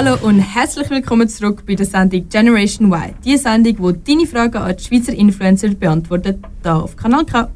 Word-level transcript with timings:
Hallo 0.00 0.16
und 0.22 0.38
herzlich 0.38 0.88
willkommen 0.90 1.28
zurück 1.28 1.64
bei 1.66 1.74
der 1.74 1.84
Sendung 1.84 2.28
Generation 2.28 2.92
Y. 2.92 3.14
Die 3.24 3.36
Sendung, 3.36 3.94
die 3.96 4.12
deine 4.12 4.26
Fragen 4.28 4.58
an 4.58 4.76
die 4.76 4.84
Schweizer 4.84 5.12
Influencer 5.12 5.70
beantwortet, 5.70 6.38
hier 6.62 6.76
auf 6.76 6.94
Kanal 6.94 7.24
K. 7.24 7.48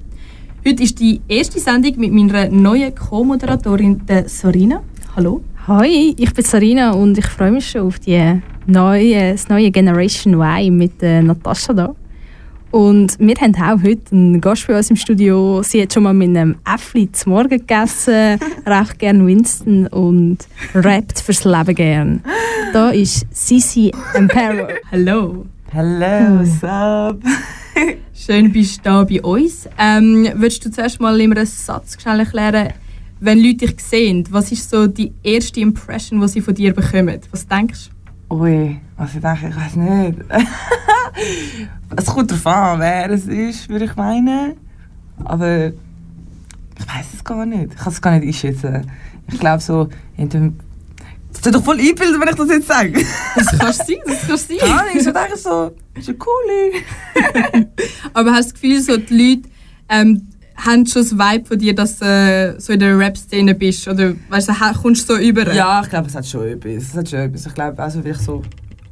Heute 0.67 0.83
ist 0.83 0.99
die 0.99 1.21
erste 1.29 1.61
Sendung 1.61 2.01
mit 2.01 2.11
meiner 2.11 2.49
neuen 2.49 2.93
Co-Moderatorin, 2.97 4.05
der 4.07 4.29
Sorina. 4.29 4.83
Hallo. 5.15 5.45
Hi, 5.69 6.17
ich 6.19 6.35
bin 6.35 6.45
Sarina 6.45 6.91
und 6.91 7.17
ich 7.17 7.27
freue 7.27 7.53
mich 7.53 7.71
schon 7.71 7.83
auf 7.83 8.01
die 8.01 8.41
neue, 8.67 9.31
das 9.31 9.49
neue 9.49 9.71
Generation 9.71 10.35
Y 10.35 10.77
mit 10.77 11.01
äh, 11.01 11.23
Natascha 11.23 11.73
da. 11.73 11.95
Und 12.73 13.19
wir 13.19 13.35
haben 13.35 13.55
auch 13.55 13.83
heute 13.85 14.13
einen 14.13 14.41
Gast 14.41 14.67
bei 14.67 14.75
uns 14.75 14.89
im 14.89 14.97
Studio. 14.97 15.63
Sie 15.63 15.83
hat 15.83 15.93
schon 15.93 16.05
mal 16.05 16.15
mit 16.15 16.31
einem 16.31 16.57
Äffli 16.65 17.13
zum 17.13 17.33
Morgen 17.33 17.51
gegessen, 17.51 18.41
recht 18.67 18.99
gern 18.99 19.27
Winston 19.27 19.87
und 19.89 20.39
rappt 20.75 21.21
fürs 21.21 21.45
Leben 21.45 21.75
gern. 21.75 22.25
Da 22.73 22.89
ist 22.89 23.27
Sisi 23.31 23.93
Empero. 24.15 24.69
Hallo. 24.91 25.45
Hello, 25.71 26.39
what's 26.39 26.65
up? 26.65 27.21
Schön 28.15 28.51
bist 28.51 28.79
du 28.79 28.83
da 28.85 29.05
bei 29.05 29.21
uns. 29.21 29.69
Ähm, 29.79 30.31
würdest 30.37 30.65
du 30.65 30.71
zuerst 30.71 30.99
mal 30.99 31.21
immer 31.21 31.37
einen 31.37 31.47
Satz 31.47 32.01
schnell 32.01 32.21
erklären, 32.21 32.73
wenn 33.21 33.39
Leute 33.39 33.67
dich 33.67 33.81
sehen, 33.81 34.25
was 34.31 34.51
ist 34.51 34.71
so 34.71 34.87
die 34.87 35.13
erste 35.23 35.61
Impression, 35.61 36.23
die 36.23 36.29
sie 36.29 36.41
von 36.41 36.55
dir 36.55 36.73
bekommen? 36.73 37.21
Was 37.33 37.47
denkst 37.47 37.91
du? 37.91 38.02
Ui, 38.33 38.81
was 38.97 39.15
ich 39.15 39.21
denke, 39.21 39.49
ich 39.49 39.57
weiß 39.57 39.77
nicht. 39.77 40.21
es 41.97 42.07
kommt 42.07 42.31
darauf 42.31 42.47
an, 42.47 42.81
wer 42.81 43.11
es 43.11 43.27
ist, 43.27 43.69
würde 43.69 43.85
ich 43.85 43.95
meinen. 43.95 44.55
Aber 45.23 45.67
ich 45.67 45.75
weiß 46.89 47.13
es 47.13 47.23
gar 47.23 47.45
nicht. 47.45 47.75
Ich 47.75 47.79
kann 47.79 47.93
es 47.93 48.01
gar 48.01 48.13
nicht 48.13 48.27
einschätzen. 48.27 48.91
Ich 49.31 49.39
glaube 49.39 49.61
so, 49.61 49.91
in 50.17 50.31
dem 50.31 50.57
das 51.31 51.47
ist 51.47 51.55
doch 51.55 51.63
voll 51.63 51.79
einbilden, 51.79 52.21
wenn 52.21 52.29
ich 52.29 52.35
das 52.35 52.49
jetzt 52.49 52.69
sage. 52.69 53.05
Das 53.35 53.59
kannst 53.59 53.81
du 53.81 53.85
sein, 53.85 53.97
das 54.07 54.27
kannst 54.27 54.51
du 54.51 54.59
sein. 54.59 54.69
Ja, 54.69 54.85
ich 54.95 55.05
denke 55.05 55.37
so, 55.37 55.73
ist 55.95 56.09
ja 56.09 56.15
cool. 56.15 57.67
Aber 58.15 58.33
hast 58.33 58.49
du 58.49 58.53
das 58.53 58.55
Gefühl, 58.55 58.81
so 58.81 58.97
die 58.97 59.15
Leute 59.15 59.49
ähm, 59.91 60.29
haben 60.57 60.87
schon 60.87 61.03
das 61.03 61.13
Vibe 61.13 61.47
von 61.47 61.59
dir, 61.59 61.75
dass 61.75 61.99
du 61.99 62.05
äh, 62.05 62.61
so 62.61 62.73
in 62.73 62.81
der 62.81 62.99
Rap-Szene 62.99 63.55
bist? 63.55 63.89
Oder 63.89 64.15
weißt 64.29 64.49
du, 64.49 64.53
kommst 64.81 65.09
du 65.09 65.15
so 65.15 65.21
über? 65.21 65.53
Ja, 65.53 65.81
ich 65.83 65.89
glaube, 65.89 66.09
es 66.09 66.15
hat 66.15 66.27
schon 66.27 66.47
etwas. 66.47 66.85
Es 66.85 66.95
hat 66.95 67.09
schon 67.09 67.21
etwas. 67.21 67.47
Ich 67.47 67.55
glaube, 67.55 67.83
also, 67.83 68.05
wie 68.05 68.11
ich 68.11 68.19
so 68.19 68.43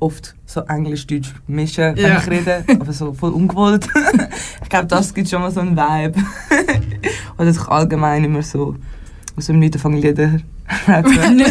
oft 0.01 0.35
so 0.47 0.63
Englisch-Deutsch 0.63 1.35
mischen, 1.47 1.95
wenn 1.97 2.05
ja. 2.05 2.19
ich 2.19 2.29
rede, 2.29 2.65
aber 2.81 2.93
so 2.93 3.13
voll 3.13 3.33
ungewollt. 3.33 3.87
ich 4.63 4.69
glaube, 4.69 4.87
das 4.87 5.15
gibt 5.15 5.29
schon 5.29 5.43
mal 5.43 5.51
so 5.51 5.61
einen 5.61 5.77
Vibe. 5.77 6.19
Oder 7.37 7.47
dass 7.47 7.57
ich 7.57 7.69
allgemein 7.69 8.25
immer 8.25 8.43
so 8.43 8.77
aus 9.37 9.47
dem 9.47 9.59
Nichts 9.59 9.81
von 9.81 9.93
Lieder 9.93 10.41
rappen. 10.87 11.39
ja. 11.39 11.47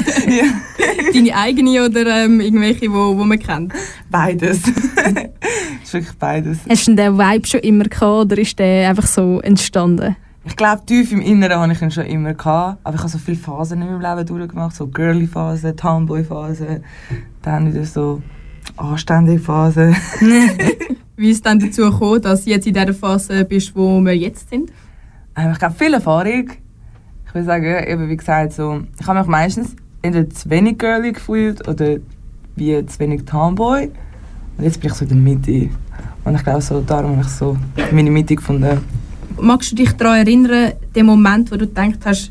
Deine 1.14 1.36
eigene 1.36 1.86
oder 1.86 2.06
ähm, 2.24 2.40
irgendwelche, 2.40 2.92
wo, 2.92 3.18
wo 3.18 3.24
man 3.24 3.40
kennt? 3.40 3.74
Beides. 4.10 4.60
ist 5.84 5.94
wirklich 5.94 6.18
beides. 6.18 6.60
Hast 6.70 6.88
du 6.88 6.96
den 6.96 7.18
Vibe 7.18 7.48
schon 7.48 7.62
immer 7.62 7.86
gehabt 7.86 8.04
oder 8.04 8.38
ist 8.38 8.58
der 8.60 8.90
einfach 8.90 9.08
so 9.08 9.40
entstanden? 9.42 10.16
Ich 10.46 10.56
glaube, 10.56 10.82
tief 10.86 11.12
im 11.12 11.22
Inneren 11.22 11.60
hatte 11.60 11.74
ich 11.74 11.82
ihn 11.82 11.92
schon 11.92 12.06
immer. 12.06 12.34
Gehabt, 12.34 12.80
aber 12.84 12.96
ich 12.96 13.02
habe 13.02 13.12
so 13.12 13.18
viele 13.18 13.38
Phasen 13.38 13.82
in 13.82 13.88
meinem 13.88 14.02
Leben 14.02 14.26
durchgemacht. 14.26 14.76
So 14.76 14.88
Girly-Phase, 14.88 15.76
Tomboy-Phase, 15.76 16.82
dann 17.42 17.72
wieder 17.72 17.86
so 17.86 18.22
anständige 18.78 19.40
Phase. 19.40 19.94
Wie 21.18 21.30
ist 21.30 21.38
es 21.38 21.42
dann 21.42 21.60
dazu 21.60 21.90
gekommen, 21.90 22.22
dass 22.22 22.46
du 22.46 22.52
jetzt 22.52 22.66
in 22.66 22.74
dieser 22.74 22.94
Phase 22.94 23.44
bist, 23.44 23.76
wo 23.76 24.00
wir 24.00 24.16
jetzt 24.16 24.50
sind? 24.50 24.72
Ähm, 25.36 25.52
ich 25.52 25.60
glaube, 25.60 25.76
viel 25.76 25.94
Erfahrung. 25.94 26.50
Ich 27.28 27.34
würde 27.34 27.46
sagen, 27.46 27.88
eben 27.88 28.10
wie 28.10 28.18
gesagt, 28.18 28.54
so, 28.54 28.82
ich 29.00 29.06
habe 29.06 29.20
mich 29.20 29.28
meistens 29.28 29.76
entweder 30.02 30.30
zu 30.30 30.50
wenig 30.50 30.78
girly 30.78 31.12
gefühlt 31.12 31.68
oder 31.68 31.98
wie 32.56 32.86
zu 32.86 33.00
wenig 33.00 33.26
Tomboy. 33.26 33.92
Und 34.58 34.64
jetzt 34.64 34.80
bin 34.82 34.92
ich 34.92 34.96
so 34.96 35.06
in 35.06 35.10
der 35.10 35.18
Mitte. 35.18 35.70
Und 36.26 36.36
ich 36.36 36.44
glaube, 36.44 36.62
so, 36.62 36.82
darum 36.82 37.12
habe 37.12 37.22
ich 37.22 37.28
so 37.28 37.58
meine 37.92 38.12
Mitte 38.12 38.36
gefunden. 38.36 38.82
Magst 39.40 39.72
du 39.72 39.76
dich 39.76 39.94
daran 39.94 40.18
erinnern, 40.18 40.74
den 40.96 41.06
Moment, 41.06 41.52
wo 41.52 41.56
du 41.56 41.66
gedacht 41.66 42.00
hast, 42.06 42.30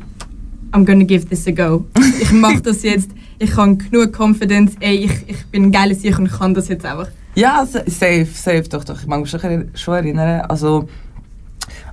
I'm 0.71 0.85
gonna 0.85 1.03
give 1.03 1.25
this 1.25 1.47
a 1.47 1.51
go. 1.51 1.85
Ich 2.21 2.31
mache 2.31 2.61
das 2.61 2.83
jetzt, 2.83 3.09
ich 3.39 3.55
habe 3.55 3.75
genug 3.77 4.13
Confidence, 4.13 4.73
ey, 4.79 5.05
ich, 5.05 5.11
ich 5.27 5.45
bin 5.47 5.65
ein 5.65 5.71
geiles 5.71 6.03
Ich 6.03 6.17
und 6.19 6.29
kann 6.29 6.53
das 6.53 6.67
jetzt 6.67 6.85
einfach. 6.85 7.07
Ja, 7.33 7.65
safe, 7.65 8.27
safe, 8.31 8.63
doch, 8.69 8.83
doch. 8.83 8.99
Ich 8.99 9.07
mag 9.07 9.21
mich 9.21 9.31
schon 9.75 9.93
erinnern. 9.93 10.41
Also, 10.41 10.87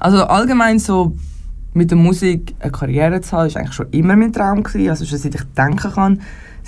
also 0.00 0.24
allgemein 0.24 0.78
so 0.78 1.16
mit 1.76 1.90
der 1.90 1.98
Musik 1.98 2.54
eine 2.58 2.72
Karriere 2.72 3.20
zu 3.20 3.36
haben, 3.36 3.52
war 3.52 3.60
eigentlich 3.60 3.74
schon 3.74 3.90
immer 3.90 4.16
mein 4.16 4.32
Traum. 4.32 4.62
Gewesen. 4.62 4.88
Also 4.88 5.04
schon 5.04 5.18
seit 5.18 5.34
ich 5.34 5.42
denken 5.56 5.92
kann. 5.92 6.20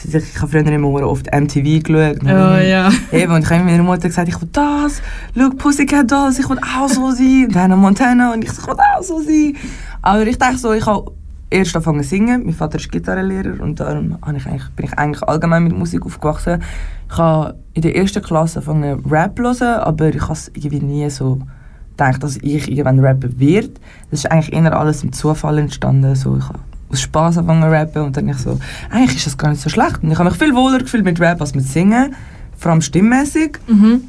Ich 0.05 0.15
habe 0.41 0.49
früher 0.49 0.67
immer 0.67 1.07
oft 1.07 1.27
MTV 1.35 1.83
geschaut. 1.83 2.19
Oh, 2.23 2.27
ja. 2.27 2.93
Eben, 3.13 3.33
und 3.33 3.43
ich 3.43 3.51
habe 3.51 3.65
meiner 3.65 3.83
Mutter 3.83 4.09
gesagt, 4.09 4.29
ich 4.29 4.41
will 4.41 4.49
das, 4.53 5.03
schau, 5.37 5.49
Pussycat 5.51 6.09
das, 6.09 6.39
ich 6.39 6.49
will 6.49 6.59
auch 6.59 6.89
so 6.89 7.11
sein. 7.11 7.47
Und 7.47 7.57
dann 7.57 7.77
Montana 7.77 8.33
und 8.33 8.45
ich, 8.45 8.53
ich 8.53 8.67
will 8.67 8.75
auch 8.75 9.03
so 9.03 9.21
sein. 9.21 9.57
Aber 10.03 10.25
ich 10.25 10.39
denke 10.39 10.59
so, 10.59 10.73
ich 10.73 10.87
habe 10.87 11.11
erst 11.51 11.75
angefangen 11.75 12.03
zu 12.03 12.11
singen. 12.11 12.45
Mein 12.45 12.55
Vater 12.55 12.77
ist 12.77 12.93
Gitarrenlehrer 12.93 13.61
und 13.61 13.81
darum 13.81 14.19
ich 14.37 14.45
bin 14.77 14.87
ich 14.87 14.93
eigentlich 14.93 15.23
allgemein 15.23 15.65
mit 15.65 15.77
Musik 15.77 16.05
aufgewachsen. 16.05 16.63
Ich 17.11 17.17
habe 17.19 17.57
in 17.73 17.83
der 17.83 17.97
ersten 17.97 18.23
Klasse 18.23 18.61
angefangen 18.61 19.05
Rap 19.11 19.37
zu 19.37 19.65
hören, 19.65 19.81
aber 19.81 20.11
ich 20.11 20.23
habe 20.23 20.35
es 20.35 20.49
irgendwie 20.55 20.81
nie 20.81 21.11
so 21.11 21.41
gedacht, 21.99 22.23
dass 22.23 22.37
ich 22.37 22.71
irgendwann 22.71 23.01
Rapper 23.01 23.29
werde. 23.39 23.71
Das 24.11 24.21
ist 24.21 24.31
eigentlich 24.31 24.53
eher 24.53 24.79
alles 24.79 25.03
im 25.03 25.13
Zufall 25.13 25.59
entstanden. 25.59 26.15
So, 26.15 26.37
ich 26.37 26.49
habe 26.49 26.61
aus 26.91 27.01
Spaß 27.01 27.39
angefangen 27.39 27.63
zu 27.63 27.69
rappen 27.69 28.03
und 28.03 28.17
dann 28.17 28.29
ich 28.29 28.39
so, 28.39 28.59
eigentlich 28.91 29.17
ist 29.17 29.27
das 29.27 29.37
gar 29.37 29.51
nicht 29.51 29.61
so 29.61 29.69
schlecht. 29.69 30.03
Und 30.03 30.11
ich 30.11 30.19
habe 30.19 30.31
mich 30.31 30.39
viel 30.39 30.55
wohler 30.55 30.79
gefühlt 30.79 31.05
mit 31.05 31.21
Rap 31.21 31.41
als 31.41 31.55
mit 31.55 31.67
Singen, 31.67 32.15
vor 32.57 32.73
allem 32.73 32.81
stimmmäßig. 32.81 33.59
Mhm. 33.67 34.03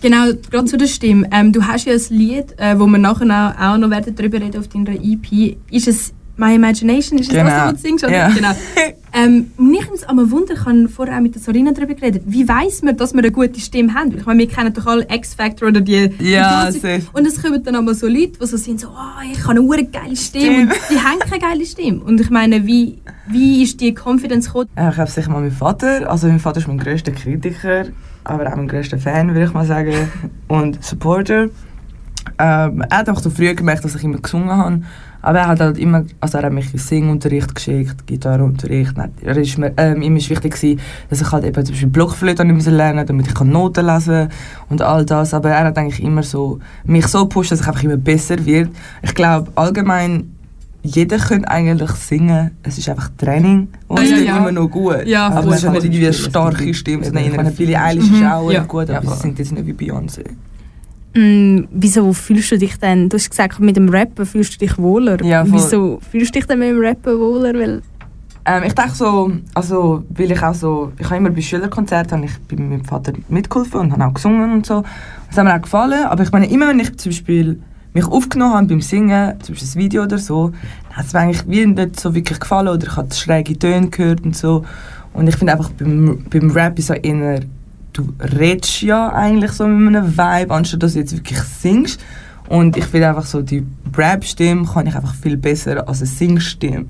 Genau, 0.00 0.32
gerade 0.50 0.64
zu 0.64 0.76
der 0.76 0.88
Stimme. 0.88 1.28
Ähm, 1.30 1.52
du 1.52 1.62
hast 1.62 1.84
ja 1.84 1.92
ein 1.92 2.00
Lied, 2.10 2.58
äh, 2.58 2.78
wo 2.78 2.86
wir 2.86 2.98
nachher 2.98 3.54
auch, 3.60 3.78
noch 3.78 3.90
darüber 3.90 4.40
reden 4.40 4.58
auf 4.58 4.66
deiner 4.66 4.90
EP. 4.90 5.56
Ist 5.70 5.86
es 5.86 6.12
My 6.36 6.54
Imagination? 6.54 7.18
Ist 7.18 7.30
das, 7.30 7.38
genau. 7.38 7.50
was 7.50 7.72
du 7.72 7.78
singst? 7.78 8.08
Ja. 8.08 8.28
Genau. 8.28 8.50
Ähm, 9.14 9.50
mich 9.58 9.82
nimmt 9.82 9.94
es 9.94 10.04
aber 10.04 10.30
Wunder, 10.30 10.54
ich 10.54 10.64
habe 10.64 10.88
vorher 10.88 11.18
auch 11.18 11.20
mit 11.20 11.34
der 11.34 11.42
Sorina 11.42 11.72
darüber 11.72 11.92
geredet, 11.92 12.22
wie 12.24 12.48
weiß 12.48 12.80
man, 12.82 12.96
dass 12.96 13.12
wir 13.12 13.18
eine 13.18 13.30
gute 13.30 13.60
Stimme 13.60 13.92
haben? 13.92 14.16
Ich 14.16 14.24
meine, 14.24 14.38
wir 14.38 14.48
kennen 14.48 14.72
doch 14.72 14.86
alle 14.86 15.06
X-Factor 15.06 15.68
oder 15.68 15.82
die... 15.82 16.10
Ja, 16.18 16.70
die 16.70 16.80
Und 17.12 17.26
es 17.26 17.42
kommen 17.42 17.62
dann 17.62 17.76
aber 17.76 17.94
so 17.94 18.06
Leute, 18.06 18.38
die 18.40 18.46
so 18.46 18.56
sind, 18.56 18.80
so, 18.80 18.88
oh, 18.88 19.22
ich 19.30 19.46
habe 19.46 19.60
eine 19.60 19.84
geile 19.84 20.16
Stimme 20.16 20.62
und 20.62 20.72
die 20.90 20.98
haben 20.98 21.18
keine 21.18 21.40
geile 21.40 21.66
Stimme. 21.66 22.00
Und 22.00 22.22
ich 22.22 22.30
meine, 22.30 22.66
wie, 22.66 23.00
wie 23.26 23.62
ist 23.62 23.82
die 23.82 23.94
Confidence 23.94 24.46
gekommen? 24.46 24.70
Ja, 24.78 24.90
ich 24.90 24.96
habe 24.96 25.10
sicher 25.10 25.30
mal 25.30 25.40
meinen 25.40 25.52
Vater, 25.52 26.10
also 26.10 26.26
mein 26.28 26.40
Vater 26.40 26.60
ist 26.60 26.68
mein 26.68 26.78
grösster 26.78 27.12
Kritiker, 27.12 27.88
aber 28.24 28.50
auch 28.50 28.56
mein 28.56 28.68
grösster 28.68 28.96
Fan, 28.96 29.28
würde 29.28 29.44
ich 29.44 29.52
mal 29.52 29.66
sagen, 29.66 29.94
und 30.48 30.82
Supporter. 30.82 31.50
Ähm, 32.38 32.84
er 32.88 32.98
hat 32.98 33.10
auch 33.10 33.20
so 33.20 33.30
früh 33.30 33.54
gemerkt, 33.54 33.84
dass 33.84 33.94
ich 33.94 34.04
immer 34.04 34.18
gesungen 34.18 34.50
habe 34.50 34.80
aber 35.22 35.38
er 35.38 35.48
hat 35.48 35.60
halt 35.60 35.78
immer, 35.78 36.04
also 36.20 36.38
er 36.38 36.44
hat 36.44 36.52
mich 36.52 36.72
in 36.72 36.80
Singunterricht 36.80 37.54
geschickt, 37.54 38.06
Gitarrenunterricht. 38.06 38.94
Er 39.22 39.36
ist 39.36 39.56
mir, 39.56 39.72
ähm, 39.76 40.02
ihm 40.02 40.16
ist 40.16 40.28
wichtig 40.28 40.54
gewesen, 40.54 40.80
dass 41.08 41.20
ich 41.20 41.30
halt 41.30 41.44
eben 41.44 41.64
zum 41.64 41.72
Beispiel 41.74 41.88
Blockflöte 41.88 42.42
lernen 42.42 43.06
damit 43.06 43.28
ich 43.28 43.40
Noten 43.40 43.86
lesen 43.86 44.28
und 44.68 44.82
all 44.82 45.06
das. 45.06 45.32
Aber 45.32 45.50
er 45.50 45.64
hat 45.64 45.78
eigentlich 45.78 46.02
immer 46.02 46.24
so, 46.24 46.58
mich 46.84 47.06
so 47.06 47.22
gepusht, 47.22 47.52
dass 47.52 47.60
ich 47.60 47.68
einfach 47.68 47.84
immer 47.84 47.96
besser 47.96 48.44
wird. 48.44 48.70
Ich 49.02 49.14
glaube, 49.14 49.52
allgemein, 49.54 50.34
jeder 50.82 51.18
könnte 51.18 51.48
eigentlich 51.48 51.90
singen. 51.92 52.50
Es 52.64 52.76
ist 52.76 52.88
einfach 52.88 53.10
Training 53.16 53.68
und 53.86 54.02
es 54.02 54.10
ja, 54.10 54.16
ja. 54.16 54.38
immer 54.38 54.50
noch 54.50 54.68
gut. 54.68 55.06
Ja, 55.06 55.28
aber 55.28 55.52
es 55.52 55.62
ist 55.62 55.70
nicht 55.70 55.84
irgendwie 55.84 56.06
eine 56.06 56.12
starke 56.12 56.74
Stimme, 56.74 57.08
meine, 57.12 57.52
Billie 57.52 57.80
Eilish 57.80 58.10
mhm. 58.10 58.16
ist 58.16 58.24
auch 58.24 58.50
ja. 58.50 58.64
gut, 58.64 58.90
aber 58.90 59.04
ja. 59.04 59.14
sie 59.14 59.20
sind 59.20 59.38
jetzt 59.38 59.52
nicht 59.52 59.66
wie 59.66 59.72
Beyoncé. 59.72 60.24
Mm, 61.14 61.64
wieso 61.70 62.12
fühlst 62.12 62.52
du 62.52 62.58
dich 62.58 62.76
denn? 62.78 63.08
Du 63.08 63.16
hast 63.16 63.30
gesagt, 63.30 63.60
mit 63.60 63.76
dem 63.76 63.88
Rappen 63.88 64.24
fühlst 64.24 64.54
du 64.54 64.58
dich 64.58 64.78
wohler. 64.78 65.22
Ja, 65.22 65.44
wieso 65.46 66.00
fühlst 66.10 66.34
du 66.34 66.38
dich 66.38 66.46
denn 66.46 66.58
mit 66.58 66.70
dem 66.70 66.80
Rappen 66.80 67.18
wohler? 67.18 67.52
Weil 67.54 67.82
ähm, 68.44 68.64
ich 68.64 68.74
denke 68.74 68.92
so, 68.92 69.30
also, 69.54 70.04
weil 70.08 70.32
ich 70.32 70.42
auch 70.42 70.54
so, 70.54 70.92
ich 70.98 71.06
habe 71.06 71.16
immer 71.16 71.30
bei 71.30 71.40
Schülerkonzerten 71.40 72.24
ich 72.24 72.32
bei 72.48 72.56
meinem 72.56 72.84
Vater 72.84 73.12
mitgeholfen 73.28 73.80
und 73.80 73.92
habe 73.92 74.06
auch 74.06 74.14
gesungen 74.14 74.52
und 74.52 74.66
so. 74.66 74.82
Das 75.28 75.38
hat 75.38 75.44
mir 75.44 75.54
auch 75.54 75.62
gefallen, 75.62 76.04
aber 76.06 76.24
ich 76.24 76.32
meine, 76.32 76.50
immer 76.50 76.68
wenn 76.68 76.80
ich 76.80 76.96
zum 76.96 77.10
Beispiel 77.10 77.60
mich 77.94 78.04
aufgenommen 78.04 78.54
habe 78.54 78.66
beim 78.66 78.80
Singen, 78.80 79.40
zum 79.42 79.54
Beispiel 79.54 79.68
ein 79.68 79.84
Video 79.84 80.02
oder 80.02 80.18
so, 80.18 80.48
dann 80.88 80.96
hat 80.96 81.06
es 81.06 81.12
mir 81.12 81.20
eigentlich 81.20 81.44
wie 81.46 81.66
nicht 81.66 82.00
so 82.00 82.14
wirklich 82.14 82.40
gefallen 82.40 82.68
oder 82.68 82.86
ich 82.86 82.96
habe 82.96 83.14
schräge 83.14 83.56
Töne 83.56 83.90
gehört 83.90 84.24
und 84.24 84.36
so. 84.36 84.64
Und 85.12 85.28
ich 85.28 85.36
finde 85.36 85.52
einfach, 85.52 85.70
beim, 85.70 86.24
beim 86.28 86.50
Rap 86.50 86.78
ist 86.78 86.88
so 86.88 86.94
eher 86.94 87.40
du 87.92 88.12
redest 88.20 88.82
ja 88.82 89.12
eigentlich 89.12 89.52
so 89.52 89.66
mit 89.66 89.96
einem 89.96 90.16
Vibe, 90.16 90.54
anstatt 90.54 90.82
dass 90.82 90.94
du 90.94 91.00
jetzt 91.00 91.14
wirklich 91.14 91.38
singst. 91.40 92.00
Und 92.48 92.76
ich 92.76 92.84
finde 92.84 93.08
einfach 93.08 93.26
so, 93.26 93.42
die 93.42 93.64
Rap-Stimme 93.96 94.66
kann 94.66 94.86
ich 94.86 94.94
einfach 94.94 95.14
viel 95.14 95.36
besser 95.36 95.88
als 95.88 95.98
eine 95.98 96.06
Singstimme. 96.06 96.86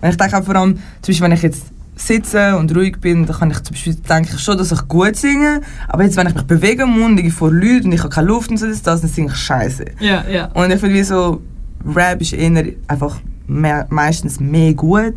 Und 0.00 0.08
ich 0.08 0.16
denke 0.16 0.38
auch 0.38 0.44
vor 0.44 0.56
allem, 0.56 0.74
zum 0.74 1.12
Beispiel, 1.12 1.24
wenn 1.24 1.32
ich 1.32 1.42
jetzt 1.42 1.66
sitze 1.96 2.56
und 2.56 2.74
ruhig 2.74 3.00
bin, 3.00 3.24
dann 3.26 3.36
kann 3.36 3.50
ich 3.50 3.62
zum 3.62 3.74
Beispiel, 3.74 3.94
denke 3.94 4.30
ich 4.34 4.40
schon, 4.40 4.58
dass 4.58 4.72
ich 4.72 4.88
gut 4.88 5.14
singe, 5.14 5.60
aber 5.88 6.02
jetzt, 6.02 6.16
wenn 6.16 6.26
ich 6.26 6.34
mich 6.34 6.44
bewegen 6.44 6.90
muss, 6.98 7.20
ich 7.20 7.32
vor 7.32 7.52
Leuten 7.52 7.86
und 7.86 7.92
ich 7.92 8.00
habe 8.00 8.08
keine 8.08 8.28
Luft 8.28 8.50
und 8.50 8.56
so, 8.56 8.66
das, 8.66 8.82
dann 8.82 8.98
singe 8.98 9.28
ich 9.28 9.36
scheiße. 9.36 9.84
Ja, 10.00 10.24
ja. 10.28 10.46
Und 10.54 10.72
ich 10.72 10.80
finde, 10.80 10.96
wie 10.96 11.04
so, 11.04 11.40
Rap 11.86 12.20
ist 12.20 12.32
eher 12.32 12.64
einfach 12.88 13.20
mehr, 13.46 13.86
meistens 13.90 14.40
mehr 14.40 14.74
gut 14.74 15.14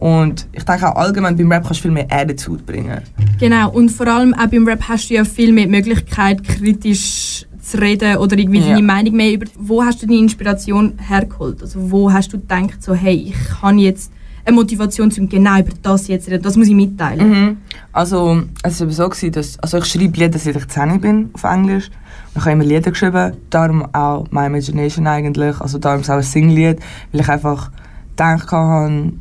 Und 0.00 0.46
ich 0.52 0.64
denke 0.64 0.88
auch 0.88 0.96
allgemein 0.96 1.36
beim 1.36 1.52
Rap 1.52 1.64
kannst 1.64 1.80
du 1.80 1.82
viel 1.82 1.90
mehr 1.90 2.06
Attitude 2.10 2.62
bringen. 2.62 3.02
Genau, 3.38 3.70
und 3.70 3.90
vor 3.90 4.08
allem 4.08 4.32
auch 4.32 4.46
beim 4.46 4.66
Rap 4.66 4.82
hast 4.88 5.10
du 5.10 5.14
ja 5.14 5.24
viel 5.24 5.52
mehr 5.52 5.68
Möglichkeit, 5.68 6.42
kritisch 6.42 7.46
zu 7.60 7.78
reden 7.78 8.16
oder 8.16 8.38
irgendwie 8.38 8.60
Ja. 8.60 8.70
deine 8.70 8.82
Meinung 8.82 9.14
mehr 9.14 9.34
über... 9.34 9.46
Wo 9.58 9.84
hast 9.84 10.02
du 10.02 10.06
deine 10.06 10.20
Inspiration 10.20 10.94
hergeholt? 11.06 11.60
Also 11.60 11.90
wo 11.90 12.10
hast 12.10 12.32
du 12.32 12.38
gedacht, 12.38 12.82
so 12.82 12.94
hey, 12.94 13.26
ich 13.28 13.62
habe 13.62 13.76
jetzt 13.76 14.10
eine 14.46 14.56
Motivation, 14.56 15.12
um 15.18 15.28
genau 15.28 15.58
über 15.60 15.72
das 15.82 16.08
jetzt 16.08 16.24
zu 16.24 16.30
reden, 16.30 16.44
das 16.44 16.56
muss 16.56 16.68
ich 16.68 16.74
mitteilen. 16.74 17.28
Mhm. 17.28 17.56
Also, 17.92 18.42
es 18.62 18.80
war 18.80 18.90
so, 18.90 19.08
gewesen, 19.10 19.32
dass, 19.32 19.58
also 19.58 19.78
ich 19.78 19.84
schreibe 19.84 20.16
Lieder, 20.18 20.38
seit 20.38 20.56
ich 20.56 20.66
10 20.66 20.98
bin, 21.00 21.28
auf 21.34 21.44
Englisch. 21.44 21.90
Und 22.34 22.36
ich 22.36 22.40
habe 22.40 22.52
immer 22.52 22.64
Lieder 22.64 22.90
geschrieben, 22.90 23.34
darum 23.50 23.94
auch 23.94 24.26
My 24.30 24.46
Imagination 24.46 25.06
eigentlich, 25.06 25.60
also 25.60 25.78
darum 25.78 26.00
ist 26.00 26.08
auch 26.10 26.16
ein 26.16 26.22
Singlied, 26.22 26.78
weil 27.12 27.20
ich 27.20 27.28
einfach 27.28 27.70
gedacht 28.10 28.50
habe, 28.50 29.12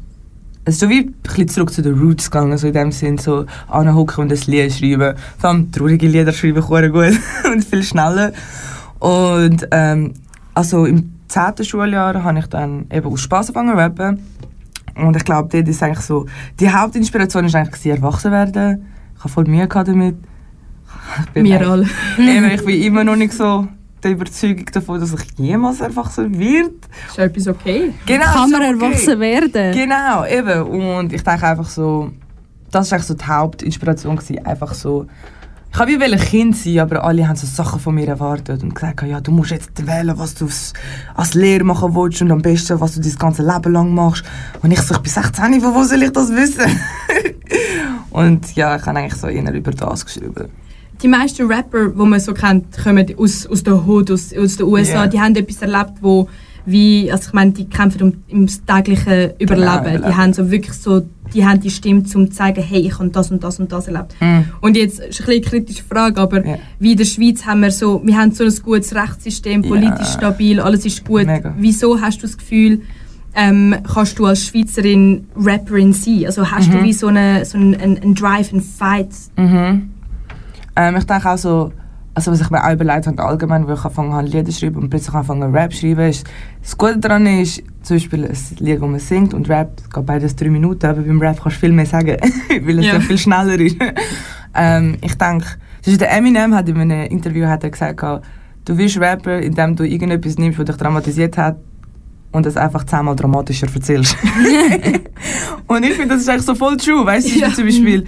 es 0.69 0.75
ist 0.75 0.81
so 0.81 0.89
wie 0.89 0.99
ein 0.99 1.13
bisschen 1.23 1.47
zurück 1.47 1.73
zu 1.73 1.81
den 1.81 1.99
Roots 1.99 2.29
gegangen, 2.29 2.57
so 2.57 2.67
in 2.67 2.73
dem 2.73 2.91
Sinn, 2.91 3.17
so 3.17 3.45
anhocken 3.67 4.23
und 4.23 4.31
ein 4.31 4.39
Lied 4.45 4.71
schreiben. 4.71 5.15
Vor 5.37 5.49
allem 5.49 5.71
traurige 5.71 6.07
Lieder 6.07 6.31
schreibe 6.31 6.59
ich 6.59 6.65
gut 6.65 7.19
und 7.51 7.65
viel 7.65 7.83
schneller. 7.83 8.33
Und 8.99 9.67
ähm, 9.71 10.13
also 10.53 10.85
im 10.85 11.13
10. 11.27 11.65
Schuljahr 11.65 12.23
habe 12.23 12.39
ich 12.39 12.47
dann 12.47 12.85
eben 12.91 13.07
aus 13.07 13.21
Spass 13.21 13.49
angefangen 13.55 13.71
zu 13.71 13.77
rappen. 13.77 14.23
Und 14.95 15.15
ich 15.15 15.25
glaube, 15.25 15.49
dort 15.51 15.67
ist 15.67 15.81
eigentlich 15.81 16.05
so, 16.05 16.27
die 16.59 16.71
Hauptinspiration 16.71 17.45
ist 17.45 17.55
eigentlich 17.55 17.81
gewesen, 17.81 18.03
erwachsen 18.03 18.31
werden. 18.31 18.85
Ich 19.15 19.19
habe 19.21 19.29
voll 19.29 19.45
Mühe 19.45 19.67
damit. 19.67 20.17
Ich 21.23 21.29
bin 21.31 21.45
Wir 21.45 21.67
alle. 21.67 21.87
Eben, 22.17 22.51
ich 22.51 22.63
bin 22.63 22.81
immer 22.81 23.03
noch 23.03 23.15
nicht 23.15 23.33
so 23.33 23.67
der 24.03 24.11
Überzeugung 24.11 24.65
davon, 24.71 24.99
dass 24.99 25.13
ich 25.13 25.19
jemals 25.37 25.81
erwachsen 25.81 26.37
werde. 26.39 26.71
Ist 27.07 27.17
ja 27.17 27.23
etwas 27.25 27.47
okay? 27.47 27.93
Genau, 28.05 28.25
Kann 28.25 28.51
man 28.51 28.61
okay. 28.61 28.71
erwachsen 28.85 29.19
werden? 29.19 29.73
Genau, 29.73 30.25
eben. 30.25 30.61
Und 30.97 31.13
ich 31.13 31.23
denke 31.23 31.45
einfach 31.47 31.69
so, 31.69 32.11
das 32.71 32.91
war 32.91 32.97
eigentlich 32.97 33.07
so 33.07 33.13
die 33.15 33.25
Hauptinspiration. 33.25 34.15
Gewesen. 34.15 34.45
Einfach 34.45 34.73
so, 34.73 35.07
ich 35.71 35.77
wollte 35.79 35.99
wie 35.99 36.03
ein 36.05 36.19
Kind 36.19 36.57
sein, 36.57 36.79
aber 36.79 37.03
alle 37.03 37.27
haben 37.27 37.35
so 37.35 37.45
Sachen 37.45 37.79
von 37.79 37.93
mir 37.93 38.07
erwartet 38.07 38.63
und 38.63 38.73
gesagt, 38.73 39.01
ja, 39.03 39.21
du 39.21 39.31
musst 39.31 39.51
jetzt 39.51 39.85
wählen, 39.85 40.17
was 40.17 40.33
du 40.33 40.45
als- 40.45 40.73
als 41.15 41.33
Lehrer 41.35 41.63
machen 41.63 41.93
willst 41.93 42.21
und 42.21 42.31
am 42.31 42.41
besten, 42.41 42.79
was 42.79 42.95
du 42.95 43.01
dein 43.01 43.15
ganze 43.17 43.43
Leben 43.45 43.71
lang 43.73 43.93
machst. 43.93 44.23
Und 44.63 44.71
ich 44.71 44.81
so, 44.81 44.95
ich 44.95 45.01
bin 45.01 45.11
16, 45.11 45.61
von 45.61 45.75
wo 45.75 45.83
soll 45.83 46.01
ich 46.03 46.11
das 46.11 46.31
wissen? 46.31 46.63
und 48.11 48.55
ja, 48.55 48.75
ich 48.77 48.85
habe 48.85 48.97
eigentlich 48.99 49.15
so 49.19 49.27
eher 49.27 49.53
über 49.53 49.71
das 49.71 50.05
geschrieben. 50.05 50.49
Die 51.01 51.07
meisten 51.07 51.47
Rapper, 51.47 51.89
die 51.89 52.05
man 52.05 52.19
so 52.19 52.33
kennt, 52.33 52.65
kommen 52.83 53.05
aus, 53.17 53.47
aus 53.47 53.63
der 53.63 53.85
Hood, 53.85 54.11
aus, 54.11 54.33
aus 54.35 54.57
den 54.57 54.65
USA. 54.67 54.93
Ja. 55.05 55.07
Die 55.07 55.19
haben 55.19 55.35
etwas 55.35 55.61
erlebt, 55.61 55.93
wo 56.01 56.27
wie, 56.65 57.09
also 57.11 57.29
ich 57.29 57.33
meine, 57.33 57.51
die 57.51 57.65
kämpfen 57.67 58.01
um, 58.03 58.13
ums 58.31 58.63
tägliche 58.65 59.33
Überleben. 59.39 59.93
Genau. 59.95 60.07
Die 60.09 60.13
haben 60.15 60.33
so 60.33 60.51
wirklich 60.51 60.73
so, 60.73 61.01
die 61.33 61.45
haben 61.45 61.61
die 61.61 61.69
Stimme, 61.69 62.01
um 62.01 62.05
zu 62.05 62.25
zeigen, 62.29 62.61
hey, 62.61 62.81
ich 62.81 62.99
habe 62.99 63.09
das 63.09 63.31
und 63.31 63.43
das 63.43 63.59
und 63.59 63.71
das 63.71 63.87
erlebt. 63.87 64.13
Und 64.61 64.75
jetzt 64.75 64.99
ist 64.99 65.21
ein 65.21 65.29
eine 65.31 65.41
kritische 65.41 65.83
Frage, 65.83 66.19
aber 66.19 66.45
Ja. 66.45 66.57
wie 66.79 66.91
in 66.91 66.97
der 66.97 67.05
Schweiz 67.05 67.45
haben 67.45 67.61
wir 67.61 67.71
so, 67.71 68.01
wir 68.03 68.17
haben 68.17 68.31
so 68.33 68.43
ein 68.43 68.53
gutes 68.63 68.93
Rechtssystem, 68.93 69.61
politisch 69.63 70.09
stabil, 70.09 70.59
alles 70.59 70.85
ist 70.85 71.05
gut. 71.05 71.25
Mega. 71.25 71.55
Wieso 71.57 71.99
hast 72.01 72.17
du 72.21 72.27
das 72.27 72.37
Gefühl, 72.37 72.81
ähm, 73.35 73.75
kannst 73.91 74.19
du 74.19 74.25
als 74.25 74.45
Schweizerin 74.45 75.27
Rapperin 75.35 75.93
sein? 75.93 76.25
Also 76.25 76.51
hast 76.51 76.67
Mhm. 76.67 76.73
du 76.73 76.83
wie 76.83 76.93
so, 76.93 77.07
eine, 77.07 77.45
so 77.45 77.57
einen, 77.57 77.75
einen, 77.75 77.97
einen 77.99 78.15
Drive, 78.15 78.51
einen 78.51 78.61
Fight? 78.61 79.09
Mhm. 79.37 79.89
Ähm, 80.79 80.95
ich 80.95 81.03
denke 81.05 81.29
auch 81.29 81.37
so, 81.37 81.71
also 82.13 82.31
was 82.31 82.39
ich 82.41 82.49
mir 82.49 82.63
auch 82.65 82.71
überlegt 82.71 83.05
habe, 83.07 83.21
allgemein, 83.23 83.67
wo 83.67 83.73
ich 83.73 83.79
angefangen 83.83 84.13
habe, 84.13 84.27
Lieder 84.27 84.45
zu 84.45 84.51
schreiben 84.59 84.77
und 84.77 84.89
plötzlich 84.89 85.13
angefangen 85.13 85.53
Rap 85.53 85.73
zu 85.73 85.79
schreiben, 85.81 86.07
ist, 86.09 86.25
das 86.61 86.77
Gute 86.77 86.97
daran 86.99 87.25
ist, 87.25 87.61
zum 87.83 87.97
Beispiel 87.97 88.25
ein 88.25 88.37
Lied, 88.59 88.81
das 88.81 88.89
man 88.89 88.99
singt 88.99 89.33
und 89.33 89.49
Rap, 89.49 89.73
es 89.83 89.89
geht 89.89 90.05
beides 90.05 90.35
drei 90.35 90.49
Minuten, 90.49 90.85
aber 90.85 91.01
beim 91.01 91.19
Rap 91.21 91.41
kannst 91.41 91.57
du 91.57 91.59
viel 91.61 91.73
mehr 91.73 91.85
sagen, 91.85 92.15
weil 92.63 92.79
es 92.79 92.85
Ja. 92.85 92.93
ja. 92.93 92.99
viel 93.01 93.17
schneller 93.17 93.59
ist. 93.59 93.77
ähm, 94.55 94.97
ich 95.01 95.15
denke, 95.15 95.45
das 95.83 95.87
ist 95.93 96.01
der 96.01 96.11
Eminem 96.15 96.55
hat 96.55 96.69
in 96.69 96.77
einem 96.77 97.07
Interview 97.09 97.45
hat 97.45 97.63
er 97.63 97.69
gesagt, 97.71 98.01
du 98.65 98.77
wirst 98.77 98.99
Rapper, 98.99 99.39
indem 99.39 99.75
du 99.75 99.83
irgendetwas 99.83 100.37
nimmst, 100.37 100.59
was 100.59 100.65
dich 100.65 100.77
dramatisiert 100.77 101.37
hat, 101.37 101.57
und 102.31 102.45
es 102.45 102.55
einfach 102.57 102.83
zehnmal 102.85 103.15
dramatischer 103.15 103.67
erzählst. 103.73 104.15
und 105.67 105.83
ich 105.83 105.93
finde, 105.93 106.09
das 106.15 106.21
ist 106.21 106.29
eigentlich 106.29 106.43
so 106.45 106.55
voll 106.55 106.77
true, 106.77 107.05
weißt 107.05 107.27
du, 107.35 107.39
Ja. 107.39 107.53
zum 107.53 107.65
Beispiel, 107.65 108.05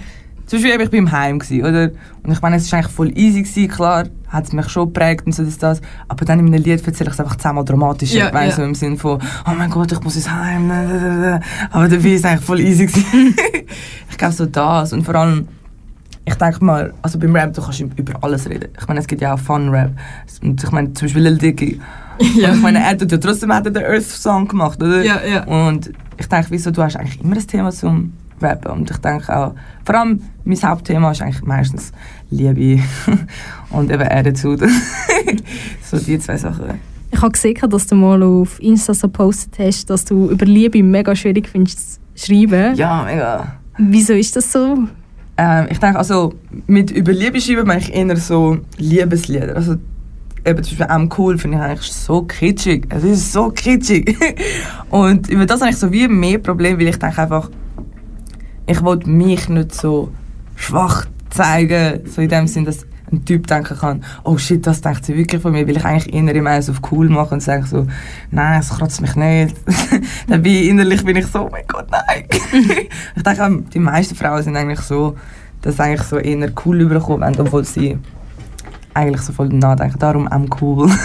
zum 0.52 0.58
Beispiel 0.60 0.74
eben, 0.74 0.92
ich 0.92 0.98
im 0.98 1.10
Heim 1.10 1.38
gewesen, 1.38 1.64
oder? 1.64 1.90
Und 2.22 2.30
ich 2.30 2.42
meine, 2.42 2.56
es 2.56 2.64
ist 2.64 2.74
eigentlich 2.74 2.92
voll 2.92 3.16
easy 3.16 3.42
gewesen, 3.42 3.68
klar, 3.68 4.04
hat 4.28 4.44
es 4.44 4.52
mich 4.52 4.68
schon 4.68 4.92
geprägt 4.92 5.24
und 5.24 5.34
so 5.34 5.42
das, 5.44 5.56
das. 5.56 5.80
Aber 6.08 6.26
dann 6.26 6.40
in 6.40 6.46
einem 6.48 6.62
Lied 6.62 6.86
erzähle 6.86 7.08
ich 7.08 7.14
es 7.14 7.20
einfach 7.20 7.36
zehnmal 7.36 7.64
dramatischer, 7.64 8.18
Ja, 8.18 8.34
weißt 8.34 8.58
du, 8.58 8.60
ja. 8.60 8.68
im 8.68 8.74
Sinne 8.74 8.98
von, 8.98 9.18
oh 9.18 9.50
mein 9.56 9.70
Gott, 9.70 9.92
ich 9.92 10.00
muss 10.02 10.14
ins 10.14 10.30
Heim, 10.30 10.70
aber 11.70 11.88
dabei 11.88 12.08
ist 12.10 12.18
es 12.18 12.24
eigentlich 12.26 12.44
voll 12.44 12.60
easy 12.60 12.84
gewesen. 12.84 13.34
ich 14.10 14.18
glaube 14.18 14.34
so 14.34 14.44
das 14.44 14.92
und 14.92 15.04
vor 15.04 15.14
allem, 15.14 15.48
ich 16.26 16.34
denke 16.34 16.62
mal, 16.62 16.92
also 17.00 17.18
beim 17.18 17.34
Rap, 17.34 17.54
du 17.54 17.62
kannst 17.62 17.80
über 17.80 18.12
alles 18.20 18.46
reden. 18.46 18.68
Ich 18.78 18.86
meine, 18.86 19.00
es 19.00 19.06
gibt 19.06 19.22
ja 19.22 19.32
auch 19.32 19.38
Fun-Rap. 19.38 19.92
Und 20.42 20.62
ich 20.62 20.70
meine, 20.70 20.92
zum 20.92 21.06
Beispiel 21.06 21.22
Lil 21.22 21.38
Dicky. 21.38 21.80
Ja. 22.36 22.52
Ich 22.52 22.60
meine, 22.60 22.78
er 22.78 22.90
hat 22.90 23.10
ja 23.10 23.18
trotzdem 23.18 23.52
hat 23.52 23.64
er 23.64 23.72
den 23.72 23.84
Earth-Song 23.84 24.46
gemacht, 24.46 24.80
oder? 24.80 25.02
Ja, 25.02 25.20
ja. 25.24 25.44
Und 25.44 25.90
ich 26.18 26.28
denke, 26.28 26.48
wieso, 26.50 26.70
du 26.70 26.82
hast 26.82 26.94
eigentlich 26.94 27.20
immer 27.20 27.34
ein 27.34 27.46
Thema 27.46 27.72
zum 27.72 28.12
Rappen. 28.42 28.72
Und 28.72 28.90
ich 28.90 28.96
denke 28.98 29.34
auch, 29.34 29.54
vor 29.84 29.94
allem 29.94 30.20
mein 30.44 30.62
Hauptthema 30.62 31.10
ist 31.10 31.22
eigentlich 31.22 31.42
meistens 31.42 31.92
Liebe 32.30 32.82
und 33.70 33.90
eben 33.90 34.02
Attitude. 34.02 34.68
so 35.82 35.98
die 35.98 36.18
zwei 36.18 36.36
Sachen. 36.36 36.80
Ich 37.10 37.20
habe 37.20 37.32
gesehen, 37.32 37.58
dass 37.68 37.86
du 37.86 37.94
mal 37.94 38.22
auf 38.22 38.60
Insta 38.60 38.94
so 38.94 39.06
gepostet 39.06 39.58
hast, 39.58 39.90
dass 39.90 40.04
du 40.04 40.30
über 40.30 40.46
Liebe 40.46 40.82
mega 40.82 41.14
schwierig 41.14 41.48
findest 41.48 42.00
zu 42.14 42.26
schreiben. 42.26 42.74
Ja, 42.74 43.04
mega. 43.04 43.56
Wieso 43.78 44.14
ist 44.14 44.34
das 44.34 44.50
so? 44.50 44.78
Ähm, 45.36 45.66
ich 45.70 45.78
denke, 45.78 45.98
also 45.98 46.34
mit 46.66 46.90
über 46.90 47.12
Liebe 47.12 47.40
schreiben 47.40 47.66
meine 47.66 47.80
ich 47.80 47.92
eher 47.94 48.16
so 48.16 48.58
Liebeslieder. 48.78 49.56
Also 49.56 49.76
eben 50.44 50.62
zum 50.62 50.78
Beispiel 50.78 50.86
«I'm 50.86 51.18
cool» 51.18 51.38
finde 51.38 51.58
ich 51.58 51.62
eigentlich 51.62 51.92
so 51.92 52.22
kitschig. 52.22 52.86
Es 52.88 53.04
ist 53.04 53.32
so 53.32 53.50
kitschig. 53.50 54.16
Und 54.90 55.28
über 55.28 55.46
das 55.46 55.60
habe 55.60 55.70
ich 55.70 55.76
so 55.76 55.92
wie 55.92 56.08
mehr 56.08 56.38
Problem, 56.38 56.78
weil 56.78 56.88
ich 56.88 56.98
denke 56.98 57.22
einfach, 57.22 57.50
ich 58.66 58.82
wollte 58.82 59.08
mich 59.08 59.48
nicht 59.48 59.74
so 59.74 60.12
schwach 60.56 61.06
zeigen, 61.30 62.00
so 62.06 62.22
in 62.22 62.28
dem 62.28 62.46
Sinn, 62.46 62.64
dass 62.64 62.86
ein 63.10 63.24
Typ 63.24 63.46
denken 63.46 63.76
kann, 63.76 64.04
oh 64.24 64.38
shit, 64.38 64.66
das 64.66 64.80
denkt 64.80 65.04
sie 65.04 65.16
wirklich 65.16 65.42
von 65.42 65.52
mir, 65.52 65.66
weil 65.66 65.76
ich 65.76 65.84
eigentlich 65.84 66.14
immer 66.14 66.50
eins 66.50 66.70
auf 66.70 66.80
cool 66.90 67.08
mache 67.08 67.34
und 67.34 67.42
sage 67.42 67.66
so, 67.66 67.86
nein, 68.30 68.60
es 68.60 68.70
kratzt 68.70 69.00
mich 69.00 69.14
nicht. 69.16 69.56
Dabei 70.26 70.50
innerlich 70.50 71.04
bin 71.04 71.16
ich 71.16 71.26
so, 71.26 71.46
oh 71.46 71.48
mein 71.50 71.64
Gott, 71.68 71.86
nein. 71.90 72.24
ich 73.16 73.22
denke, 73.22 73.64
die 73.72 73.78
meisten 73.78 74.14
Frauen 74.14 74.42
sind 74.42 74.56
eigentlich 74.56 74.80
so, 74.80 75.16
dass 75.60 75.76
sie 75.76 75.82
eigentlich 75.82 76.02
so 76.02 76.18
eher 76.18 76.50
cool 76.64 76.80
überkommen 76.80 77.34
obwohl 77.38 77.64
sie 77.64 77.98
eigentlich 78.94 79.22
so 79.22 79.32
voll 79.32 79.48
nachdenken. 79.48 79.98
Darum 79.98 80.28
am 80.28 80.48
cool. 80.60 80.90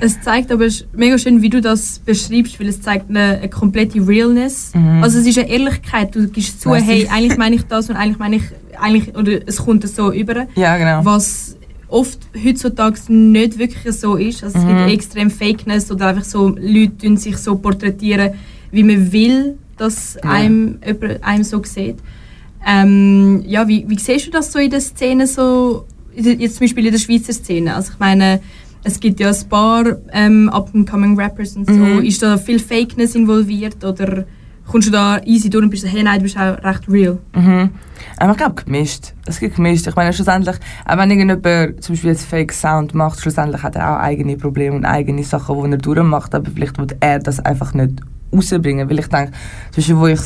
Es 0.00 0.20
zeigt 0.20 0.52
aber 0.52 0.66
mega 0.92 1.18
schön, 1.18 1.42
wie 1.42 1.50
du 1.50 1.60
das 1.60 1.98
beschreibst, 1.98 2.60
weil 2.60 2.68
es 2.68 2.80
zeigt 2.80 3.10
eine, 3.10 3.38
eine 3.38 3.48
komplette 3.48 4.06
Realness. 4.06 4.72
Mhm. 4.74 5.02
Also 5.02 5.18
es 5.18 5.26
ist 5.26 5.38
eine 5.38 5.48
Ehrlichkeit. 5.48 6.14
Du 6.14 6.28
gibst 6.28 6.60
zu, 6.60 6.68
Merci. 6.70 6.86
hey, 6.86 7.08
eigentlich 7.08 7.36
meine 7.38 7.56
ich 7.56 7.62
das 7.64 7.90
und 7.90 7.96
eigentlich 7.96 8.18
meine 8.18 8.36
ich, 8.36 8.42
eigentlich, 8.80 9.16
oder 9.16 9.46
es 9.46 9.56
kommt 9.56 9.86
so 9.88 10.12
über. 10.12 10.46
ja, 10.54 10.76
genau. 10.76 11.04
Was 11.04 11.56
oft 11.88 12.20
heutzutage 12.44 13.00
nicht 13.12 13.58
wirklich 13.58 13.94
so 13.96 14.14
ist. 14.14 14.44
Also 14.44 14.58
es 14.58 14.64
Mhm. 14.64 14.68
gibt 14.68 14.90
extrem 14.90 15.30
Fakeness 15.30 15.90
oder 15.90 16.06
einfach 16.08 16.24
so 16.24 16.48
Leute 16.56 17.16
sich 17.16 17.36
so 17.36 17.56
porträtieren, 17.56 18.30
wie 18.70 18.84
man 18.84 19.10
will, 19.10 19.58
dass 19.76 20.16
Ja. 20.22 20.30
einem, 20.30 20.78
jemand 20.86 21.24
einem 21.24 21.42
so 21.42 21.60
sieht. 21.64 21.96
Ähm, 22.66 23.42
ja, 23.46 23.66
wie, 23.66 23.84
wie 23.88 23.98
siehst 23.98 24.26
du 24.26 24.30
das 24.30 24.52
so 24.52 24.58
in 24.58 24.70
der 24.70 24.80
Szene, 24.80 25.26
so, 25.26 25.86
jetzt 26.14 26.56
zum 26.56 26.64
Beispiel 26.66 26.86
in 26.86 26.92
der 26.92 26.98
Schweizer 27.00 27.32
Szene? 27.32 27.74
Also 27.74 27.92
ich 27.94 27.98
meine, 27.98 28.40
es 28.82 28.98
gibt 29.00 29.20
ja 29.20 29.30
ein 29.30 29.48
paar 29.48 29.84
ähm, 30.12 30.48
up-and-coming 30.48 31.18
Rappers 31.18 31.56
und 31.56 31.66
so. 31.66 31.72
Mhm. 31.72 32.02
Ist 32.02 32.22
da 32.22 32.36
viel 32.36 32.58
Fakeness 32.58 33.14
involviert 33.14 33.84
oder 33.84 34.24
kommst 34.66 34.88
du 34.88 34.92
da 34.92 35.20
easy 35.24 35.50
durch 35.50 35.64
und 35.64 35.70
bist 35.70 35.82
so, 35.82 35.88
hey, 35.88 36.02
nein, 36.02 36.18
du 36.18 36.22
bist 36.24 36.38
auch 36.38 36.62
recht 36.62 36.88
real? 36.88 37.18
Mhm. 37.34 37.70
Aber 38.18 38.32
ich 38.32 38.38
glaube 38.38 38.62
gemischt. 38.64 39.12
Es 39.26 39.40
gibt 39.40 39.56
gemischt. 39.56 39.86
Ich 39.86 39.96
meine 39.96 40.12
schlussendlich, 40.12 40.56
auch 40.86 40.96
wenn 40.96 41.10
irgendjemand 41.10 41.82
zum 41.82 41.94
Beispiel 41.94 42.10
jetzt 42.10 42.24
Fake 42.24 42.52
Sound 42.52 42.94
macht, 42.94 43.20
schlussendlich 43.20 43.62
hat 43.62 43.76
er 43.76 43.96
auch 43.96 44.00
eigene 44.00 44.36
Probleme 44.36 44.76
und 44.76 44.84
eigene 44.84 45.24
Sachen, 45.24 45.64
die 45.64 45.72
er 45.72 45.78
durchmacht, 45.78 46.34
aber 46.34 46.50
vielleicht 46.50 46.78
will 46.78 46.86
er 47.00 47.18
das 47.18 47.40
einfach 47.40 47.74
nicht 47.74 48.00
rausbringen, 48.32 48.88
weil 48.88 49.00
ich 49.00 49.08
denke, 49.08 49.32
zum 49.72 49.76
Beispiel, 49.76 49.96
wo 49.96 50.06
ich 50.06 50.20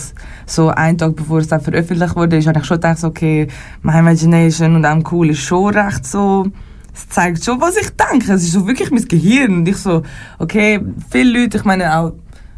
so 0.46 0.68
einen 0.68 0.98
Tag 0.98 1.16
bevor 1.16 1.38
es 1.38 1.48
dann 1.48 1.60
veröffentlicht 1.60 2.14
wurde, 2.14 2.36
ist, 2.36 2.46
habe 2.46 2.58
ich 2.58 2.66
schon 2.66 2.76
gedacht, 2.76 3.02
okay, 3.02 3.48
My 3.82 3.98
Imagination 3.98 4.76
und 4.76 4.84
I'm 4.84 5.04
Cool 5.10 5.30
ist 5.30 5.40
schon 5.40 5.74
recht 5.74 6.06
so, 6.06 6.46
es 6.94 7.08
zeigt 7.08 7.44
schon, 7.44 7.60
was 7.60 7.76
ich 7.76 7.90
denke. 7.90 8.32
Es 8.32 8.44
ist 8.44 8.52
so 8.52 8.66
wirklich 8.66 8.90
mein 8.90 9.04
Gehirn 9.04 9.54
und 9.58 9.68
ich 9.68 9.76
so, 9.76 10.02
okay, 10.38 10.80
viele 11.10 11.40
Leute, 11.40 11.58
ich 11.58 11.64
meine 11.64 11.98
auch, 11.98 12.12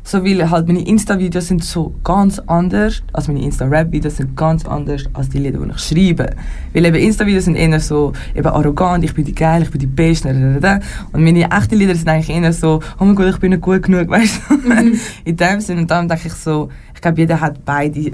So, 0.08 0.22
weil 0.22 0.48
halt 0.48 0.68
meine 0.68 0.86
Insta-Videos 0.86 1.48
sind 1.48 1.64
so 1.64 1.92
ganz 2.04 2.38
anders, 2.46 3.02
also 3.12 3.32
meine 3.32 3.44
Insta-Rap-Videos 3.44 4.18
sind 4.18 4.36
ganz 4.36 4.64
anders 4.64 5.02
als 5.14 5.30
die 5.30 5.38
Lieder, 5.38 5.58
die 5.58 5.72
ich 5.72 5.80
schreibe. 5.80 6.30
Weil 6.72 6.84
eben 6.84 6.94
Insta-Videos 6.94 7.46
sind 7.46 7.56
eher 7.56 7.80
so 7.80 8.12
eben 8.32 8.46
arrogant, 8.46 9.02
ich 9.02 9.14
bin 9.14 9.24
die 9.24 9.34
geil, 9.34 9.62
ich 9.62 9.70
bin 9.72 9.80
die 9.80 9.88
Beste, 9.88 10.28
und 10.28 11.24
meine 11.24 11.50
echten 11.50 11.74
Lieder 11.76 11.96
sind 11.96 12.08
eigentlich 12.08 12.30
eher 12.30 12.52
so, 12.52 12.80
oh 13.00 13.04
mein 13.04 13.16
Gott, 13.16 13.30
ich 13.30 13.40
bin 13.40 13.50
nicht 13.50 13.62
gut 13.62 13.82
genug, 13.82 14.08
weißt 14.16 14.42
du? 14.48 14.54
Mhm. 14.54 15.00
In 15.24 15.36
dem 15.36 15.60
Sinne, 15.60 15.80
und 15.80 15.90
dann 15.90 16.06
denke 16.06 16.28
ich 16.28 16.34
so, 16.34 16.68
ich 16.94 17.00
glaube, 17.00 17.18
jeder 17.18 17.40
hat 17.40 17.64
beide 17.64 18.12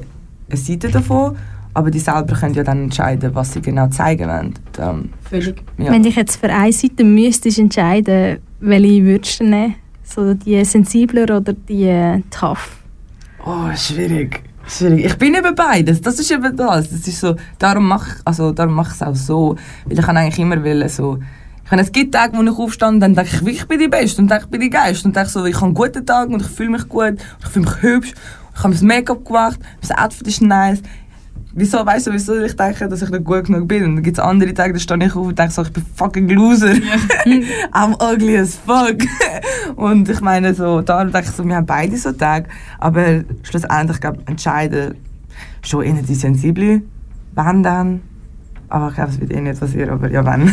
eine 0.49 0.57
Seite 0.57 0.89
davon, 0.89 1.37
aber 1.75 1.91
die 1.91 1.99
selber 1.99 2.35
können 2.35 2.55
ja 2.55 2.63
dann 2.63 2.85
entscheiden, 2.85 3.35
was 3.35 3.53
sie 3.53 3.63
genau 3.63 3.89
zeigen 3.89 4.29
wollen. 4.29 4.55
Ähm, 4.79 5.11
Völlig. 5.29 5.63
Ja. 5.79 5.93
Wenn 5.93 6.03
dich 6.03 6.17
jetzt 6.17 6.37
für 6.37 6.51
eine 6.51 6.73
Seite 6.73 7.05
müsstest 7.05 7.59
entscheiden, 7.59 8.39
welche 8.61 9.05
würdest 9.05 9.41
du 9.41 9.45
nehmen? 9.45 9.75
So 10.05 10.35
die 10.35 10.63
sensibler 10.65 11.37
oder 11.37 11.53
die 11.53 11.85
äh, 11.85 12.23
tough? 12.31 12.83
Oh, 13.45 13.75
schwierig. 13.75 14.43
Schwierig. 14.67 15.07
Ich 15.07 15.17
bin 15.17 15.35
eben 15.35 15.55
beides. 15.55 16.01
Das 16.01 16.19
ist 16.19 16.31
eben 16.31 16.57
das. 16.57 16.91
das 16.91 17.09
ist 17.09 17.21
so, 17.21 17.35
darum 17.59 17.89
mache 17.89 18.17
also, 18.25 18.55
mach 18.69 18.89
ich 18.89 18.95
es 18.95 19.03
auch 19.03 19.15
so. 19.15 19.57
Weil 19.87 19.99
ich 19.99 20.05
kann 20.05 20.17
eigentlich 20.17 20.39
immer 20.39 20.63
will, 20.63 20.87
so, 20.89 21.19
ich 21.65 21.71
meine, 21.71 21.83
es 21.83 21.93
gibt 21.93 22.13
Tage, 22.15 22.37
wo 22.37 22.43
ich 22.43 22.51
aufstehe 22.51 22.89
und 22.89 23.01
dann 23.01 23.15
denke 23.15 23.31
ich, 23.35 23.61
ich 23.61 23.67
bin 23.67 23.79
die 23.79 23.89
Beste 23.89 24.21
und 24.21 24.31
denke, 24.31 24.45
ich 24.45 24.51
bin 24.51 24.61
die 24.61 24.71
Geist 24.71 25.05
und 25.05 25.17
denke 25.17 25.31
so, 25.31 25.45
ich 25.47 25.57
habe 25.57 25.67
einen 25.67 25.75
guten 25.75 26.05
Tag 26.05 26.29
und 26.29 26.43
ich 26.43 26.49
fühle 26.49 26.71
mich 26.71 26.89
gut 26.89 27.13
und 27.13 27.21
ich 27.43 27.49
fühle 27.49 27.65
mich 27.65 27.83
hübsch. 27.83 28.13
Ich 28.55 28.63
habe 28.63 28.75
mein 28.75 28.87
Make-up 28.87 29.25
gemacht, 29.25 29.59
mein 29.89 29.99
Outfit 29.99 30.27
ist 30.29 30.43
nice 30.43 30.83
wieso, 31.55 31.85
weißt 31.85 32.07
du, 32.07 32.13
wieso 32.13 32.41
ich 32.41 32.57
denke, 32.57 32.89
dass 32.89 33.03
ich 33.03 33.11
nicht 33.11 33.25
gut 33.25 33.45
genug 33.45 33.69
bin? 33.69 33.85
Und 33.85 33.97
dann 33.97 34.03
gibt 34.03 34.19
es 34.19 34.25
andere 34.25 34.55
Tage, 34.55 34.73
da 34.73 34.79
stehe 34.79 35.05
ich 35.05 35.15
auf 35.15 35.27
und 35.27 35.39
denke 35.39 35.53
so, 35.53 35.63
ich 35.63 35.73
bin 35.73 35.85
fucking 35.95 36.29
Loser. 36.29 36.73
I'm 37.73 37.95
ugly 38.03 38.39
as 38.39 38.57
fuck. 38.57 38.99
und 39.77 40.09
ich 40.09 40.21
meine, 40.21 40.55
so, 40.55 40.81
da 40.81 41.05
denke 41.05 41.29
ich 41.29 41.35
so, 41.35 41.45
wir 41.45 41.57
haben 41.57 41.67
beide 41.67 41.97
so 41.97 42.13
Tage, 42.13 42.49
aber 42.79 43.25
schlussendlich, 43.43 44.01
glaube 44.01 44.23
entscheiden 44.27 44.95
schon 45.63 45.85
eher 45.85 46.03
die 46.03 46.15
Sensible. 46.15 46.83
Wann 47.35 47.63
dann? 47.63 48.03
Aber 48.69 48.89
ich 48.89 48.95
glaube, 48.95 49.11
es 49.11 49.21
wird 49.21 49.33
eh 49.33 49.41
nicht 49.41 49.61
passieren, 49.61 49.91
aber 49.91 50.11
ja, 50.11 50.25
wann. 50.25 50.53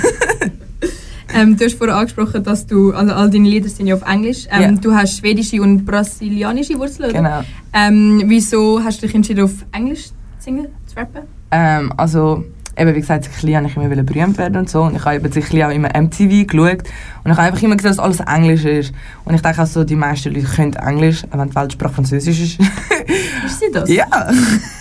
ähm, 1.34 1.58
du 1.58 1.66
hast 1.66 1.76
vorhin 1.76 1.96
angesprochen, 1.96 2.44
dass 2.44 2.66
du, 2.68 2.92
also 2.92 3.14
all 3.14 3.30
deine 3.30 3.50
Lieder 3.50 3.70
sind 3.70 3.88
ja 3.88 3.96
auf 3.96 4.04
Englisch. 4.08 4.46
Ähm, 4.52 4.62
yeah. 4.62 4.72
Du 4.72 4.94
hast 4.94 5.18
schwedische 5.18 5.62
und 5.62 5.86
brasilianische 5.86 6.78
Wurzeln, 6.78 7.12
oder? 7.12 7.20
Genau. 7.20 7.42
Ähm, 7.74 8.24
wieso 8.26 8.82
hast 8.84 9.02
du 9.02 9.08
dich 9.08 9.16
entschieden, 9.16 9.46
auf 9.46 9.54
Englisch 9.72 10.08
zu 10.08 10.14
singen? 10.40 10.68
Rappen? 10.96 11.22
Ähm, 11.52 11.94
also, 11.98 12.44
eben, 12.80 12.96
wie 12.96 13.00
gesagt, 13.00 13.26
sicherlich 13.26 13.76
wollte 13.76 13.92
ich 13.92 13.98
immer 13.98 14.04
berühmt 14.04 14.38
werden 14.38 14.58
und 14.58 14.70
so. 14.70 14.84
Und 14.84 14.96
ich 14.96 15.04
habe 15.04 15.16
eben 15.16 15.64
auch 15.64 15.70
immer 15.70 15.90
MTV 15.90 16.48
geschaut. 16.48 16.84
Und 17.24 17.32
ich 17.32 17.38
habe 17.38 17.42
einfach 17.42 17.62
immer 17.62 17.76
gesehen, 17.76 17.92
dass 17.92 18.00
alles 18.00 18.20
Englisch 18.22 18.66
ist. 18.66 18.94
Und 19.26 19.36
ich 19.36 19.42
denke 19.42 19.62
auch 19.62 19.68
so, 19.68 19.84
die 19.84 19.96
meisten 19.96 20.34
Leute 20.34 20.48
können 20.48 20.74
Englisch, 20.74 21.24
wenn 21.32 21.50
die 21.50 21.56
Weltsprache 21.56 21.94
Französisch 21.94 22.42
ist. 22.42 22.60
ist 23.46 23.60
sie 23.60 23.72
das? 23.72 23.90
Ja. 24.00 24.06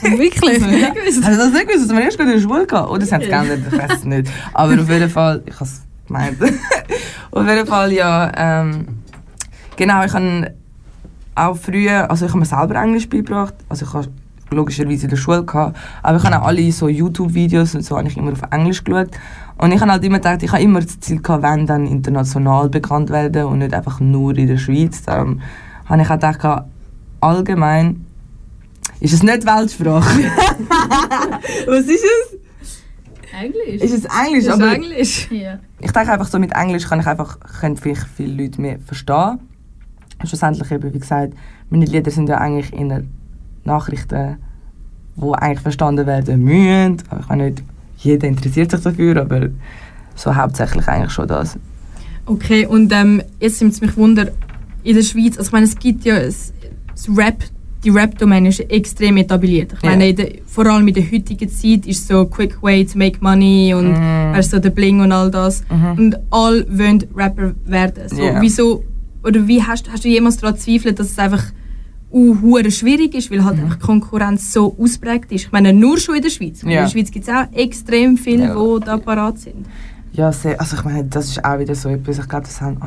Wirklich? 0.03 0.62
Hast 0.62 1.29
du 1.29 1.37
das 1.37 1.53
nicht 1.53 1.69
gewusst, 1.69 1.91
dass 1.91 1.97
wir 1.97 2.05
erst 2.05 2.21
in 2.21 2.31
die 2.31 2.41
Schule 2.41 2.67
gehen? 2.67 2.79
Oder 2.79 3.05
sie 3.05 3.15
haben 3.15 3.23
es 3.23 3.29
geändert, 3.29 3.61
ich 3.71 3.79
weiß 3.79 3.93
es 3.99 4.05
nicht. 4.05 4.31
Aber 4.53 4.81
auf 4.81 4.88
jeden 4.88 5.11
Fall, 5.11 5.43
ich 5.47 5.55
habe 5.55 5.65
es 5.65 5.83
gemeint. 6.07 6.37
auf 7.31 7.47
jeden 7.47 7.67
Fall, 7.67 7.93
ja, 7.93 8.33
ähm, 8.37 8.87
genau, 9.77 10.05
ich 10.05 10.12
habe 10.12 10.55
auch 11.35 11.57
früher, 11.57 12.11
also 12.11 12.27
ich 12.27 12.31
habe 12.31 12.41
mir 12.41 12.47
selber 12.47 12.75
Englisch 12.77 13.09
beigebracht. 13.09 13.55
Also 13.69 13.87
ich 13.87 13.93
habe 13.93 14.09
logischerweise 14.50 15.05
in 15.05 15.11
der 15.11 15.17
Schule 15.17 15.45
gehabt. 15.45 15.76
Aber 16.02 16.19
ich 16.19 16.25
habe 16.25 16.40
auch 16.40 16.47
alle 16.47 16.73
so 16.73 16.88
YouTube-Videos 16.88 17.75
und 17.75 17.85
so 17.85 17.97
habe 17.97 18.09
ich 18.09 18.17
immer 18.17 18.33
auf 18.33 18.43
Englisch 18.50 18.85
geschaut. 18.85 19.11
Und 19.59 19.73
ich 19.73 19.81
habe 19.81 19.90
halt 19.90 20.05
immer 20.05 20.19
gedacht, 20.19 20.43
ich 20.43 20.52
habe 20.52 20.62
immer 20.62 20.81
das 20.81 21.00
Ziel 21.00 21.21
gehabt, 21.21 21.43
wenn 21.43 21.67
dann 21.67 21.87
international 21.87 22.69
bekannt 22.69 23.11
werden 23.11 23.45
und 23.45 23.59
nicht 23.59 23.75
einfach 23.75 24.00
nur 24.00 24.37
in 24.37 24.47
der 24.47 24.59
Schweiz. 24.59 25.02
Darum 25.02 25.40
habe 25.87 26.02
ich 26.02 26.09
auch 26.09 26.14
gedacht, 26.14 26.64
allgemein 27.21 28.05
ist 29.00 29.14
es 29.14 29.23
nicht 29.23 29.47
Weltsprache. 29.47 30.07
Was 31.67 31.85
ist 31.87 32.05
es? 32.05 32.38
Englisch. 33.33 33.83
Ist 33.83 33.95
es 33.95 34.05
Englisch? 34.05 34.45
Ist 34.45 34.50
aber 34.50 34.73
Englisch. 34.73 35.31
Ja. 35.31 35.59
Ich 35.81 35.93
denke 35.93 36.12
einfach 36.12 36.26
so 36.26 36.38
mit 36.38 36.52
Englisch 36.52 36.88
kann 36.88 37.00
ich 37.00 37.07
einfach 37.07 37.38
können 37.61 37.76
vielleicht 37.76 38.07
viele 38.17 38.43
Leute 38.43 38.61
mehr 38.61 38.78
verstehen. 38.81 39.40
Schlussendlich 40.25 40.71
eben 40.73 40.93
wie 40.93 40.99
gesagt, 40.99 41.35
meine 41.71 41.85
Lieder 41.85 42.11
sind 42.11 42.28
ja 42.28 42.38
eigentlich 42.38 42.73
in 42.73 42.88
der 42.88 43.05
Nachrichten, 43.65 44.37
die 45.17 45.35
eigentlich 45.35 45.61
verstanden 45.61 46.07
werden 46.07 46.43
müssen. 46.43 47.03
Ich 47.21 47.29
meine 47.29 47.50
nicht, 47.50 47.62
jeder 47.99 48.29
interessiert 48.29 48.71
sich 48.71 48.81
dafür, 48.81 49.21
aber 49.21 49.49
so 50.15 50.35
hauptsächlich 50.35 50.87
eigentlich 50.88 51.12
schon 51.12 51.29
das. 51.29 51.59
Okay, 52.27 52.67
und 52.67 52.93
ähm, 52.93 53.23
jetzt 53.41 53.61
nimmt 53.61 53.75
es 53.75 53.81
mich 53.81 53.97
Wunder, 53.97 54.29
in 54.85 54.95
der 54.95 55.03
Schweiz, 55.03 55.37
also 55.37 55.49
ich 55.49 55.53
meine, 55.53 55.67
es 55.67 55.79
gibt 55.79 56.05
ja 56.05 56.21
das, 56.21 56.53
Rap, 57.17 57.45
die 57.85 57.91
Rap-Domäne 57.91 58.49
ist 58.49 58.61
extrem 58.61 59.17
etabliert. 59.19 59.73
Ich 59.73 59.83
meine, 59.83 60.12
der, 60.12 60.31
vor 60.47 60.67
allem 60.67 60.88
in 60.88 60.95
der 60.95 61.11
heutigen 61.11 61.49
Zeit 61.49 61.87
ist 61.87 62.09
so 62.09 62.27
Quick 62.27 62.61
Way 62.62 62.85
to 62.87 62.99
make 62.99 63.19
money 63.21 63.73
und 63.75 63.93
mm. 63.93 64.33
weißt, 64.33 64.50
so 64.50 64.59
der 64.59 64.71
Bling 64.71 65.00
und 65.00 65.12
all 65.12 65.31
das. 65.31 65.62
-hmm. 65.65 65.97
Und 65.97 66.17
alle 66.31 66.67
wollen 66.77 67.05
Rapper 67.15 67.55
werden. 67.65 68.09
So, 68.09 68.17
yeah. 68.17 68.41
Wieso, 68.41 68.85
oder 69.23 69.47
wie 69.47 69.62
hast, 69.62 69.91
hast 69.93 70.05
du 70.05 70.09
jemals 70.09 70.38
daran 70.38 70.57
zweifelt, 70.59 70.99
dass 70.99 71.11
es 71.11 71.19
einfach 71.19 71.45
uh, 72.12 72.71
schwierig 72.71 73.15
ist, 73.15 73.31
weil 73.31 73.45
halt 73.45 73.57
mhm. 73.59 73.71
die 73.71 73.79
Konkurrenz 73.79 74.53
so 74.53 74.77
ausprägt 74.79 75.33
ist. 75.33 75.47
Ich 75.47 75.53
meine, 75.53 75.73
nur 75.73 75.99
schon 75.99 76.17
in 76.17 76.23
der 76.23 76.31
Schweiz. 76.31 76.62
Ja. 76.62 76.69
In 76.69 76.77
der 76.77 76.88
Schweiz 76.88 77.11
gibt 77.11 77.29
es 77.29 77.35
auch 77.35 77.47
extrem 77.53 78.17
viele, 78.17 78.45
ja. 78.45 78.55
die 78.55 78.85
da 78.85 78.97
parat 78.97 79.38
sind. 79.38 79.67
Ja, 80.12 80.33
sehr, 80.33 80.61
also 80.61 80.77
ich 80.77 80.85
meine, 80.85 81.05
das 81.05 81.29
ist 81.29 81.45
auch 81.45 81.59
wieder 81.59 81.75
so 81.75 81.88
etwas, 81.88 82.19
ich 82.19 82.29
glaube, 82.29 82.47
das 82.47 82.61
haben 82.61 82.79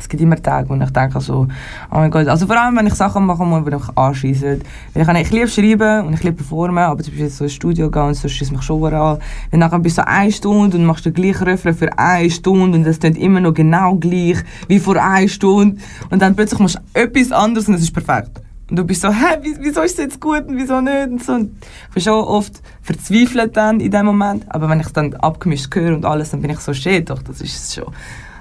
es 0.00 0.08
gibt 0.08 0.22
immer 0.22 0.36
Tage, 0.36 0.68
wo 0.68 0.74
ich 0.74 0.90
denke 0.90 1.20
so, 1.20 1.46
oh 1.90 1.94
mein 1.94 2.10
Gott, 2.10 2.26
also 2.26 2.46
vor 2.46 2.60
allem, 2.60 2.76
wenn 2.76 2.86
ich 2.86 2.94
Sachen 2.94 3.26
mache, 3.26 3.44
die 3.44 3.70
mich 3.70 3.84
anschießen. 3.94 4.62
Ich, 4.94 5.08
ich 5.08 5.30
liebe 5.30 5.48
schreiben 5.48 6.06
und 6.06 6.14
ich 6.14 6.22
liebe 6.22 6.36
performen, 6.36 6.78
aber 6.78 7.02
zum 7.02 7.12
Beispiel 7.12 7.28
so 7.28 7.44
ins 7.44 7.52
Studio 7.52 7.90
gehen 7.90 8.02
und 8.02 8.14
so 8.14 8.28
schießt 8.28 8.52
mich 8.52 8.62
schon 8.62 8.92
an. 8.92 9.18
Wenn 9.50 9.60
nachher 9.60 9.78
bist 9.78 9.98
du 9.98 10.06
eine 10.06 10.32
Stunde 10.32 10.76
und 10.76 10.84
machst 10.84 11.04
den 11.04 11.14
gleichen 11.14 11.44
Refrain 11.44 11.74
für 11.74 11.98
eine 11.98 12.30
Stunde 12.30 12.78
und 12.78 12.84
das 12.84 12.98
klingt 12.98 13.18
immer 13.18 13.40
noch 13.40 13.54
genau 13.54 13.94
gleich 13.96 14.38
wie 14.68 14.78
vor 14.78 14.96
einer 14.96 15.28
Stunde 15.28 15.80
und 16.10 16.22
dann 16.22 16.34
plötzlich 16.34 16.60
machst 16.60 16.76
du 16.76 17.00
etwas 17.00 17.32
anderes 17.32 17.68
und 17.68 17.74
es 17.74 17.82
ist 17.82 17.92
perfekt. 17.92 18.40
Und 18.70 18.76
du 18.76 18.84
bist 18.84 19.02
so, 19.02 19.08
hä, 19.08 19.36
wieso 19.60 19.82
ist 19.82 19.98
es 19.98 20.04
jetzt 20.04 20.20
gut 20.20 20.46
und 20.46 20.56
wieso 20.56 20.80
nicht? 20.80 21.08
Und 21.08 21.22
so. 21.22 21.32
Und 21.32 21.56
ich 21.88 21.94
bin 21.94 22.02
schon 22.04 22.24
oft 22.24 22.62
verzweifelt 22.82 23.56
dann 23.56 23.80
in 23.80 23.90
dem 23.90 24.06
Moment. 24.06 24.44
Aber 24.48 24.68
wenn 24.68 24.78
ich 24.78 24.86
es 24.86 24.92
dann 24.92 25.12
abgemischt 25.14 25.74
höre 25.74 25.92
und 25.92 26.04
alles, 26.04 26.30
dann 26.30 26.40
bin 26.40 26.52
ich 26.52 26.60
so, 26.60 26.72
shit, 26.72 27.10
doch, 27.10 27.20
das 27.20 27.40
ist 27.40 27.64
es 27.64 27.74
schon. 27.74 27.92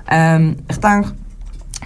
Ähm, 0.08 0.58
ich 0.70 0.78
denke, 0.78 1.14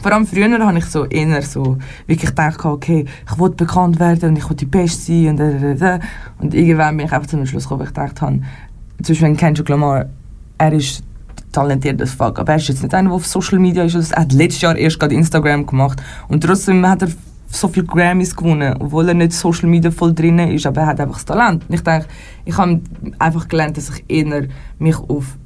vor 0.01 0.11
allem 0.11 0.25
früher 0.25 0.65
habe 0.65 0.77
ich 0.77 0.85
so 0.85 1.05
eher 1.05 1.41
so 1.41 1.77
wirklich 2.07 2.29
gedacht, 2.29 2.63
okay, 2.65 3.05
ich 3.29 3.39
will 3.39 3.51
bekannt 3.51 3.99
werden 3.99 4.29
und 4.29 4.37
ich 4.37 4.49
will 4.49 4.57
die 4.57 4.65
Beste 4.65 5.11
sein 5.11 5.29
und 5.29 5.37
da, 5.37 5.51
da, 5.51 5.73
da. 5.73 5.99
Und 6.39 6.53
irgendwann 6.53 6.97
bin 6.97 7.05
ich 7.05 7.13
einfach 7.13 7.27
zum 7.27 7.45
Schluss 7.45 7.63
gekommen, 7.63 7.83
ich 7.83 7.89
gedacht 7.89 8.21
habe, 8.21 8.41
zum 9.01 9.13
Beispiel 9.13 9.35
Kendrick 9.35 9.69
Lamar, 9.69 10.05
er 10.57 10.73
ist 10.73 11.03
talentiert 11.51 12.01
as 12.01 12.11
fuck, 12.11 12.39
aber 12.39 12.53
er 12.53 12.57
ist 12.57 12.67
jetzt 12.67 12.83
nicht 12.83 12.93
einer, 12.93 13.09
der 13.09 13.15
auf 13.15 13.27
Social 13.27 13.59
Media 13.59 13.83
ist. 13.83 14.11
Er 14.11 14.21
hat 14.21 14.33
letztes 14.33 14.61
Jahr 14.61 14.75
erst 14.75 14.99
gerade 14.99 15.15
Instagram 15.15 15.65
gemacht 15.65 16.01
und 16.27 16.43
trotzdem 16.43 16.85
hat 16.87 17.03
er 17.03 17.09
so 17.47 17.67
viele 17.67 17.85
Grammys 17.85 18.35
gewonnen, 18.35 18.75
obwohl 18.79 19.07
er 19.07 19.13
nicht 19.13 19.33
Social 19.33 19.69
Media 19.69 19.91
voll 19.91 20.13
drin 20.13 20.39
ist, 20.39 20.65
aber 20.65 20.81
er 20.81 20.87
hat 20.87 20.99
einfach 20.99 21.15
das 21.15 21.25
Talent. 21.25 21.63
Und 21.67 21.75
ich 21.75 21.81
denke, 21.81 22.07
ich 22.45 22.57
habe 22.57 22.81
einfach 23.19 23.47
gelernt, 23.47 23.77
dass 23.77 23.89
ich 23.89 24.03
eher 24.07 24.47
mich 24.79 24.97
auf, 24.97 25.37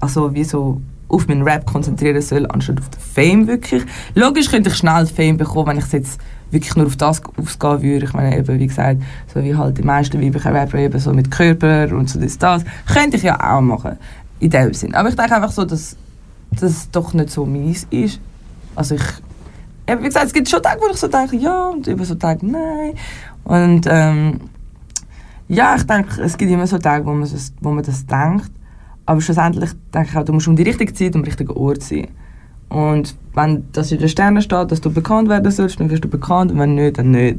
also 0.00 0.34
wie 0.34 0.44
so 0.44 0.80
auf 1.08 1.26
meinen 1.26 1.42
Rap 1.42 1.66
konzentrieren 1.66 2.20
soll, 2.20 2.46
anstatt 2.46 2.78
auf 2.78 2.88
den 2.90 3.00
Fame 3.00 3.46
wirklich. 3.46 3.84
Logisch 4.14 4.50
könnte 4.50 4.70
ich 4.70 4.76
schnell 4.76 5.06
Fame 5.06 5.36
bekommen, 5.36 5.68
wenn 5.68 5.78
ich 5.78 5.92
jetzt 5.92 6.20
wirklich 6.50 6.76
nur 6.76 6.86
auf 6.86 6.96
das 6.96 7.22
ausgehen 7.36 7.82
würde. 7.82 8.06
Ich 8.06 8.12
meine, 8.12 8.36
eben, 8.36 8.58
wie 8.58 8.66
gesagt, 8.66 9.02
so 9.32 9.42
wie 9.42 9.54
halt 9.54 9.78
die 9.78 9.82
meisten 9.82 10.20
weiblichen 10.20 10.52
Rapper 10.52 10.78
eben 10.78 10.98
so 10.98 11.12
mit 11.12 11.30
Körper 11.30 11.88
und 11.92 12.08
so 12.08 12.20
das, 12.20 12.38
das. 12.38 12.64
Könnte 12.92 13.16
ich 13.16 13.22
ja 13.22 13.38
auch 13.38 13.60
machen, 13.60 13.98
in 14.40 14.50
dem 14.50 14.74
Sinn. 14.74 14.94
Aber 14.94 15.08
ich 15.08 15.16
denke 15.16 15.34
einfach 15.34 15.52
so, 15.52 15.64
dass 15.64 15.96
das 16.52 16.90
doch 16.90 17.12
nicht 17.12 17.30
so 17.30 17.44
mies 17.44 17.86
ist. 17.90 18.20
Also 18.74 18.94
ich, 18.94 19.02
eben, 19.86 20.02
wie 20.02 20.06
gesagt, 20.06 20.26
es 20.26 20.32
gibt 20.32 20.48
schon 20.48 20.62
Tage, 20.62 20.80
wo 20.80 20.90
ich 20.90 20.96
so 20.96 21.08
denke, 21.08 21.36
ja, 21.36 21.68
und 21.68 21.86
über 21.86 22.04
so 22.04 22.14
Tage, 22.14 22.46
nein. 22.46 22.94
Und 23.44 23.86
ähm, 23.88 24.40
ja, 25.48 25.76
ich 25.76 25.84
denke, 25.84 26.22
es 26.22 26.36
gibt 26.36 26.50
immer 26.50 26.66
so 26.66 26.78
Tage, 26.78 27.04
wo 27.06 27.12
man, 27.12 27.28
das, 27.28 27.52
wo 27.60 27.70
man 27.70 27.84
das 27.84 28.04
denkt. 28.06 28.50
Aber 29.08 29.22
schlussendlich 29.22 29.70
denke 29.94 30.10
ich 30.10 30.16
auch, 30.18 30.24
du 30.26 30.34
musst 30.34 30.48
um 30.48 30.54
die 30.54 30.64
richtige 30.64 30.92
Zeit 30.92 31.14
und 31.14 31.22
am 31.22 31.24
richtigen 31.24 31.52
Ort 31.52 31.82
sein. 31.82 32.08
Und 32.68 33.16
wenn 33.34 33.64
das 33.72 33.90
in 33.90 34.00
den 34.00 34.08
Sternen 34.10 34.42
steht, 34.42 34.70
dass 34.70 34.82
du 34.82 34.92
bekannt 34.92 35.30
werden 35.30 35.50
sollst, 35.50 35.80
dann 35.80 35.88
wirst 35.88 36.04
du 36.04 36.08
bekannt 36.08 36.52
und 36.52 36.58
wenn 36.58 36.74
nicht, 36.74 36.98
dann 36.98 37.12
nicht. 37.12 37.38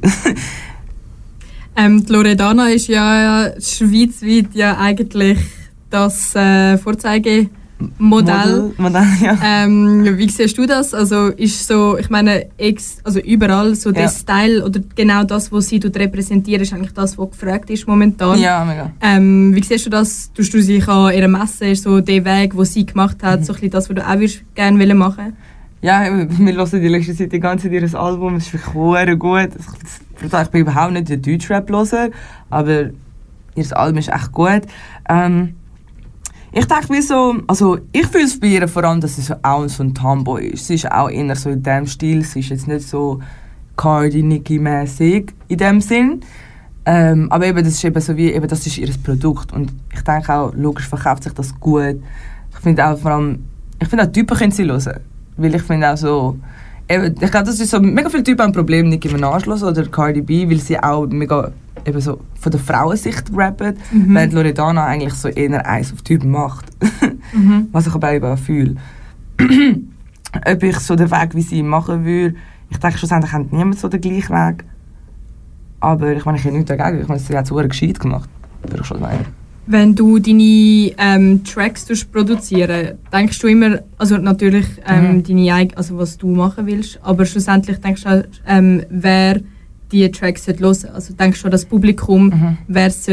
ähm, 1.76 2.04
die 2.04 2.12
Loredana 2.12 2.70
ist 2.70 2.88
ja 2.88 3.52
schweizweit 3.60 4.56
ja 4.56 4.80
eigentlich 4.80 5.38
das 5.92 6.34
äh, 6.34 6.80
Vorzeige 6.80 7.52
Modell. 7.98 8.74
Modell 8.78 9.08
ja. 9.22 9.38
ähm, 9.44 10.18
wie 10.18 10.30
siehst 10.30 10.58
du 10.58 10.66
das? 10.66 10.94
Also 10.94 11.28
ist 11.28 11.66
so, 11.66 11.98
ich 11.98 12.10
meine, 12.10 12.48
ex, 12.58 12.98
also 13.04 13.20
überall 13.20 13.74
so 13.76 13.92
ja. 13.92 14.04
das 14.04 14.20
Style 14.20 14.66
oder 14.66 14.82
genau 14.96 15.24
das, 15.24 15.52
was 15.52 15.70
sie 15.70 15.80
repräsentieren, 15.80 16.62
ist 16.62 16.74
eigentlich 16.74 16.94
das, 16.94 17.18
was 17.18 17.32
gefragt 17.32 17.70
ist 17.70 17.88
momentan. 17.88 18.38
Ja, 18.40 18.66
mega. 18.66 18.92
Ähm, 19.02 19.56
wie 19.56 19.64
siehst 19.64 19.86
du 19.86 19.90
das? 19.90 20.32
Tust 20.34 20.54
du 20.54 20.62
sich 20.62 20.88
an 20.88 21.14
ihrer 21.14 21.30
Messe, 21.30 21.74
so 21.76 22.02
der 22.02 22.26
Weg, 22.26 22.56
den 22.56 22.66
sie 22.66 22.86
gemacht 22.86 23.24
hat, 23.24 23.42
mhm. 23.42 23.44
so 23.46 23.54
ein 23.54 23.70
das, 23.70 23.90
was 23.90 23.96
du 23.96 24.06
auch 24.06 24.56
gerne 24.56 24.96
machen 24.96 25.34
Ja, 25.82 26.04
wir 26.04 26.56
hören 26.56 26.82
die 26.82 26.88
letzte 26.90 27.16
Zeit 27.16 27.32
die 27.32 27.40
ganze 27.40 27.72
Zeit 27.72 27.82
ihr 27.82 28.00
Album, 28.00 28.36
es 28.36 28.48
ist 28.48 28.54
wirklich 28.54 29.20
gut. 29.20 29.50
Ich 30.22 30.34
ich 30.34 30.48
bin 30.50 30.62
überhaupt 30.62 30.92
nicht 30.92 31.08
der 31.08 31.18
Deutschrap-Loser, 31.18 32.10
aber 32.50 32.90
ihr 33.56 33.78
Album 33.78 34.00
ist 34.00 34.10
echt 34.10 34.32
gut. 34.34 34.64
Ähm, 35.08 35.56
ich 36.52 36.66
denke 36.66 36.90
wie 36.90 37.02
so, 37.02 37.36
also 37.48 37.78
ich 37.92 38.08
fühle 38.08 38.26
es 38.26 38.40
bei 38.40 38.48
ihr 38.48 38.68
vor 38.68 38.84
allem, 38.84 39.02
dass 39.02 39.16
sie 39.16 39.44
auch 39.44 39.68
so 39.68 39.84
ein 39.84 39.94
Tomboy 39.94 40.48
ist. 40.48 40.68
Sie 40.68 40.76
ist 40.76 40.92
auch 40.92 41.10
eher 41.10 41.36
so 41.36 41.50
in 41.50 41.62
dem 41.62 41.86
Stil, 41.86 42.24
sie 42.24 42.40
ist 42.40 42.50
jetzt 42.50 42.68
nicht 42.68 42.88
so 42.88 43.20
Cardi, 43.78 44.24
Nicki-mäßig 44.24 45.32
in 45.48 45.58
dem 45.58 45.82
Sinn. 45.82 46.22
Ähm, 46.86 47.32
aber 47.32 47.46
eben, 47.46 47.64
das 47.64 47.74
ist 47.74 47.84
eben 47.84 48.02
so 48.02 48.18
wie, 48.18 48.32
eben, 48.32 48.48
das 48.48 48.66
ist 48.66 48.78
ihr 48.78 48.90
Produkt 49.04 49.54
und 49.54 49.72
ich 49.94 50.02
denke 50.02 50.34
auch, 50.34 50.54
logisch 50.56 50.88
verkauft 50.88 51.24
sich 51.24 51.34
das 51.34 51.58
gut. 51.60 52.02
Ich 52.52 52.60
finde 52.60 52.88
auch 52.88 52.98
vor 52.98 53.12
allem, 53.12 53.46
ich 53.80 53.88
finde 53.88 54.06
auch 54.06 54.12
Typen 54.12 54.36
können 54.36 54.52
sie 54.52 54.66
hören, 54.66 55.00
weil 55.38 55.54
ich 55.54 55.62
finde 55.62 55.92
auch 55.92 55.98
so, 55.98 56.40
eben, 56.88 57.14
ich 57.22 57.32
glaube, 57.32 57.46
das 57.46 57.60
ist 57.60 57.70
so, 57.70 57.80
mega 57.80 58.10
viele 58.10 58.24
Typen 58.24 58.42
haben 58.42 58.50
ein 58.50 58.54
Problem, 58.54 58.90
Nicki 58.90 59.10
Minaj 59.10 59.48
oder 59.48 59.86
Cardi 59.86 60.22
B, 60.22 60.50
weil 60.50 60.58
sie 60.58 60.80
auch 60.80 61.06
mega 61.06 61.52
eben 61.86 62.02
so 62.02 62.20
von 62.40 62.52
der 62.52 62.60
Frauensicht 62.60 63.26
rappen, 63.34 63.78
mhm. 63.92 64.16
während 64.16 64.34
Loredana 64.34 64.86
eigentlich 64.86 65.14
so 65.14 65.28
eher 65.28 65.66
eins 65.66 65.94
auf 65.94 66.02
Typen 66.02 66.32
macht. 66.32 66.66
mhm. 67.34 67.68
Was 67.72 67.88
ich 67.88 67.94
aber 67.94 68.14
eben 68.14 68.26
auch 68.26 68.38
fühle. 68.38 68.76
Ob 70.46 70.64
ich 70.64 70.80
so 70.80 70.96
den 70.96 71.10
Weg 71.10 71.36
wie 71.36 71.42
sie 71.42 71.64
machen 71.64 72.06
würde, 72.06 72.36
ich 72.70 72.78
denke, 72.78 72.98
schlussendlich 72.98 73.32
hat 73.32 73.52
niemand 73.52 73.80
so 73.80 73.88
den 73.88 74.02
gleichen 74.02 74.30
Weg. 74.30 74.64
Aber 75.80 76.12
ich 76.12 76.26
meine, 76.26 76.38
ich 76.38 76.44
habe 76.44 76.56
nichts 76.56 76.70
dagegen. 76.70 77.02
Ich 77.02 77.08
meine, 77.08 77.20
sie 77.20 77.36
hat 77.36 77.50
es 77.50 77.70
gescheit 77.70 78.00
gemacht. 78.00 78.30
Würde 78.64 78.82
ich 78.82 78.86
schon 78.86 79.00
meinen. 79.00 79.26
Wenn 79.66 79.94
du 79.94 80.18
deine 80.18 80.92
ähm, 80.98 81.44
Tracks 81.44 81.86
produzieren 82.06 82.98
denkst 83.14 83.40
du 83.40 83.48
immer, 83.48 83.80
also 83.98 84.18
natürlich 84.18 84.66
ähm, 84.88 85.18
mhm. 85.18 85.24
deine, 85.24 85.68
also 85.76 85.98
was 85.98 86.18
du 86.18 86.28
machen 86.28 86.66
willst, 86.66 87.00
aber 87.04 87.26
schlussendlich 87.26 87.78
denkst 87.80 88.04
du, 88.04 88.28
ähm, 88.48 88.84
wer 88.90 89.42
die 89.92 90.10
Tracks 90.12 90.48
hören 90.48 90.74
sollte. 90.74 90.94
Also 90.94 91.14
denkst 91.14 91.42
du, 91.42 91.50
das 91.50 91.66
Publikum, 91.66 92.28
mhm. 92.28 92.58
wer 92.68 92.88
es 92.88 93.08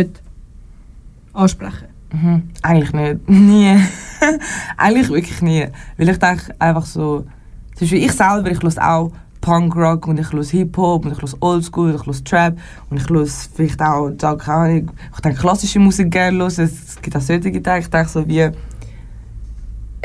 ansprechen 1.33 1.89
mhm. 2.13 2.43
Eigentlich 2.63 2.93
nicht. 2.93 3.29
Nie. 3.29 3.81
Eigentlich 4.77 5.09
wirklich 5.09 5.43
nie. 5.43 5.67
Weil 5.97 6.09
ich 6.09 6.19
denke 6.19 6.55
einfach 6.59 6.87
so, 6.87 7.27
zum 7.75 7.81
Beispiel 7.81 8.05
ich 8.05 8.13
selber, 8.13 8.51
ich 8.51 8.63
höre 8.63 8.89
auch 8.89 9.13
Punkrock 9.41 10.09
und 10.09 10.19
ich 10.19 10.33
höre 10.33 10.43
Hip-Hop 10.43 11.05
und 11.05 11.13
ich 11.13 11.23
höre 11.23 11.43
Oldschool 11.43 11.93
und 11.93 12.01
ich 12.01 12.07
höre 12.07 12.25
Trap 12.25 12.59
und 12.91 12.97
ich 12.97 13.09
höre 13.09 13.27
vielleicht 13.27 13.83
auch, 13.83 14.09
ich, 14.09 14.85
ich 15.15 15.21
denke 15.23 15.39
klassische 15.39 15.79
Musik 15.79 16.11
gerne 16.11 16.39
hören. 16.39 16.53
Es 16.57 17.01
gibt 17.01 17.17
auch 17.17 17.21
solche 17.21 17.41
Dinge, 17.43 17.79
ich 17.79 17.89
denke 17.89 18.09
so 18.09 18.27
wie, 18.27 18.51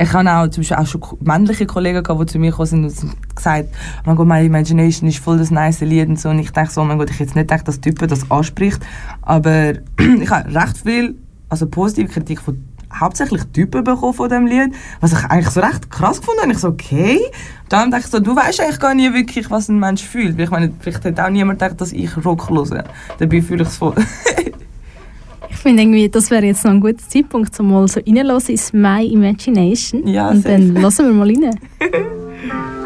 ich 0.02 0.14
habe 0.14 0.32
auch 0.32 0.48
zum 0.48 0.62
Beispiel 0.62 0.78
auch 0.78 0.88
schon 0.88 1.02
männliche 1.20 1.66
Kollegen 1.66 2.02
gehabt, 2.02 2.22
die 2.22 2.26
zu 2.26 2.40
mir 2.40 2.52
gekommen 2.52 2.86
und 2.86 3.36
gesagt 3.36 3.70
oh 3.72 4.02
mein 4.06 4.16
Gott, 4.16 4.28
My 4.28 4.46
Imagination 4.46 5.08
ist 5.08 5.20
voll 5.20 5.38
das 5.38 5.52
nice 5.52 5.82
Lied 5.82 6.10
und 6.10 6.20
so. 6.20 6.30
Und 6.30 6.40
ich 6.40 6.52
denke 6.52 6.72
so, 6.72 6.82
oh 6.82 6.86
mein 6.86 6.98
Gott, 6.98 7.10
ich 7.10 7.20
jetzt 7.20 7.36
nicht 7.36 7.48
gedacht, 7.48 7.68
dass 7.68 7.82
Typen 7.82 8.08
das 8.08 8.30
anspricht. 8.32 8.80
Aber 9.22 9.74
ich 10.22 10.30
habe 10.30 10.54
recht 10.54 10.78
viel, 10.78 11.16
also 11.50 11.68
positive 11.68 12.08
Kritik 12.08 12.42
von 12.42 12.66
hauptsächlich 12.94 13.44
Typen 13.54 13.84
bekommen 13.84 14.14
von 14.14 14.30
dem 14.30 14.46
Lied, 14.48 14.74
was 15.00 15.14
ich 15.14 15.24
eigentlich 15.26 15.50
so 15.50 15.62
recht 15.62 15.90
krass 15.90 16.20
gefunden 16.20 16.42
habe. 16.42 16.52
Ich 16.52 16.58
so, 16.58 16.70
okay. 16.70 17.20
Dann 17.70 17.92
dachte 17.92 18.06
ich 18.06 18.12
so, 18.12 18.20
du 18.20 18.36
weißt 18.36 18.60
eigentlich 18.60 18.80
gar 18.80 18.94
nicht 18.94 19.14
wirklich, 19.14 19.50
was 19.50 19.70
ein 19.70 19.80
Mensch 19.80 20.04
fühlt. 20.04 20.38
Ich 20.38 20.50
meine, 20.50 20.74
vielleicht 20.80 21.06
hat 21.06 21.20
auch 21.20 21.30
niemand 21.30 21.60
gedacht, 21.60 21.80
dass 21.80 21.94
ich 21.94 22.26
Rock 22.26 22.50
höre. 22.50 22.84
Dabei 23.18 23.42
fühle 23.42 23.64
ich 23.64 23.70
es 23.70 23.78
voll. 23.78 23.96
Ich 25.50 25.58
finde 25.58 25.84
irgendwie, 25.84 26.10
das 26.10 26.32
wäre 26.32 26.46
jetzt 26.46 26.64
noch 26.64 26.72
ein 26.72 26.80
guter 26.80 26.98
Zeitpunkt, 26.98 27.60
um 27.60 27.70
mal 27.70 27.88
so 27.88 28.00
reinzulassen 28.00 28.52
ins 28.54 28.74
My 28.74 29.06
Imagination. 29.06 30.08
Ja, 30.08 30.30
Und 30.30 30.46
dann 30.46 30.76
lassen 30.76 31.06
wir 31.08 31.14
mal 31.14 31.28
rein. 31.28 31.60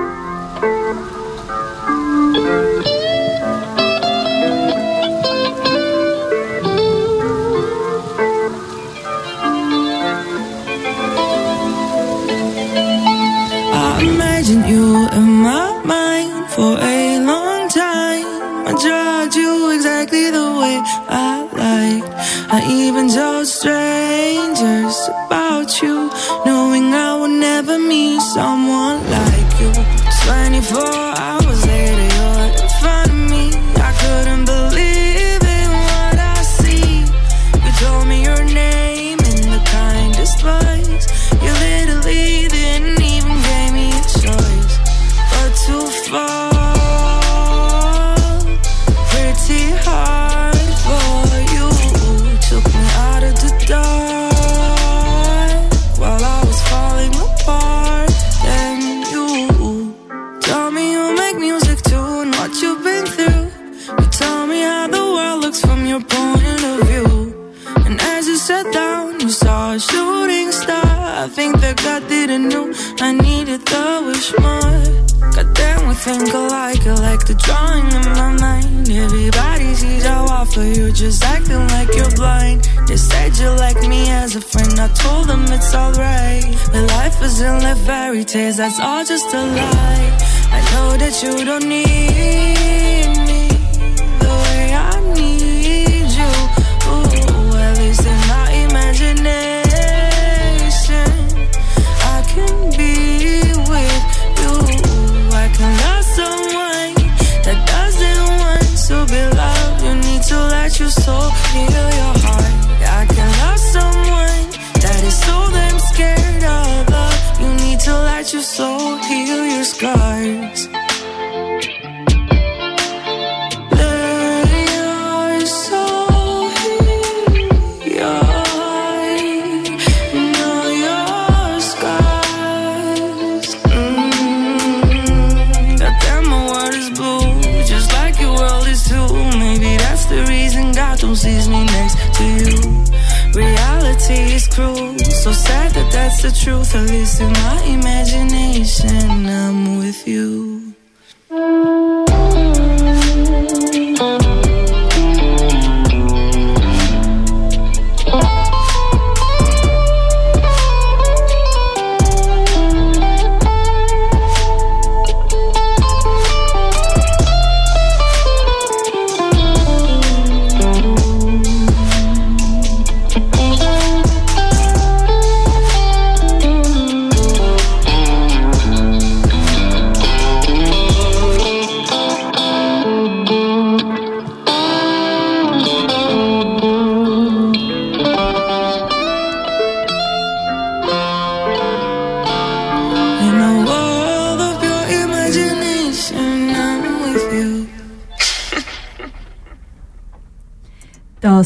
the 146.26 146.32
truth. 146.32 146.76
At 146.76 146.90
least 146.90 147.22
in 147.22 147.32
my 147.32 147.62
imagination, 147.64 149.28
I'm 149.28 149.78
with 149.78 150.08
you. 150.08 150.45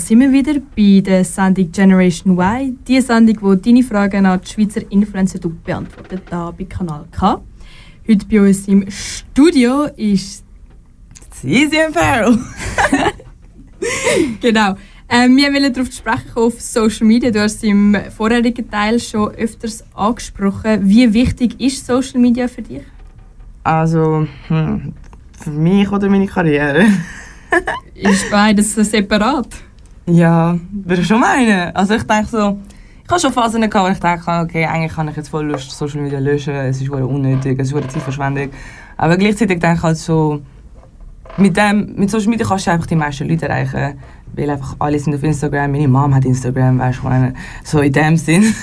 Sind 0.09 0.21
wir 0.21 0.31
wieder 0.31 0.55
bei 0.75 1.01
der 1.01 1.23
Sendung 1.23 1.71
Generation 1.71 2.35
Y. 2.35 2.79
Die 2.87 2.99
Sendung, 2.99 3.37
wo 3.41 3.53
deine 3.53 3.83
Fragen 3.83 4.25
an 4.25 4.41
die 4.41 4.49
Schweizer 4.51 4.81
Influencer 4.91 5.37
beantwortet, 5.63 6.23
hier 6.27 6.53
bei 6.57 6.63
Kanal 6.63 7.05
K. 7.11 7.39
Heute 8.07 8.25
bei 8.25 8.41
uns 8.41 8.67
im 8.67 8.89
Studio 8.89 9.83
ist 9.95 10.43
and 11.45 11.93
Farrell. 11.93 12.39
genau. 14.41 14.75
Ähm, 15.07 15.37
wir 15.37 15.53
wollen 15.53 15.71
darauf 15.71 15.91
sprechen 15.91 16.33
auf 16.33 16.59
Social 16.59 17.05
Media. 17.05 17.29
Du 17.29 17.41
hast 17.43 17.63
im 17.63 17.95
vorherigen 18.09 18.67
Teil 18.67 18.99
schon 18.99 19.29
öfters 19.35 19.83
angesprochen. 19.93 20.89
Wie 20.89 21.13
wichtig 21.13 21.61
ist 21.61 21.85
Social 21.85 22.19
Media 22.19 22.47
für 22.47 22.63
dich? 22.63 22.81
Also, 23.63 24.25
hm, 24.47 24.93
für 25.39 25.51
mich 25.51 25.91
oder 25.91 26.09
meine 26.09 26.25
Karriere? 26.25 26.87
ist 27.93 28.31
beides 28.31 28.73
separat? 28.73 29.68
Ja, 30.09 30.57
würde 30.71 31.01
ich 31.01 31.07
schon 31.07 31.19
meinen. 31.19 31.75
Also 31.75 31.93
ich 31.93 32.03
denke 32.03 32.27
so, 32.27 32.57
ich 33.03 33.09
habe 33.09 33.19
schon 33.19 33.33
Phasen 33.33 33.61
gehabt, 33.61 33.87
wo 33.87 33.91
ich 33.91 33.99
denke, 33.99 34.41
okay, 34.41 34.65
eigentlich 34.65 34.93
kann 34.93 35.07
ich 35.07 35.15
jetzt 35.15 35.29
voll 35.29 35.45
Lust 35.45 35.71
Social 35.71 36.01
Media 36.01 36.19
löschen, 36.19 36.53
es 36.53 36.81
ist 36.81 36.89
unnötig, 36.89 37.59
es 37.59 37.71
ist 37.71 37.91
Zeitverschwendung. 37.91 38.49
Aber 38.97 39.17
gleichzeitig 39.17 39.59
denke 39.59 39.77
ich 39.77 39.83
halt 39.83 39.97
so, 39.97 40.41
mit, 41.37 41.55
dem, 41.55 41.93
mit 41.95 42.09
Social 42.09 42.29
Media 42.29 42.45
kannst 42.45 42.67
du 42.67 42.71
einfach 42.71 42.87
die 42.87 42.95
meisten 42.95 43.27
Leute 43.27 43.47
erreichen. 43.47 43.99
Weil 44.35 44.49
einfach 44.49 44.75
alle 44.79 44.99
sind 44.99 45.15
auf 45.15 45.23
Instagram, 45.23 45.71
meine 45.71 45.87
Mom 45.87 46.13
hat 46.13 46.25
Instagram, 46.25 46.79
weißt 46.79 46.99
du, 47.03 47.33
so 47.63 47.79
in 47.79 47.93
dem 47.93 48.17
Sinn. 48.17 48.53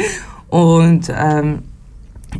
und 0.48 1.12
ähm, 1.16 1.62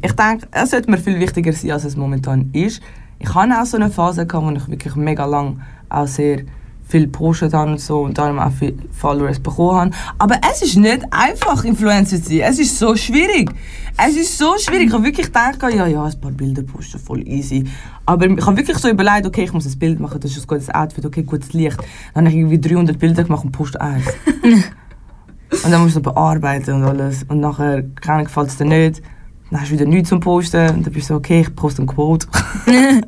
ich 0.02 0.12
denke, 0.12 0.46
es 0.50 0.70
sollte 0.70 0.90
mir 0.90 0.98
viel 0.98 1.18
wichtiger 1.18 1.52
sein, 1.52 1.72
als 1.72 1.84
es 1.84 1.96
momentan 1.96 2.50
ist. 2.52 2.82
Ich 3.18 3.34
hatte 3.34 3.60
auch 3.60 3.64
so 3.64 3.76
eine 3.76 3.90
Phase, 3.90 4.26
gehabt, 4.26 4.46
wo 4.46 4.50
ich 4.50 4.68
wirklich 4.68 4.94
mega 4.96 5.24
lang 5.24 5.60
auch 5.88 6.06
sehr 6.06 6.42
viel 6.88 7.06
gepostet 7.06 7.52
habe 7.52 7.72
und 7.72 7.80
so 7.80 8.02
und 8.02 8.16
darum 8.16 8.38
auch 8.38 8.52
viele 8.52 8.74
Followers 8.92 9.40
bekommen 9.40 9.76
habe. 9.76 9.90
Aber 10.18 10.36
es 10.50 10.62
ist 10.62 10.76
nicht 10.76 11.04
einfach, 11.10 11.64
Influencer 11.64 12.22
zu 12.22 12.28
sein. 12.28 12.40
Es 12.40 12.58
ist 12.58 12.78
so 12.78 12.94
schwierig. 12.94 13.50
Es 13.96 14.16
ist 14.16 14.38
so 14.38 14.54
schwierig. 14.58 14.88
Ich 14.88 14.92
habe 14.92 15.04
wirklich 15.04 15.26
gedacht, 15.26 15.60
ja, 15.62 15.86
ja, 15.86 16.04
ein 16.04 16.20
paar 16.20 16.30
Bilder 16.30 16.62
posten, 16.62 17.00
voll 17.00 17.26
easy. 17.26 17.64
Aber 18.04 18.26
ich 18.26 18.46
habe 18.46 18.56
wirklich 18.56 18.78
so 18.78 18.88
überlegt, 18.88 19.26
okay, 19.26 19.44
ich 19.44 19.52
muss 19.52 19.66
ein 19.66 19.78
Bild 19.78 19.98
machen, 19.98 20.20
das 20.20 20.30
ist 20.30 20.44
ein 20.44 20.46
gutes 20.46 20.70
Outfit, 20.72 21.04
okay, 21.04 21.24
gutes 21.24 21.52
Licht. 21.52 21.78
Dann 22.14 22.24
habe 22.24 22.34
ich 22.34 22.40
irgendwie 22.40 22.60
300 22.60 22.98
Bilder 22.98 23.24
gemacht 23.24 23.44
und 23.44 23.50
poste 23.50 23.80
eins. 23.80 24.06
und 25.64 25.70
dann 25.70 25.82
musst 25.82 25.96
du 25.96 26.00
bearbeiten 26.00 26.74
und 26.74 26.84
alles. 26.84 27.24
Und 27.24 27.40
nachher, 27.40 27.82
keine 28.00 28.24
gefällt 28.24 28.48
es 28.48 28.58
dir 28.58 28.64
nicht. 28.64 29.02
Dann 29.50 29.60
hast 29.60 29.70
du 29.70 29.74
wieder 29.74 29.86
nichts 29.86 30.10
zum 30.10 30.20
Posten. 30.20 30.70
Und 30.70 30.86
dann 30.86 30.92
bist 30.92 31.10
du 31.10 31.14
so, 31.14 31.18
okay, 31.18 31.40
ich 31.40 31.54
poste 31.56 31.82
ein 31.82 31.86
Quote. 31.86 32.28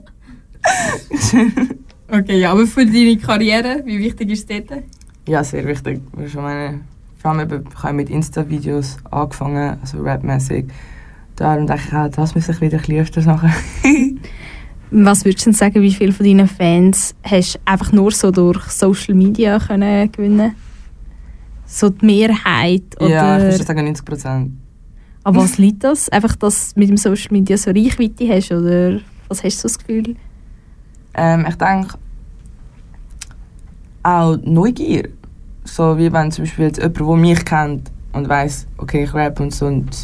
Okay, 2.10 2.40
ja, 2.40 2.52
aber 2.52 2.66
für 2.66 2.86
deine 2.86 3.16
Karriere, 3.18 3.82
wie 3.84 3.98
wichtig 3.98 4.30
ist 4.30 4.50
es 4.50 4.64
dort? 4.66 4.82
Ja, 5.28 5.44
sehr 5.44 5.66
wichtig. 5.66 6.00
Ich 6.24 6.34
meine, 6.34 6.80
vor 7.18 7.32
allem 7.32 7.64
ich 7.68 7.82
habe 7.82 7.92
mit 7.94 8.08
Insta-Videos 8.08 8.96
angefangen, 9.10 9.78
also 9.80 10.02
rapmäßig. 10.02 10.66
Darum 11.36 11.66
denke 11.66 11.82
ich 11.86 11.94
auch, 11.94 12.08
das 12.08 12.34
muss 12.34 12.48
ich 12.48 12.60
wieder 12.60 12.78
ein 12.78 12.80
bisschen 12.80 13.00
öfters 13.00 13.26
machen. 13.26 13.52
Was 14.90 15.24
würdest 15.24 15.44
du 15.44 15.50
denn 15.50 15.54
sagen, 15.54 15.82
wie 15.82 15.92
viele 15.92 16.12
von 16.12 16.24
deinen 16.24 16.48
Fans 16.48 17.14
hast 17.22 17.56
du 17.56 17.58
einfach 17.66 17.92
nur 17.92 18.10
so 18.10 18.30
durch 18.30 18.64
Social 18.70 19.14
Media 19.14 19.58
können 19.58 20.10
gewinnen 20.10 20.54
So 21.66 21.90
die 21.90 22.06
Mehrheit? 22.06 22.84
Oder? 22.98 23.10
Ja, 23.10 23.36
ich 23.36 23.52
würde 23.52 23.64
sagen 23.64 23.84
90 23.84 24.04
Prozent. 24.06 24.52
Aber 25.24 25.40
was 25.40 25.58
liegt 25.58 25.84
das? 25.84 26.08
Einfach, 26.08 26.36
dass 26.36 26.72
du 26.72 26.80
mit 26.80 26.88
dem 26.88 26.96
Social 26.96 27.32
Media 27.32 27.58
so 27.58 27.70
Reichweite 27.70 28.28
hast? 28.30 28.50
Oder 28.50 29.00
was 29.28 29.44
hast 29.44 29.58
du 29.58 29.68
so 29.68 29.68
das 29.68 29.78
Gefühl? 29.78 30.16
Ähm, 31.18 31.46
ich 31.48 31.56
denke 31.56 31.98
auch 34.04 34.36
Neugier. 34.44 35.08
So 35.64 35.98
wie 35.98 36.12
wenn 36.12 36.30
zum 36.30 36.44
Beispiel 36.44 36.66
jetzt 36.66 36.78
jemand, 36.78 36.98
der 37.00 37.16
mich 37.16 37.44
kennt 37.44 37.90
und 38.12 38.28
weiß, 38.28 38.68
okay, 38.78 39.02
ich 39.02 39.12
rap 39.12 39.40
und 39.40 39.52
so 39.52 39.66
und 39.66 39.94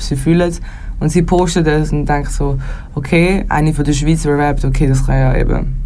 sie 0.00 0.16
fühlen 0.16 0.40
es 0.40 0.60
und 0.98 1.10
sie 1.10 1.22
posten 1.22 1.62
das 1.62 1.92
und 1.92 2.08
denken 2.08 2.30
so, 2.30 2.58
okay, 2.94 3.44
eine 3.48 3.74
von 3.74 3.84
der 3.84 3.92
Schweizer 3.92 4.36
rappt, 4.36 4.64
okay, 4.64 4.88
das 4.88 5.04
kann 5.04 5.18
ja 5.18 5.36
eben, 5.36 5.76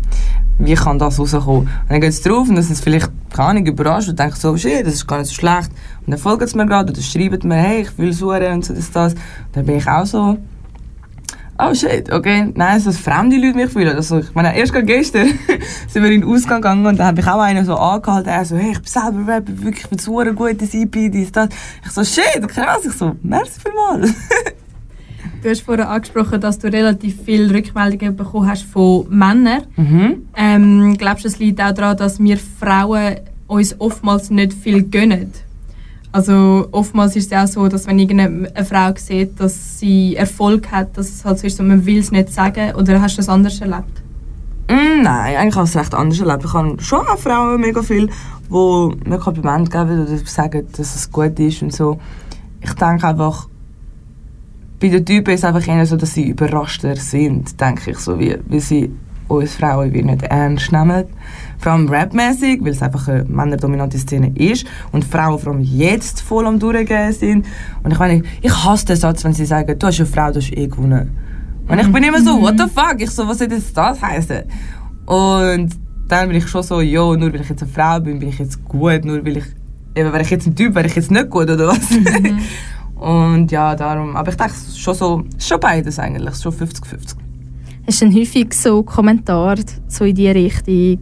wie 0.59 0.75
kann 0.75 0.99
das 0.99 1.19
rauskommen? 1.19 1.63
Und 1.63 1.71
dann 1.89 2.01
geht 2.01 2.11
es 2.11 2.23
drauf 2.23 2.49
und 2.49 2.55
dann 2.55 2.65
sind 2.65 2.79
vielleicht, 2.79 3.11
keine 3.31 3.49
Ahnung, 3.49 3.67
überrascht 3.67 4.09
und 4.09 4.19
denken 4.19 4.37
so, 4.37 4.57
shit, 4.57 4.87
das 4.87 4.95
ist 4.95 5.07
gar 5.07 5.19
nicht 5.19 5.29
so 5.29 5.35
schlecht. 5.35 5.71
Und 6.07 6.13
dann 6.13 6.19
folgen 6.19 6.47
sie 6.47 6.57
mir 6.57 6.67
gerade 6.67 6.93
oder 6.93 7.03
schreiben 7.03 7.49
mir, 7.49 7.57
hey, 7.57 7.83
ich 7.83 7.99
will 7.99 8.13
suchen 8.13 8.53
und 8.53 8.65
so, 8.65 8.73
das, 8.73 8.91
das. 8.93 9.13
Und 9.15 9.21
dann 9.53 9.67
bin 9.67 9.77
ich 9.77 9.89
auch 9.89 10.07
so, 10.07 10.39
oh 11.59 11.75
shit, 11.75 12.13
okay, 12.13 12.53
nice, 12.55 12.85
dass 12.85 12.99
fremde 12.99 13.37
Leute 13.37 13.57
mich 13.57 13.71
fühlen. 13.71 13.97
Also, 13.97 14.19
ich 14.19 14.35
meine, 14.35 14.57
erst 14.57 14.73
gestern 14.73 15.27
sind 15.89 16.03
wir 16.03 16.11
in 16.11 16.23
den 16.23 16.31
Ausgang 16.31 16.61
gegangen 16.61 16.87
und 16.87 16.99
da 16.99 17.07
habe 17.07 17.21
ich 17.21 17.27
auch 17.27 17.41
einen 17.41 17.65
so 17.65 17.77
angehalten, 17.77 18.29
er 18.29 18.45
so, 18.45 18.57
hey, 18.57 18.73
ich 18.73 18.79
bin 18.79 18.87
selber 18.87 19.33
Rapper, 19.33 19.63
wirklich, 19.63 19.85
ich 19.85 19.91
bin 19.91 19.99
so 19.99 20.19
ein 20.19 20.35
gutes 20.35 20.75
EP, 20.75 20.93
dies, 20.93 21.33
das. 21.33 21.49
Ich 21.85 21.91
so, 21.91 22.05
shit, 22.05 22.47
krass, 22.49 22.85
ich 22.85 22.93
so, 22.93 23.17
merci 23.23 23.61
vielmals. 23.61 24.15
Du 25.43 25.51
hast 25.51 25.61
vorhin 25.61 25.85
angesprochen, 25.85 26.41
dass 26.41 26.59
du 26.59 26.67
relativ 26.67 27.23
viele 27.25 27.55
Rückmeldungen 27.55 28.17
bekommen 28.17 28.49
hast 28.49 28.63
von 28.65 29.07
Männern. 29.09 29.63
Mhm. 29.77 30.29
Ähm, 30.35 30.97
glaubst 30.99 31.25
du, 31.25 31.29
es 31.29 31.39
liegt 31.39 31.61
auch 31.61 31.73
daran, 31.73 31.97
dass 31.97 32.19
wir 32.19 32.37
Frauen 32.37 33.17
uns 33.47 33.79
oftmals 33.79 34.31
nicht 34.31 34.55
viel 34.55 34.83
gönnen? 34.83 35.33
Also 36.17 36.67
oftmals 36.73 37.15
ist 37.15 37.31
es 37.31 37.39
auch 37.39 37.47
so, 37.47 37.69
dass 37.69 37.87
wenn 37.87 37.99
irgendeine 37.99 38.51
Frau 38.65 38.91
sieht, 38.97 39.39
dass 39.39 39.79
sie 39.79 40.17
Erfolg 40.17 40.73
hat, 40.73 40.97
dass 40.97 41.11
es 41.11 41.27
halt 41.27 41.39
so 41.39 41.47
ist, 41.47 41.61
man 41.61 41.85
will 41.85 41.99
es 41.99 42.11
nicht 42.11 42.33
sagen. 42.33 42.75
Oder 42.75 43.03
hast 43.03 43.17
du 43.17 43.17
das 43.19 43.29
anders 43.29 43.61
erlebt? 43.61 44.03
Mm, 44.71 45.03
nein, 45.03 45.37
eigentlich 45.37 45.57
habe 45.57 45.67
ich 45.67 45.75
es 45.75 45.77
recht 45.77 45.95
anders 45.95 46.19
erlebt. 46.19 46.47
Ich 46.47 46.55
habe 46.55 46.83
schon 46.83 47.07
auch 47.07 47.19
Frauen 47.19 47.61
mega 47.61 47.83
viel, 47.83 48.09
die 48.49 49.09
mir 49.11 49.19
Komplimente 49.19 49.71
geben 49.71 50.07
oder 50.07 50.17
sagen, 50.25 50.67
dass 50.75 50.97
es 50.97 51.13
gut 51.13 51.39
ist 51.39 51.61
und 51.61 51.75
so. 51.75 51.99
Ich 52.63 52.73
denke 52.73 53.09
einfach, 53.09 53.47
bei 54.81 54.89
den 54.89 55.05
Typen 55.05 55.35
ist 55.35 55.41
es 55.41 55.45
einfach 55.45 55.69
eher 55.69 55.85
so, 55.85 55.99
dass 55.99 56.15
sie 56.15 56.31
überraschter 56.31 56.97
sind, 56.97 57.61
denke 57.61 57.91
ich, 57.91 57.99
so 57.99 58.19
wie, 58.19 58.39
wie 58.49 58.61
sie 58.61 58.91
uns 59.29 59.57
Frauen 59.57 59.93
wie 59.93 60.03
nicht 60.03 60.23
ernst 60.23 60.73
nehmen. 60.73 61.05
Vor 61.59 61.73
allem 61.73 61.89
rapmäßig, 61.89 62.63
weil 62.63 62.73
es 62.73 62.83
einfach 62.83 63.09
eine 63.09 63.25
männerdominante 63.25 63.99
Szene 63.99 64.33
ist 64.37 64.67
und 64.93 65.05
Frauen 65.05 65.39
vor 65.39 65.53
allem 65.53 65.63
jetzt 65.63 66.21
voll 66.21 66.47
am 66.47 66.59
Durchgehen 66.59 67.13
sind. 67.13 67.47
Und 67.83 67.93
ich 67.93 67.99
meine, 67.99 68.23
ich 68.43 68.65
hasse 68.65 68.87
den 68.87 68.97
Satz, 68.97 69.25
wenn 69.25 69.33
sie 69.33 69.47
sagen, 69.47 69.79
du 69.79 69.87
hast 69.87 69.99
eine 69.99 70.07
Frau, 70.07 70.31
du 70.31 70.41
hast 70.41 70.53
eh 70.53 70.67
gewonnen. 70.67 71.11
Und 71.69 71.79
ich 71.81 71.91
bin 71.91 72.05
immer 72.05 72.21
so, 72.21 72.41
what 72.41 72.55
the 72.59 72.67
fuck? 72.73 72.97
Ich 72.99 73.11
so, 73.11 73.27
was 73.27 73.39
soll 73.39 73.49
das, 73.49 73.73
das 73.73 74.01
heißen? 74.01 74.43
Und 75.07 75.71
dann 76.09 76.29
bin 76.29 76.37
ich 76.37 76.49
schon 76.49 76.63
so, 76.63 76.81
jo, 76.81 77.17
nur 77.17 77.33
weil 77.33 77.41
ich 77.41 77.49
jetzt 77.49 77.63
eine 77.63 77.73
Frau 77.73 78.01
bin, 78.01 78.19
bin 78.19 78.29
ich 78.29 78.39
jetzt 78.39 78.65
gut, 78.65 79.05
nur 79.05 79.25
weil 79.25 79.39
ich, 79.39 79.45
eben, 79.95 80.13
wäre 80.13 80.23
ich 80.23 80.31
jetzt 80.31 80.47
ein 80.47 80.55
Typ, 80.55 80.75
wäre 80.75 80.87
ich 80.87 80.95
jetzt 80.95 81.11
nicht 81.11 81.31
gut, 81.31 81.51
oder 81.51 81.69
was? 81.69 81.91
Mhm. 81.91 82.39
Und 82.97 83.53
ja, 83.53 83.75
darum, 83.75 84.17
aber 84.17 84.31
ich 84.31 84.37
denke 84.37 84.55
schon 84.75 84.95
so, 84.95 85.25
schon 85.39 85.61
beides 85.61 85.99
eigentlich, 85.99 86.35
schon 86.37 86.53
50-50. 86.53 87.17
Hast 87.87 88.01
du 88.01 88.07
denn 88.07 88.15
häufig 88.17 88.55
so 88.55 88.83
Kommentare 88.83 89.63
so 89.87 90.05
in 90.05 90.15
die 90.15 90.29
Richtung, 90.29 90.99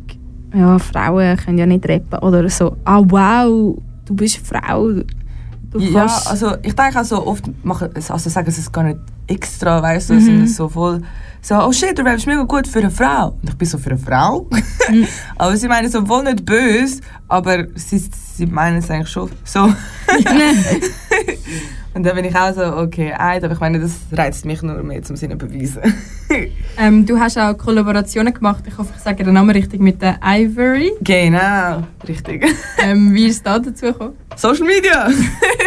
ja, 0.54 0.78
Frauen 0.78 1.36
können 1.36 1.58
ja 1.58 1.66
nicht 1.66 1.88
rappen 1.88 2.18
oder 2.20 2.48
so, 2.48 2.76
ah 2.84 3.02
wow, 3.04 3.76
du 4.04 4.14
bist 4.14 4.38
Frau, 4.46 4.88
du 4.88 5.78
Ja, 5.78 6.06
also 6.26 6.56
ich 6.62 6.74
denke 6.74 7.00
auch 7.00 7.04
so 7.04 7.26
oft, 7.26 7.44
machen, 7.64 7.90
also 7.94 8.30
sagen 8.30 8.50
sie 8.50 8.60
es 8.60 8.70
gar 8.70 8.84
nicht 8.84 8.98
extra, 9.26 9.82
weißt 9.82 10.10
du, 10.10 10.14
mhm. 10.14 10.20
sind 10.20 10.50
so 10.50 10.68
voll 10.68 11.00
so, 11.44 11.56
oh 11.56 11.72
shit, 11.72 11.98
du 11.98 12.02
rappst 12.02 12.26
mega 12.26 12.42
gut 12.44 12.66
für 12.66 12.78
eine 12.78 12.90
Frau. 12.90 13.36
Und 13.42 13.50
ich 13.50 13.54
bin 13.54 13.68
so 13.68 13.76
für 13.76 13.90
eine 13.90 13.98
Frau. 13.98 14.48
Mhm. 14.88 15.06
aber 15.36 15.54
sie 15.58 15.68
meinen 15.68 15.90
so 15.90 16.08
wohl 16.08 16.22
nicht 16.24 16.42
böse, 16.46 17.02
aber 17.28 17.66
sie, 17.74 17.98
sie 17.98 18.46
meinen 18.46 18.78
es 18.78 18.90
eigentlich 18.90 19.10
schon 19.10 19.30
so. 19.44 19.68
Und 21.94 22.02
dann 22.04 22.16
bin 22.16 22.24
ich 22.24 22.34
auch 22.34 22.52
so, 22.52 22.76
okay, 22.76 23.14
eid, 23.16 23.44
aber 23.44 23.54
ich 23.54 23.60
meine, 23.60 23.78
das 23.78 23.92
reizt 24.10 24.44
mich 24.44 24.60
nur 24.62 24.82
mehr 24.82 25.00
zum 25.04 25.14
Sinne 25.14 25.36
beweisen. 25.36 25.80
ähm, 26.76 27.06
du 27.06 27.20
hast 27.20 27.38
auch 27.38 27.56
Kollaborationen 27.56 28.34
gemacht, 28.34 28.64
ich 28.66 28.76
hoffe, 28.76 28.92
ich 28.96 29.02
sage 29.02 29.22
den 29.22 29.32
Namen 29.32 29.50
richtig, 29.50 29.80
mit 29.80 30.02
der 30.02 30.18
Ivory. 30.20 30.92
Genau, 31.00 31.84
richtig. 32.08 32.44
ähm, 32.82 33.14
wie 33.14 33.26
ist 33.26 33.46
da 33.46 33.60
dazu 33.60 33.86
gekommen? 33.86 34.14
Social 34.34 34.66
Media! 34.66 35.08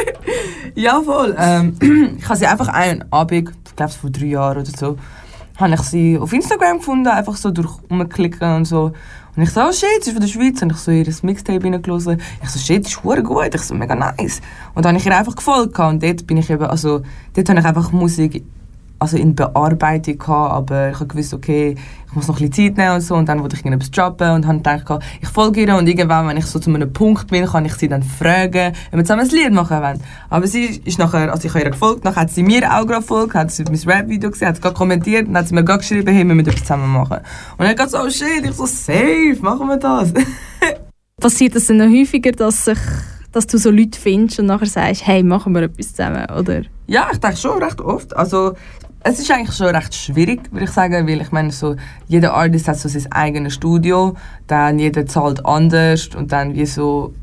ja, 0.76 1.02
voll. 1.02 1.34
Ähm, 1.40 1.76
ich 2.18 2.26
habe 2.26 2.36
sie 2.36 2.46
einfach 2.46 2.68
einen 2.68 3.06
Abend, 3.10 3.54
ich 3.66 3.76
glaube 3.78 3.94
vor 3.94 4.10
drei 4.10 4.26
Jahren 4.26 4.58
oder 4.58 4.66
so, 4.66 4.98
habe 5.56 5.76
ich 5.76 5.82
sie 5.84 6.18
auf 6.18 6.34
Instagram 6.34 6.80
gefunden, 6.80 7.08
einfach 7.08 7.38
so 7.38 7.52
durch 7.52 7.72
umklicken 7.88 8.54
und 8.54 8.66
so. 8.66 8.92
Und 9.38 9.44
ich 9.44 9.52
so, 9.52 9.62
oh 9.62 9.72
shit, 9.72 10.04
sie 10.04 10.10
ist 10.10 10.14
von 10.14 10.22
der 10.22 10.28
Schweiz. 10.28 10.64
Und 10.64 10.72
ich 10.72 10.78
so 10.80 10.90
ihr 10.90 11.06
Mixtape 11.22 11.64
reingelassen. 11.64 12.20
Ich 12.42 12.50
so, 12.50 12.58
shit, 12.58 12.84
das 12.84 12.94
ist 12.94 13.02
gut. 13.04 13.54
Ich 13.54 13.62
so, 13.62 13.76
mega 13.76 13.94
nice. 13.94 14.42
Und 14.74 14.84
dann 14.84 14.96
habe 14.96 14.98
ich 14.98 15.06
ihr 15.06 15.16
einfach 15.16 15.36
gefolgt. 15.36 15.78
Und 15.78 16.02
dort 16.02 16.26
bin 16.26 16.38
ich 16.38 16.50
eben, 16.50 16.66
also, 16.66 17.04
dort 17.36 17.50
habe 17.50 17.60
ich 17.60 17.66
einfach 17.66 17.92
Musik 17.92 18.44
also 19.00 19.18
in 19.18 19.36
Bearbeitung 19.36 20.18
gehabt, 20.18 20.54
aber 20.54 20.90
ich 20.90 20.96
habe 20.96 21.08
gewusst, 21.08 21.34
okay, 21.34 21.76
ich 22.08 22.16
muss 22.16 22.28
noch 22.28 22.40
ein 22.40 22.50
bisschen 22.50 22.76
Zeit 22.76 22.78
nehmen 22.78 22.96
und 22.96 23.02
so 23.02 23.16
und 23.16 23.28
dann 23.28 23.42
wollte 23.42 23.56
ich 23.56 23.66
etwas 23.66 23.92
droppen 23.92 24.32
und 24.32 24.48
habe 24.48 24.58
gedacht, 24.58 25.04
ich 25.22 25.28
folge 25.28 25.62
ihr 25.62 25.76
und 25.76 25.88
irgendwann, 25.88 26.28
wenn 26.28 26.38
ich 26.38 26.46
so 26.46 26.58
zu 26.58 26.74
einem 26.74 26.92
Punkt 26.92 27.28
bin, 27.28 27.46
kann 27.46 27.66
ich 27.66 27.74
sie 27.74 27.88
dann 27.88 28.02
fragen, 28.02 28.74
ob 28.92 28.98
wir 28.98 29.04
zusammen 29.04 29.24
ein 29.24 29.30
Lied 29.30 29.52
machen 29.52 29.82
wollen. 29.82 30.02
Aber 30.30 30.48
sie 30.48 30.82
ist 30.84 31.00
nachher, 31.00 31.32
also 31.32 31.48
ich 31.48 31.54
habe 31.54 31.66
ihr 31.66 31.72
gefolgt, 31.72 32.06
nachher 32.06 32.22
hat 32.22 32.32
sie 32.32 32.44
mir 32.44 32.64
auch 32.72 32.86
gerade 32.86 33.02
gefolgt, 33.02 33.34
hat 33.36 33.52
sie 33.52 33.64
mein 33.64 33.76
Rap-Video 33.76 34.32
gesehen, 34.32 34.48
hat 34.48 34.56
sie 34.56 34.62
gerade 34.62 34.76
kommentiert 34.76 35.28
und 35.28 35.38
hat 35.38 35.48
sie 35.48 35.54
mir 35.54 35.64
gerade 35.64 35.80
geschrieben, 35.80 36.14
hey, 36.14 36.26
wir 36.26 36.36
müssen 36.36 36.50
etwas 36.50 36.62
zusammen 36.62 36.92
machen. 36.92 37.18
Und 37.58 37.66
dann 37.66 37.78
hat 37.78 37.90
so, 37.90 38.00
oh 38.00 38.10
shit, 38.10 38.44
ich 38.44 38.54
so, 38.54 38.66
safe, 38.66 39.38
machen 39.42 39.68
wir 39.68 39.78
das. 39.78 40.14
Passiert 41.22 41.56
es 41.56 41.68
dann 41.68 41.78
noch 41.78 41.88
häufiger, 41.88 42.32
dass, 42.32 42.66
sich, 42.66 42.80
dass 43.32 43.48
du 43.48 43.58
so 43.58 43.70
Leute 43.70 44.00
findest 44.00 44.40
und 44.40 44.46
nachher 44.46 44.68
sagst, 44.68 45.06
hey, 45.06 45.24
machen 45.24 45.54
wir 45.54 45.64
etwas 45.64 45.90
zusammen, 45.90 46.26
oder? 46.30 46.62
Ja, 46.88 47.10
ich 47.12 47.20
denke 47.20 47.38
schon 47.38 47.62
recht 47.62 47.82
oft. 47.82 48.16
Also, 48.16 48.54
es 49.10 49.20
ist 49.20 49.32
eigentlich 49.32 49.56
schon 49.56 49.68
recht 49.68 49.96
schwierig, 49.96 50.52
würde 50.52 50.66
ich 50.66 50.72
sagen, 50.72 51.08
weil 51.08 51.22
ich 51.22 51.32
meine, 51.32 51.52
so, 51.52 51.76
jeder 52.08 52.34
Artist 52.34 52.68
hat 52.68 52.78
so 52.78 52.90
sein 52.90 53.10
eigenes 53.12 53.54
Studio, 53.54 54.16
dann 54.48 54.80
jeder 54.80 55.06
zahlt 55.06 55.46
anders 55.46 56.10
und 56.16 56.34
dann 56.34 56.54
wie 56.56 56.66
so, 56.66 57.14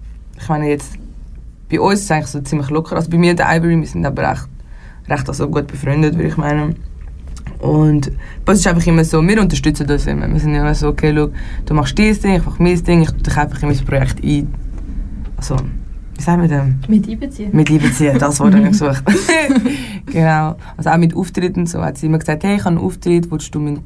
ich 0.40 0.48
meine 0.48 0.70
jetzt, 0.70 0.94
bei 1.70 1.78
uns 1.78 2.00
ist 2.00 2.04
es 2.06 2.10
eigentlich 2.10 2.26
so 2.28 2.40
ziemlich 2.40 2.70
locker. 2.70 2.96
Also 2.96 3.10
bei 3.10 3.18
mir 3.18 3.32
und 3.32 3.38
der 3.38 3.54
Ivory, 3.54 3.78
wir 3.78 3.86
sind 3.86 4.06
aber 4.06 4.30
recht, 4.30 4.48
recht 5.08 5.28
also 5.28 5.46
gut 5.48 5.66
befreundet, 5.66 6.14
würde 6.14 6.28
ich 6.28 6.36
meinen. 6.38 6.76
Und 7.58 8.10
uns 8.46 8.60
ist 8.60 8.66
einfach 8.66 8.86
immer 8.86 9.04
so, 9.04 9.26
wir 9.26 9.40
unterstützen 9.40 9.90
uns 9.90 10.06
immer. 10.06 10.32
Wir 10.32 10.40
sind 10.40 10.54
immer 10.54 10.74
so, 10.74 10.88
okay, 10.88 11.12
schau, 11.14 11.28
du 11.66 11.74
machst 11.74 11.98
dieses 11.98 12.22
Ding, 12.22 12.36
ich 12.36 12.46
mach 12.46 12.58
mein 12.58 12.82
Ding, 12.82 13.02
ich 13.02 13.10
tue 13.10 13.22
dich 13.22 13.36
einfach 13.36 13.62
in 13.62 13.68
mein 13.68 13.84
Projekt 13.84 14.24
ein. 14.24 14.54
Also, 15.36 15.56
wie 16.16 16.22
sagen 16.22 16.42
wir 16.42 16.48
denn? 16.48 16.80
Mit 16.88 17.08
einbeziehen. 17.08 17.50
Mit 17.52 17.70
einbeziehen, 17.70 18.18
das 18.18 18.40
habe 18.40 18.58
ich 18.58 18.64
gesucht. 18.70 19.04
genau. 20.06 20.56
Also 20.76 20.90
auch 20.90 20.96
mit 20.96 21.14
Auftritten, 21.14 21.66
so 21.66 21.82
hat 21.82 21.98
sie 21.98 22.06
immer 22.06 22.18
gesagt, 22.18 22.44
hey, 22.44 22.56
ich 22.56 22.64
habe 22.64 22.76
einen 22.76 22.84
Auftritt, 22.84 23.30
willst 23.30 23.54
du 23.54 23.60
mein, 23.60 23.80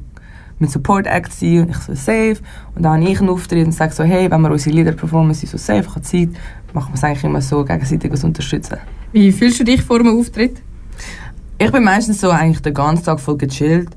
mein 0.59 0.69
Support-Act 0.69 1.33
sein? 1.33 1.61
Und 1.61 1.69
ich 1.71 1.77
so, 1.77 1.93
safe. 1.95 2.37
Und 2.75 2.83
dann 2.83 3.01
habe 3.01 3.11
ich 3.11 3.19
einen 3.19 3.29
Auftritt 3.29 3.65
und 3.65 3.71
sage 3.71 3.93
so, 3.93 4.03
hey, 4.03 4.29
wenn 4.29 4.41
wir 4.41 4.51
unsere 4.51 4.75
Lieder 4.75 4.91
performen, 4.91 5.33
sind 5.33 5.49
so 5.49 5.57
safe, 5.57 5.81
ich 5.81 5.89
habe 5.89 6.01
Zeit, 6.01 6.29
machen 6.73 6.93
wir 6.93 6.95
es 6.95 7.03
eigentlich 7.03 7.23
immer 7.23 7.41
so 7.41 7.65
gegenseitig 7.65 8.11
uns 8.11 8.23
unterstützen. 8.23 8.77
Wie 9.11 9.31
fühlst 9.31 9.59
du 9.59 9.63
dich 9.63 9.81
vor 9.81 9.99
einem 9.99 10.19
Auftritt? 10.19 10.61
Ich 11.57 11.71
bin 11.71 11.83
meistens 11.83 12.21
so 12.21 12.29
eigentlich 12.29 12.61
den 12.61 12.73
ganzen 12.73 13.05
Tag 13.05 13.19
voll 13.19 13.37
gechillt 13.37 13.89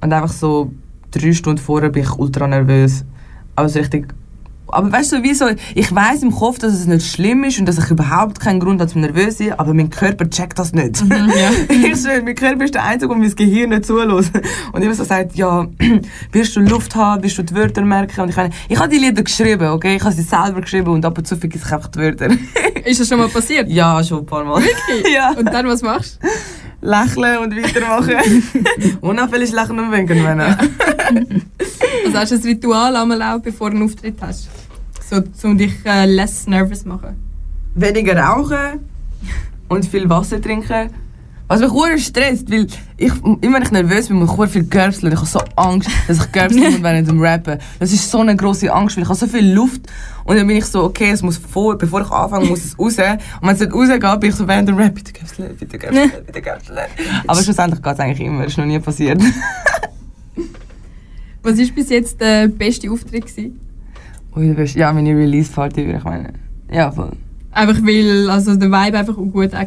und 0.00 0.12
einfach 0.12 0.32
so 0.32 0.72
drei 1.10 1.32
Stunden 1.32 1.58
vorher 1.58 1.90
bin 1.90 2.02
ich 2.02 2.18
ultra 2.18 2.46
nervös. 2.46 3.04
Aber 3.56 3.68
so 3.68 3.78
richtig 3.78 4.14
aber 4.68 4.92
weißt 4.92 5.12
du, 5.12 5.22
wieso? 5.22 5.46
Ich 5.74 5.94
weiß 5.94 6.22
im 6.22 6.30
Kopf, 6.30 6.58
dass 6.58 6.72
es 6.74 6.86
nicht 6.86 7.06
schlimm 7.06 7.44
ist 7.44 7.58
und 7.58 7.66
dass 7.66 7.78
ich 7.78 7.90
überhaupt 7.90 8.40
keinen 8.40 8.60
Grund 8.60 8.80
habe 8.80 8.90
zum 8.90 9.00
nervös 9.00 9.38
sein, 9.38 9.58
aber 9.58 9.74
mein 9.74 9.90
Körper 9.90 10.28
checkt 10.28 10.58
das 10.58 10.72
nicht. 10.72 11.04
Mhm, 11.04 11.10
ja. 11.10 11.50
ich 11.68 12.00
schwöre, 12.00 12.22
mein 12.22 12.34
Körper 12.34 12.64
ist 12.64 12.74
der 12.74 12.84
Einzige, 12.84 13.08
der 13.08 13.18
mein 13.18 13.34
Gehirn 13.34 13.70
nicht 13.70 13.86
zulässt. 13.86 14.32
Und 14.72 14.82
immer 14.82 14.94
so 14.94 15.04
sagt, 15.04 15.36
ja, 15.36 15.66
wirst 16.32 16.56
du 16.56 16.60
Luft 16.60 16.94
haben, 16.94 17.22
wirst 17.22 17.38
du 17.38 17.42
die 17.42 17.54
Wörter 17.54 17.82
merken? 17.82 18.20
Und 18.20 18.30
ich 18.30 18.36
meine, 18.36 18.50
ich 18.68 18.78
habe 18.78 18.88
die 18.88 18.98
Lieder 18.98 19.22
geschrieben, 19.22 19.68
okay? 19.68 19.96
Ich 19.96 20.02
habe 20.02 20.14
sie 20.14 20.22
selber 20.22 20.60
geschrieben 20.60 20.90
und 20.90 21.04
ab 21.04 21.16
und 21.16 21.26
zu 21.26 21.36
vergesse 21.36 21.64
ich 21.66 21.72
einfach 21.72 21.88
die 21.88 21.98
Wörter. 21.98 22.28
Ist 22.84 23.00
das 23.00 23.08
schon 23.08 23.18
mal 23.18 23.28
passiert? 23.28 23.68
ja, 23.68 24.02
schon 24.02 24.20
ein 24.20 24.26
paar 24.26 24.44
Mal. 24.44 24.62
Wirklich? 24.62 25.12
Ja. 25.14 25.32
Und 25.32 25.46
dann, 25.46 25.66
was 25.66 25.82
machst 25.82 26.20
du? 26.22 26.28
Lächeln 26.80 27.38
und 27.38 27.56
weitermachen. 27.56 28.42
Unauffällig 29.00 29.52
lächeln 29.52 29.78
und 29.80 29.92
winken, 29.92 30.22
Männer. 30.22 30.58
Also 32.04 32.18
hast 32.18 32.32
du 32.32 32.36
ein 32.36 32.42
Ritual 32.42 32.96
einmal 32.96 33.22
auch, 33.22 33.38
bevor 33.38 33.70
du 33.70 33.76
einen 33.76 33.84
Auftritt 33.84 34.16
hast? 34.20 34.48
So, 35.10 35.22
um 35.46 35.58
dich 35.58 35.74
äh, 35.84 36.06
less 36.06 36.46
nervous 36.46 36.82
zu 36.82 36.88
machen? 36.88 37.28
weniger 37.80 38.16
rauchen 38.16 38.80
und 39.68 39.86
viel 39.86 40.08
Wasser 40.08 40.40
trinken. 40.40 40.90
Was 41.48 41.60
mich 41.60 41.70
sehr 41.70 41.98
stresst, 41.98 42.50
weil 42.50 42.66
ich, 42.98 43.12
immer 43.24 43.54
wenn 43.54 43.62
ich 43.62 43.70
nervös 43.70 44.08
bin, 44.08 44.18
muss 44.18 44.38
ich 44.38 44.50
viel 44.50 44.64
göpseln. 44.64 45.10
Ich 45.10 45.18
habe 45.18 45.26
so 45.26 45.40
Angst, 45.56 45.88
dass 46.06 46.18
ich 46.18 46.30
göpseln 46.30 46.72
muss 46.72 46.82
während 46.82 47.08
dem 47.08 47.22
Rappen. 47.22 47.58
Das 47.78 47.90
ist 47.90 48.10
so 48.10 48.20
eine 48.20 48.36
grosse 48.36 48.70
Angst, 48.70 48.96
weil 48.96 49.04
ich 49.04 49.08
habe 49.08 49.18
so 49.18 49.26
viel 49.26 49.54
Luft 49.54 49.80
und 50.24 50.36
dann 50.36 50.46
bin 50.46 50.58
ich 50.58 50.66
so, 50.66 50.84
okay, 50.84 51.10
es 51.10 51.22
muss 51.22 51.38
vor, 51.38 51.78
bevor 51.78 52.02
ich 52.02 52.10
anfange, 52.10 52.44
muss 52.44 52.66
es 52.66 52.78
raus. 52.78 52.98
Und 52.98 53.48
wenn 53.48 53.54
es 53.54 53.60
nicht 53.60 53.72
rausgeht, 53.72 54.20
bin 54.20 54.28
ich 54.28 54.36
so 54.36 54.46
während 54.46 54.68
dem 54.68 54.76
Rap, 54.76 54.94
bitte 54.94 55.14
göpseln, 55.14 55.56
bitte 55.56 55.78
göpseln, 55.78 56.12
bitte 56.26 56.42
göpseln. 56.42 56.80
Aber 57.26 57.42
schlussendlich 57.42 57.82
geht 57.82 57.94
es 57.94 58.00
eigentlich 58.00 58.20
immer, 58.20 58.42
das 58.42 58.52
ist 58.52 58.58
noch 58.58 58.66
nie 58.66 58.78
passiert. 58.78 59.22
Was 61.42 61.56
war 61.56 61.66
bis 61.74 61.88
jetzt 61.88 62.20
der 62.20 62.48
beste 62.48 62.90
Auftritt? 62.90 63.24
Gewesen? 63.24 63.58
Ui, 64.36 64.48
du 64.48 64.54
bist, 64.54 64.76
ja, 64.76 64.92
meine 64.92 65.16
Release-Party, 65.16 65.86
würde 65.86 65.98
ich 65.98 66.04
meinen. 66.04 66.34
Ja, 66.70 66.92
voll. 66.92 67.12
Einfach 67.52 67.82
weil 67.82 68.30
also 68.30 68.56
der 68.56 68.68
Vibe 68.68 68.98
einfach 68.98 69.14
gut 69.14 69.52
war. 69.52 69.66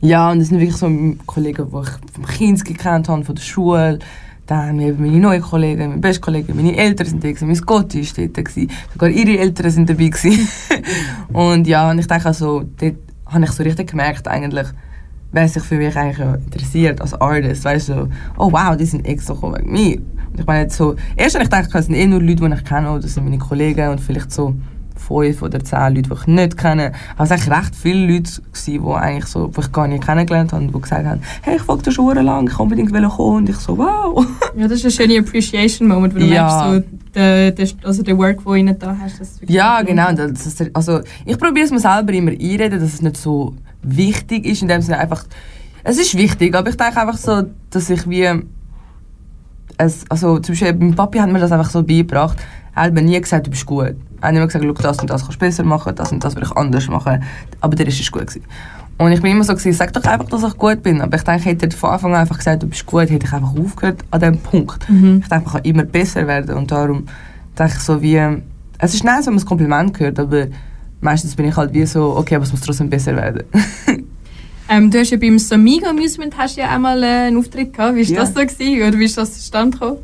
Ja, 0.00 0.30
und 0.30 0.38
das 0.38 0.48
sind 0.48 0.60
wirklich 0.60 0.76
so 0.76 0.86
Kollegen, 1.26 1.66
die 1.70 1.76
ich 1.78 2.12
vom 2.12 2.26
Kinski 2.26 2.74
gekannt 2.74 3.08
habe, 3.08 3.24
von 3.24 3.34
der 3.34 3.42
Schule. 3.42 3.98
Dann 4.46 4.80
eben 4.80 5.00
meine 5.00 5.18
neuen 5.18 5.40
Kollegen, 5.40 5.88
meine 5.90 6.00
besten 6.00 6.20
Kollegen, 6.20 6.54
meine 6.56 6.76
Eltern 6.76 7.06
sind 7.06 7.24
da, 7.24 7.46
mein 7.46 7.56
Gott 7.58 7.94
ist 7.94 8.18
dort, 8.18 8.36
sogar 8.92 9.08
ihre 9.08 9.38
Eltern 9.38 9.70
sind 9.70 9.88
dabei. 9.88 10.10
Und 11.32 11.66
ja, 11.66 11.90
und 11.90 12.00
ich 12.00 12.08
denke 12.08 12.26
also, 12.26 12.64
dort 12.76 12.96
habe 13.26 13.44
ich 13.44 13.50
so 13.52 13.62
richtig 13.62 13.90
gemerkt, 13.90 14.26
eigentlich, 14.28 14.66
wer 15.30 15.48
sich 15.48 15.62
für 15.62 15.76
mich 15.76 15.96
eigentlich 15.96 16.26
interessiert 16.44 17.00
als 17.00 17.14
Artist, 17.14 17.64
weißt 17.64 17.88
du, 17.88 17.94
so, 17.94 18.08
oh 18.36 18.52
wow, 18.52 18.76
die 18.76 18.84
sind 18.84 19.06
extra 19.06 19.34
gekommen 19.34 19.58
wegen 19.58 19.72
mir. 19.72 19.96
Und 20.32 20.40
ich 20.40 20.46
meine 20.46 20.62
jetzt 20.62 20.76
so, 20.76 20.96
erst 21.16 21.34
habe 21.36 21.44
ich 21.44 21.50
gedacht, 21.50 21.70
das 21.72 21.86
sind 21.86 21.94
eh 21.94 22.06
nur 22.06 22.20
Leute, 22.20 22.46
die 22.46 22.54
ich 22.54 22.64
kenne, 22.64 22.98
das 23.00 23.14
sind 23.14 23.24
meine 23.24 23.38
Kollegen 23.38 23.90
und 23.90 24.00
vielleicht 24.00 24.32
so 24.32 24.54
fünf 25.06 25.42
oder 25.42 25.62
zehn 25.62 25.94
Leute, 25.94 26.08
die 26.08 26.14
ich 26.14 26.26
nicht 26.26 26.56
kenne. 26.56 26.92
Aber 27.16 27.24
es 27.24 27.30
waren 27.30 27.40
eigentlich 27.40 27.58
recht 27.58 27.74
viele 27.76 28.06
Leute, 28.12 28.30
gewesen, 28.42 28.82
die, 28.84 28.90
eigentlich 28.94 29.26
so, 29.26 29.46
die 29.48 29.60
ich 29.60 29.72
gar 29.72 29.86
nicht 29.88 30.04
kennengelernt 30.04 30.52
habe, 30.52 30.66
die 30.66 30.80
gesagt 30.80 31.06
haben, 31.06 31.20
hey, 31.42 31.56
ich 31.56 31.62
folge 31.62 31.82
dir 31.84 31.92
schon 31.92 32.16
lang, 32.16 32.48
ich 32.48 32.58
unbedingt 32.58 32.92
kommen. 32.92 33.36
Und 33.36 33.48
ich 33.48 33.56
so, 33.56 33.76
wow. 33.76 34.24
Ja, 34.56 34.68
das 34.68 34.84
ist 34.84 34.84
ein 34.84 34.90
schöner 35.08 35.20
Appreciation-Moment, 35.20 36.14
du 36.14 36.20
Ja. 36.20 36.72
merkst, 36.72 36.88
so, 36.88 36.98
der, 37.14 37.50
der, 37.52 37.68
also 37.84 38.02
der 38.02 38.16
Work, 38.18 38.44
den 38.44 38.66
du 38.66 38.74
da 38.74 38.96
hast. 39.00 39.20
Das 39.20 39.40
Ja, 39.46 39.82
genau. 39.82 40.12
Das 40.12 40.46
ist, 40.46 40.70
also, 40.74 41.00
ich 41.24 41.38
probiere 41.38 41.66
es 41.66 41.72
mir 41.72 41.80
selber 41.80 42.12
immer 42.12 42.30
einreden, 42.30 42.80
dass 42.80 42.94
es 42.94 43.02
nicht 43.02 43.16
so 43.16 43.54
wichtig 43.82 44.46
ist, 44.46 44.62
in 44.62 44.68
dem 44.68 44.80
Sinne 44.82 44.98
einfach, 44.98 45.24
es 45.84 45.98
ist 45.98 46.16
wichtig, 46.16 46.54
aber 46.54 46.70
ich 46.70 46.76
denke 46.76 47.00
einfach 47.00 47.16
so, 47.16 47.42
dass 47.70 47.90
ich 47.90 48.08
wie, 48.08 48.28
es, 49.78 50.04
also 50.08 50.38
zum 50.38 50.52
Beispiel, 50.52 50.74
mein 50.74 50.94
Papi 50.94 51.18
hat 51.18 51.30
mir 51.30 51.40
das 51.40 51.52
einfach 51.52 51.70
so 51.70 51.82
beigebracht, 51.82 52.38
er 52.74 52.82
hat 52.84 52.94
nie 52.94 53.20
gesagt, 53.20 53.46
du 53.46 53.50
bist 53.50 53.66
gut. 53.66 53.94
Er 54.20 54.28
hat 54.28 54.34
immer 54.34 54.46
gesagt, 54.46 54.64
schau, 54.64 54.72
das 54.72 54.98
und 55.00 55.10
das 55.10 55.22
kannst 55.22 55.36
du 55.36 55.44
besser 55.46 55.64
machen, 55.64 55.94
das 55.94 56.12
und 56.12 56.22
das 56.24 56.36
will 56.36 56.42
ich 56.44 56.52
anders 56.56 56.88
machen, 56.88 57.22
aber 57.60 57.76
der 57.76 57.86
ist 57.88 58.00
es 58.00 58.10
gut 58.10 58.26
gewesen. 58.26 58.44
Und 58.98 59.10
ich 59.10 59.20
bin 59.20 59.32
immer 59.32 59.42
so 59.44 59.52
gewesen, 59.54 59.72
sag 59.72 59.92
doch 59.94 60.04
einfach, 60.04 60.28
dass 60.28 60.44
ich 60.44 60.56
gut 60.56 60.82
bin. 60.82 61.00
Aber 61.00 61.16
ich 61.16 61.22
denke, 61.24 61.44
hätte 61.46 61.66
er 61.66 61.72
von 61.72 61.90
Anfang 61.90 62.14
an 62.14 62.20
einfach 62.20 62.36
gesagt, 62.38 62.62
du 62.62 62.68
bist 62.68 62.86
gut, 62.86 63.10
hätte 63.10 63.26
ich 63.26 63.32
einfach 63.32 63.52
aufgehört 63.56 64.04
an 64.12 64.20
dem 64.20 64.38
Punkt. 64.38 64.88
Mhm. 64.88 65.20
Ich 65.22 65.28
denke, 65.28 65.44
man 65.46 65.52
kann 65.54 65.64
immer 65.64 65.82
besser 65.84 66.26
werden 66.28 66.54
und 66.56 66.70
darum 66.70 67.06
denke 67.58 67.72
ich 67.76 67.82
so 67.82 68.00
wie, 68.00 68.20
es 68.78 68.94
ist 68.94 69.02
nice, 69.02 69.26
wenn 69.26 69.34
man 69.34 69.42
ein 69.42 69.46
Kompliment 69.46 69.98
hört, 69.98 70.20
aber 70.20 70.46
meistens 71.00 71.34
bin 71.34 71.46
ich 71.46 71.56
halt 71.56 71.72
wie 71.72 71.84
so, 71.86 72.16
okay, 72.16 72.36
aber 72.36 72.44
es 72.44 72.52
muss 72.52 72.60
trotzdem 72.60 72.90
besser 72.90 73.16
werden. 73.16 73.44
Ähm, 74.68 74.90
du 74.90 74.98
hast 75.00 75.10
ja 75.10 75.18
beim 75.18 75.38
Samigo 75.38 75.86
Amusement 75.88 76.34
hast 76.38 76.56
ja 76.56 76.70
einmal 76.70 77.02
äh, 77.02 77.06
einen 77.06 77.36
Auftritt 77.36 77.74
gehabt. 77.74 77.94
Wie 77.94 78.08
war 78.08 78.14
Ja. 78.14 78.20
das 78.20 78.28
so? 78.32 78.40
Gewesen? 78.40 78.82
Oder 78.88 78.98
wie 78.98 79.04
ist 79.04 79.18
das 79.18 79.34
zustande 79.34 79.76
gekommen? 79.76 79.98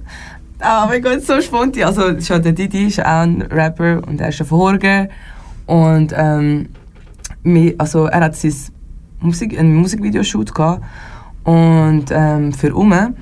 Ah, 0.60 0.84
oh 0.84 0.88
mein 0.88 1.00
Gott, 1.02 1.22
so 1.22 1.40
spontan. 1.40 1.84
Also, 1.84 2.20
schon 2.20 2.42
der 2.42 2.52
Didi 2.52 2.88
ist 2.88 3.00
auch 3.00 3.22
ein 3.22 3.42
Rapper 3.42 4.02
und 4.06 4.20
er 4.20 4.30
ist 4.30 4.42
von 4.42 4.58
Horgen. 4.58 5.08
Und 5.66 6.12
ähm, 6.16 6.68
also, 7.78 8.06
er 8.06 8.20
hat 8.20 8.36
sein 8.36 8.54
Musik, 9.20 9.56
ein 9.58 9.74
Musikvideoshoot 9.74 10.54
gehabt 10.54 10.82
und 11.44 12.06
ähm, 12.10 12.52
für 12.52 12.74
Ume. 12.74 13.14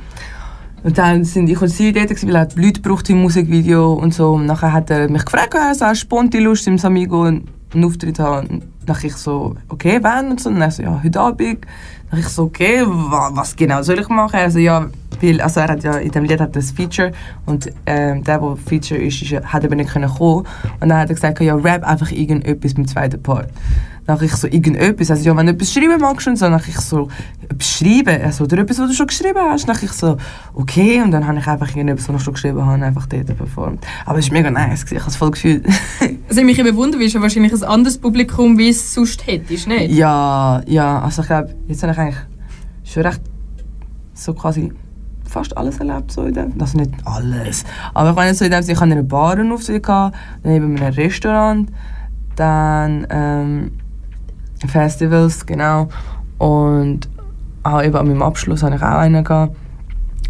Und 0.83 0.96
dann 0.96 1.25
sind 1.25 1.49
ich 1.49 1.61
und 1.61 1.68
sie 1.68 1.92
dort, 1.92 2.11
weil 2.11 2.37
er 2.37 2.49
Leute 2.55 2.81
gebraucht 2.81 3.11
im 3.11 3.20
Musikvideo 3.20 3.92
und 3.92 4.14
so. 4.14 4.33
Und 4.33 4.46
nachher 4.46 4.72
hat 4.72 4.90
er 4.90 5.11
mich 5.11 5.25
gefragt, 5.25 5.55
er 5.55 5.75
so 5.75 5.94
spontan 5.94 6.42
Lust 6.42 6.66
im 6.68 6.79
Samigo 6.79 7.31
einen 7.72 7.85
Auftritt 7.85 8.18
haben. 8.18 8.46
Und 8.46 8.64
dann 8.87 8.96
ich 9.02 9.16
so, 9.16 9.55
okay, 9.68 9.98
wann? 10.02 10.31
Und 10.31 10.40
so. 10.40 10.50
Und 10.50 10.61
er 10.61 10.70
so, 10.70 10.83
ja, 10.83 11.00
heute 11.02 11.20
Abend. 11.20 11.66
Dann 12.11 12.20
ich 12.20 12.29
so, 12.29 12.44
okay, 12.44 12.83
wa, 12.87 13.31
was 13.33 13.57
genau 13.57 13.83
soll 13.83 14.00
ich 14.00 14.09
machen? 14.09 14.37
Er 14.37 14.50
so, 14.50 14.59
ja, 14.59 14.87
weil, 15.20 15.40
also 15.40 15.61
er 15.61 15.68
hat 15.68 15.83
ja, 15.83 15.96
in 15.96 16.11
dem 16.11 16.24
Lied 16.24 16.40
hat 16.40 16.55
das 16.55 16.70
Feature 16.70 17.12
und 17.46 17.70
ähm, 17.87 18.22
der, 18.22 18.38
der 18.38 18.57
Feature 18.57 19.00
ist, 19.00 19.22
ist 19.22 19.33
hat 19.33 19.64
aber 19.64 19.74
nicht 19.74 19.90
können 19.90 20.09
kommen. 20.11 20.46
Und 20.81 20.88
dann 20.88 20.98
hat 20.98 21.09
er 21.09 21.14
gesagt, 21.14 21.40
ja, 21.40 21.55
rap 21.55 21.85
einfach 21.85 22.11
irgendetwas 22.11 22.74
beim 22.74 22.87
zweiten 22.87 23.22
Part. 23.22 23.48
Dann 24.07 24.23
ich 24.23 24.37
so, 24.37 24.47
irgendetwas, 24.47 25.11
also 25.11 25.25
ja, 25.25 25.37
wenn 25.37 25.47
du 25.47 25.53
etwas 25.53 25.73
schreiben 25.73 26.01
magst 26.01 26.29
und 26.29 26.37
so, 26.37 26.47
dann 26.47 26.62
ich 26.64 26.79
so, 26.79 27.09
etwas 27.49 27.69
schreiben, 27.69 28.23
also, 28.23 28.45
oder 28.45 28.59
etwas, 28.59 28.79
was 28.79 28.88
du 28.88 28.95
schon 28.95 29.09
geschrieben 29.09 29.40
hast. 29.40 29.69
Dann 29.69 29.77
ich 29.83 29.92
so, 29.92 30.16
okay, 30.55 31.03
und 31.03 31.11
dann 31.11 31.27
habe 31.27 31.38
ich 31.38 31.47
einfach 31.47 31.69
irgendetwas, 31.69 32.09
was 32.09 32.16
ich 32.16 32.23
schon 32.23 32.35
geschrieben 32.35 32.64
habe, 32.64 32.85
einfach 32.85 33.07
dort 33.07 33.37
performt. 33.37 33.85
Aber 34.05 34.19
es 34.19 34.27
ist 34.27 34.33
mega 34.33 34.51
nice, 34.51 34.85
ich 34.90 34.99
habe 35.01 35.11
es 35.11 35.16
voll 35.16 35.31
gefühlt. 35.31 35.66
Also 36.29 36.42
mich 36.42 36.59
wundern, 36.59 37.01
wie 37.01 37.05
ist 37.05 37.12
ja 37.12 37.23
wahrscheinlich 37.23 37.53
ein 37.53 37.62
anderes 37.62 37.99
Publikum, 37.99 38.59
wie 38.59 38.69
es 38.69 38.92
sonst 38.92 39.27
hättest, 39.27 39.69
nicht? 39.69 39.92
Ja, 39.92 40.61
ja, 40.66 41.01
also 41.01 41.23
ich 41.23 41.29
glaube, 41.29 41.55
jetzt 41.69 41.83
habe 41.85 41.92
ich 41.92 41.99
eigentlich 41.99 42.16
schon 42.85 43.03
recht 43.05 43.21
so 44.12 44.35
quasi 44.35 44.73
fast 45.29 45.57
alles 45.57 45.79
erlebt, 45.79 46.11
so 46.11 46.25
in 46.25 46.35
dem, 46.35 46.53
also 46.61 46.79
nicht 46.79 46.90
alles, 47.05 47.64
aber 47.95 48.11
ich 48.11 48.16
meine 48.16 48.35
so 48.35 48.45
in 48.45 48.51
dem 48.51 48.61
ich 48.61 48.81
hatte 48.81 48.83
einen 48.83 49.53
Auftritt, 49.53 49.83
gehabt, 49.83 50.16
dann 50.42 50.53
eben 50.53 50.77
ein 50.77 50.92
Restaurant, 50.95 51.71
dann 52.35 53.07
ähm, 53.11 53.73
Festivals, 54.66 55.45
genau, 55.47 55.88
und 56.38 57.09
auch 57.62 57.83
eben 57.83 57.97
an 57.97 58.07
meinem 58.07 58.23
Abschluss 58.23 58.62
hatte 58.62 58.77
ich 58.77 58.83
auch 58.83 58.99
einen 58.99 59.25
gehabt. 59.25 59.57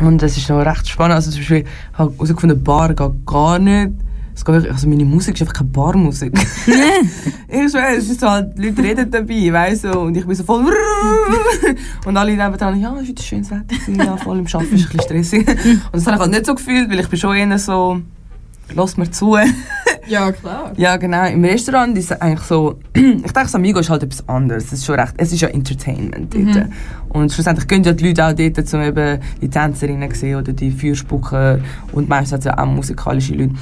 Und 0.00 0.22
das 0.22 0.36
ist 0.36 0.48
noch 0.48 0.64
recht 0.64 0.88
spannend, 0.88 1.14
also 1.14 1.30
zum 1.30 1.40
Beispiel, 1.40 1.58
ich 1.58 1.98
habe 1.98 2.12
herausgefunden, 2.12 2.62
Bar 2.62 2.92
geht 2.94 3.26
gar 3.26 3.58
nicht, 3.58 3.92
es 4.34 4.44
geht 4.44 4.54
wirklich, 4.54 4.72
also 4.72 4.88
meine 4.88 5.06
Musik 5.06 5.34
ist 5.34 5.40
einfach 5.42 5.54
keine 5.54 5.70
Barmusik. 5.70 6.32
Ich 7.48 7.70
schwöre, 7.70 7.96
es 7.96 8.10
ist 8.10 8.20
so 8.20 8.28
halt, 8.28 8.58
die 8.58 8.66
Leute 8.66 8.82
reden 8.82 9.10
dabei, 9.10 9.52
weißt 9.52 9.84
du, 9.84 10.00
und 10.00 10.16
ich 10.16 10.26
bin 10.26 10.34
so 10.34 10.44
voll 10.44 10.66
und 12.04 12.16
alle 12.16 12.32
nebenan, 12.32 12.80
ja, 12.80 12.90
es 12.90 12.96
war 12.96 13.02
wieder 13.02 13.22
schönes 13.22 13.50
Wetter, 13.50 14.04
ja, 14.04 14.16
voll 14.16 14.38
im 14.38 14.46
Arbeiten 14.46 14.74
ist 14.74 14.84
ein 14.84 14.96
bisschen 14.96 15.00
stressig. 15.00 15.48
Und 15.48 15.80
das 15.92 16.06
habe 16.06 16.16
ich 16.16 16.20
halt 16.20 16.30
nicht 16.32 16.46
so 16.46 16.54
gefühlt, 16.54 16.90
weil 16.90 17.00
ich 17.00 17.08
bin 17.08 17.18
schon 17.18 17.36
eher 17.36 17.58
so, 17.58 18.00
lass 18.74 18.96
mir 18.96 19.10
zu. 19.10 19.36
Ja, 20.06 20.32
klar. 20.32 20.72
Ja, 20.76 20.96
genau. 20.96 21.26
Im 21.26 21.44
Restaurant 21.44 21.96
ist 21.98 22.10
es 22.10 22.20
eigentlich 22.20 22.46
so, 22.46 22.78
ich 22.94 23.32
denke, 23.32 23.54
Amigo 23.54 23.80
ist 23.80 23.90
halt 23.90 24.02
etwas 24.02 24.28
anderes. 24.28 24.66
Es 24.66 24.74
ist 24.74 24.84
schon 24.86 24.98
recht, 24.98 25.14
es 25.16 25.32
ist 25.32 25.40
ja 25.40 25.48
Entertainment 25.48 26.32
dort. 26.32 26.44
Mhm. 26.44 26.72
Und 27.08 27.32
schlussendlich 27.32 27.66
gehen 27.66 27.82
ja 27.82 27.92
die 27.92 28.08
Leute 28.08 28.26
auch 28.26 28.32
dort, 28.32 28.74
um 28.74 28.82
eben 28.82 29.20
die 29.40 29.48
Tänzerinnen 29.48 30.12
zu 30.12 30.20
sehen 30.20 30.36
oder 30.36 30.52
die 30.52 30.70
Fürspucker 30.70 31.58
und 31.92 32.08
meistens 32.08 32.46
auch 32.46 32.66
musikalische 32.66 33.34
Leute. 33.34 33.54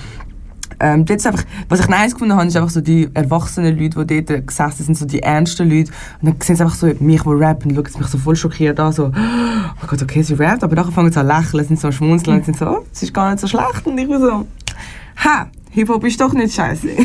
Ähm, 0.80 1.04
dort 1.04 1.20
ist 1.20 1.26
einfach, 1.26 1.44
was 1.68 1.80
ich 1.80 1.88
nice 1.88 2.12
gefunden 2.12 2.35
habe, 2.35 2.46
ist 2.46 2.57
einfach 2.57 2.70
so 2.70 2.80
die 2.80 3.09
erwachsenen 3.14 3.78
Leute, 3.78 4.04
die 4.04 4.24
dort 4.24 4.46
gesessen 4.46 4.85
sind, 4.85 4.98
so 4.98 5.07
die 5.07 5.22
ernsten 5.22 5.68
Leute. 5.70 5.92
Und 6.20 6.28
dann 6.28 6.37
sehen 6.40 6.57
sie 6.57 6.62
einfach 6.62 6.76
so 6.76 6.87
mich, 6.98 7.22
die 7.22 7.28
rappen, 7.28 7.70
und 7.70 7.76
schauen 7.76 7.92
sie 7.92 7.98
mich 7.98 8.09
so 8.09 8.18
voll 8.18 8.37
schockiert 8.37 8.80
an, 8.80 8.92
so, 8.92 9.07
oh 9.83 9.87
Gott, 9.87 10.02
okay, 10.02 10.22
sie 10.22 10.35
rappt, 10.35 10.64
aber 10.64 10.74
nachher 10.74 10.92
fangen 10.92 11.12
sie 11.12 11.20
an 11.20 11.26
zu 11.26 11.33
lächeln, 11.33 11.64
sind 11.64 11.80
so 11.80 11.88
am 11.88 11.92
schmunzeln 11.92 12.38
und 12.38 12.44
sind 12.44 12.57
so, 12.57 12.66
oh, 12.66 12.85
es 12.92 13.02
ist 13.02 13.14
gar 13.14 13.30
nicht 13.30 13.40
so 13.40 13.46
schlecht. 13.46 13.87
Und 13.87 13.96
ich 13.98 14.09
bin 14.09 14.20
so, 14.20 14.46
ha, 15.24 15.46
Hip-Hop 15.74 16.04
ist 16.04 16.20
doch 16.20 16.32
nicht 16.32 16.54
scheiße. 16.54 16.88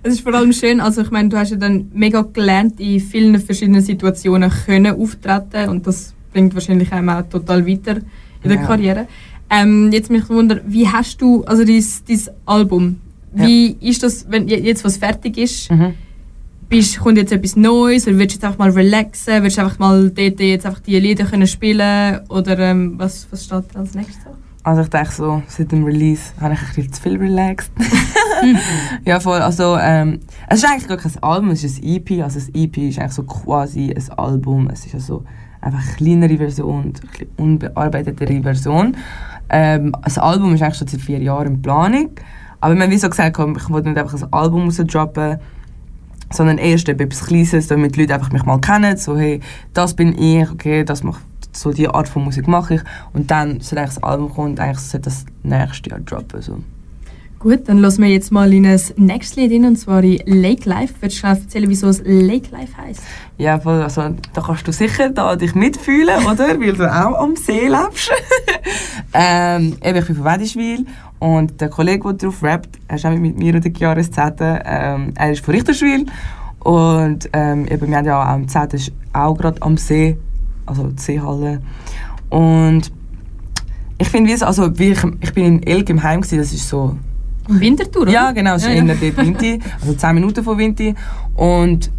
Es 0.00 0.14
ist 0.14 0.20
vor 0.20 0.32
allem 0.32 0.52
schön, 0.52 0.80
also 0.80 1.02
ich 1.02 1.10
meine, 1.10 1.28
du 1.28 1.36
hast 1.36 1.50
ja 1.50 1.56
dann 1.56 1.90
mega 1.92 2.22
gelernt, 2.22 2.78
in 2.78 3.00
vielen 3.00 3.36
verschiedenen 3.40 3.82
Situationen 3.82 4.48
können 4.64 4.94
auftreten 4.94 5.68
und 5.70 5.86
das 5.88 6.14
bringt 6.32 6.54
wahrscheinlich 6.54 6.92
einem 6.92 7.08
auch 7.08 7.22
total 7.28 7.66
weiter 7.66 7.96
in 8.44 8.48
der 8.48 8.60
Ja. 8.60 8.66
Karriere. 8.66 9.08
Ähm, 9.50 9.90
jetzt 9.92 10.08
mich 10.08 10.28
wundern, 10.30 10.60
wie 10.68 10.86
hast 10.86 11.20
du, 11.20 11.42
also 11.44 11.64
dein, 11.64 11.84
dein 12.06 12.20
Album, 12.46 13.00
wie 13.32 13.76
ist 13.80 14.04
das, 14.04 14.24
wenn 14.30 14.46
je- 14.46 14.60
jetzt 14.60 14.84
was 14.84 14.98
fertig 14.98 15.36
ist, 15.36 15.68
Mhm. 15.70 15.94
bist, 16.68 17.00
kommt 17.00 17.18
jetzt 17.18 17.32
etwas 17.32 17.56
Neues 17.56 18.06
oder 18.06 18.18
willst 18.18 18.34
du 18.34 18.36
jetzt 18.36 18.44
einfach 18.44 18.58
mal 18.58 18.70
relaxen, 18.70 19.42
willst 19.42 19.58
du 19.58 19.62
einfach 19.62 19.80
mal 19.80 20.10
dort 20.10 20.38
jetzt 20.38 20.64
einfach 20.64 20.80
die 20.80 20.98
Lieder 21.00 21.24
können 21.24 21.48
spielen 21.48 22.20
oder 22.28 22.56
ähm, 22.60 22.94
was, 22.98 23.26
was 23.32 23.44
steht 23.44 23.64
als 23.74 23.94
nächstes? 23.94 24.27
Also 24.64 24.82
ich 24.82 24.88
denke 24.88 25.12
so, 25.12 25.42
seit 25.46 25.72
dem 25.72 25.84
Release 25.84 26.32
habe 26.40 26.54
ich 26.54 26.60
ein 26.60 26.66
bisschen 26.74 26.92
zu 26.92 27.02
viel 27.02 27.16
relaxed. 27.16 27.72
ja, 29.04 29.20
voll. 29.20 29.40
Also, 29.40 29.78
ähm, 29.80 30.20
es 30.48 30.58
ist 30.58 30.68
eigentlich 30.68 30.88
gar 30.88 30.96
kein 30.96 31.12
Album, 31.22 31.50
es 31.50 31.64
ist 31.64 31.82
ein 31.82 31.88
EP. 31.88 32.22
Also 32.22 32.38
das 32.38 32.48
EP 32.52 32.76
ist 32.78 32.98
eigentlich 32.98 33.12
so 33.12 33.22
quasi 33.22 33.94
ein 33.94 34.18
Album. 34.18 34.68
Es 34.70 34.84
ist 34.84 34.94
also 34.94 35.24
einfach 35.60 35.80
eine 35.80 35.96
kleinere 35.96 36.36
Version, 36.36 36.84
und 36.84 37.00
eine 37.00 37.28
unbearbeitetere 37.36 38.42
Version. 38.42 38.96
Ähm, 39.48 39.94
das 40.04 40.18
Album 40.18 40.54
ist 40.54 40.62
eigentlich 40.62 40.78
schon 40.78 40.88
seit 40.88 41.00
vier 41.00 41.20
Jahren 41.20 41.46
in 41.46 41.62
Planung. 41.62 42.10
Aber 42.60 42.74
wir 42.74 42.82
haben 42.82 42.90
wie 42.90 42.98
so 42.98 43.08
gesagt, 43.08 43.38
ich 43.38 43.70
wollte 43.70 43.88
nicht 43.88 43.98
einfach 43.98 44.20
ein 44.20 44.32
Album 44.32 44.64
rausdroppen, 44.64 45.38
sondern 46.30 46.58
erst 46.58 46.88
etwas 46.88 47.26
Kleines, 47.26 47.68
damit 47.68 47.96
die 47.96 48.00
Leute 48.00 48.14
einfach 48.14 48.32
mich 48.32 48.44
mal 48.44 48.60
kennen. 48.60 48.96
So, 48.96 49.16
hey, 49.16 49.40
das 49.72 49.94
bin 49.94 50.18
ich, 50.18 50.50
okay, 50.50 50.84
das 50.84 51.02
macht 51.02 51.22
so 51.60 51.72
die 51.72 51.88
Art 51.88 52.08
von 52.08 52.24
Musik 52.24 52.48
mache 52.48 52.76
ich. 52.76 52.80
Und 53.12 53.30
dann, 53.30 53.60
soll 53.60 53.78
eigentlich 53.78 53.94
das 53.94 54.02
Album 54.02 54.30
kommen, 54.32 54.50
und 54.50 54.60
eigentlich 54.60 54.78
sollte 54.78 55.04
das 55.10 55.24
nächstes 55.42 55.90
Jahr 55.90 56.00
droppen. 56.00 56.42
So. 56.42 56.58
Gut, 57.38 57.68
dann 57.68 57.78
lassen 57.78 58.02
wir 58.02 58.08
jetzt 58.08 58.32
mal 58.32 58.52
in 58.52 58.66
ein 58.66 58.80
nächstes 58.96 59.36
Lied 59.36 59.52
rein, 59.52 59.64
und 59.64 59.76
zwar 59.76 60.02
in 60.02 60.20
Lake 60.26 60.68
Life. 60.68 60.94
Willst 61.00 61.22
du 61.22 61.26
erzählen, 61.28 61.68
wieso 61.68 61.86
es 61.86 62.02
Lake 62.04 62.50
Life 62.50 62.76
heisst? 62.76 63.02
Ja, 63.36 63.60
voll, 63.60 63.80
also, 63.80 64.02
da 64.32 64.40
kannst 64.40 64.66
du 64.66 64.72
sicher 64.72 65.10
da 65.10 65.36
dich 65.36 65.54
mitfühlen, 65.54 66.26
oder? 66.26 66.48
Weil 66.60 66.72
du 66.72 66.92
auch 66.92 67.16
am 67.16 67.36
See 67.36 67.68
lebst. 67.68 68.10
ähm, 69.14 69.76
eben, 69.84 69.98
ich 69.98 70.06
bin 70.06 70.16
von 70.16 70.24
Wedischwil 70.24 70.86
und 71.20 71.60
der 71.60 71.68
Kollege, 71.68 72.12
der 72.12 72.14
drauf 72.14 72.42
rappt, 72.42 72.76
ist 72.92 73.06
auch 73.06 73.10
mit 73.10 73.38
mir 73.38 73.54
und 73.54 73.64
der 73.64 74.10
Zette, 74.10 74.60
ähm, 74.64 75.12
er 75.14 75.30
ist 75.30 75.44
von 75.44 75.54
Richterschwil 75.54 76.06
und 76.60 77.30
ähm, 77.32 77.66
eben, 77.68 77.88
wir 77.88 77.96
haben 77.98 78.04
ja 78.04 78.20
auch 78.20 78.26
am 78.26 78.48
Zette 78.48 78.76
ist 78.76 78.92
auch 79.12 79.34
gerade 79.36 79.62
am 79.62 79.76
See, 79.76 80.18
also 80.68 80.88
die 80.88 81.00
Seehalle. 81.02 81.60
Und 82.30 82.90
ich 83.98 84.08
finde, 84.08 84.30
wie 84.30 84.34
es- 84.34 84.42
also, 84.42 84.70
ich, 84.78 84.98
ich 85.20 85.32
bin 85.34 85.44
in 85.44 85.62
Elk 85.62 85.88
im 85.90 86.02
Heim 86.02 86.20
gewesen, 86.20 86.38
das 86.38 86.52
ist 86.52 86.68
so 86.68 86.96
Winterthur, 87.48 88.02
oder? 88.02 88.12
ja, 88.12 88.30
genau, 88.32 88.54
es 88.54 88.62
ist 88.62 88.68
Ja, 88.68 88.74
ja. 88.74 88.94
dort 88.94 89.16
Winti, 89.16 89.58
also 89.80 89.94
10 89.94 90.14
Minuten 90.14 90.44
von 90.44 90.58
Winti. 90.58 90.94
Und 91.34 91.90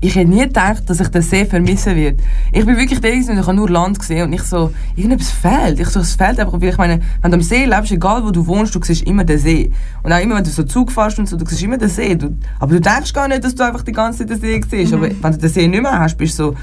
ich 0.00 0.14
hätte 0.16 0.28
nie 0.28 0.40
gedacht, 0.40 0.82
dass 0.90 1.00
ich 1.00 1.08
den 1.08 1.22
See 1.22 1.46
vermissen 1.46 1.96
werde. 1.96 2.18
Ich 2.52 2.66
bin 2.66 2.76
wirklich 2.76 2.98
und 3.30 3.38
ich 3.38 3.46
habe 3.46 3.54
nur 3.54 3.70
Land 3.70 3.98
gesehen 3.98 4.24
und 4.26 4.34
ich 4.34 4.42
so, 4.42 4.70
irgendetwas 4.94 5.30
fehlt. 5.30 5.80
Ich 5.80 5.88
so, 5.88 6.00
es 6.00 6.14
fehlt 6.14 6.38
einfach, 6.38 6.52
weil 6.60 6.68
ich 6.68 6.76
meine, 6.76 7.00
wenn 7.22 7.30
du 7.30 7.36
am 7.38 7.42
See 7.42 7.64
lebst, 7.64 7.90
egal 7.92 8.22
wo 8.22 8.30
du 8.30 8.46
wohnst, 8.46 8.74
du 8.74 8.80
siehst 8.82 9.04
immer 9.04 9.24
den 9.24 9.38
See. 9.38 9.70
Und 10.02 10.12
auch 10.12 10.20
immer, 10.20 10.36
wenn 10.36 10.44
du 10.44 10.50
so 10.50 10.62
Zug 10.64 10.92
fährst 10.92 11.18
und 11.18 11.26
so, 11.26 11.38
du 11.38 11.46
siehst 11.46 11.62
immer 11.62 11.78
den 11.78 11.88
See. 11.88 12.14
Du, 12.16 12.36
aber 12.60 12.72
du 12.74 12.80
denkst 12.82 13.14
gar 13.14 13.26
nicht, 13.28 13.42
dass 13.42 13.54
du 13.54 13.64
einfach 13.64 13.82
die 13.82 13.92
ganze 13.92 14.18
Zeit 14.18 14.30
den 14.30 14.40
See 14.40 14.60
siehst. 14.68 14.92
Aber 14.92 15.08
wenn 15.08 15.32
du 15.32 15.38
den 15.38 15.48
See 15.48 15.66
nicht 15.66 15.82
mehr 15.82 15.98
hast, 15.98 16.18
bist 16.18 16.38
du 16.38 16.48
so, 16.50 16.54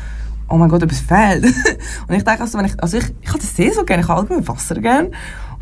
oh 0.51 0.57
mein 0.57 0.69
Gott, 0.69 0.83
etwas 0.83 0.99
fehlt. 0.99 1.45
und 2.07 2.15
ich 2.15 2.23
denke 2.23 2.41
also, 2.41 2.57
wenn 2.57 2.65
ich, 2.65 2.81
also 2.81 2.97
ich, 2.97 3.05
ich 3.21 3.29
habe 3.29 3.39
den 3.39 3.47
See 3.47 3.71
so 3.71 3.83
gerne, 3.83 4.03
ich 4.03 4.09
habe 4.09 4.21
allgemein 4.21 4.47
Wasser 4.47 4.75
gerne. 4.75 5.11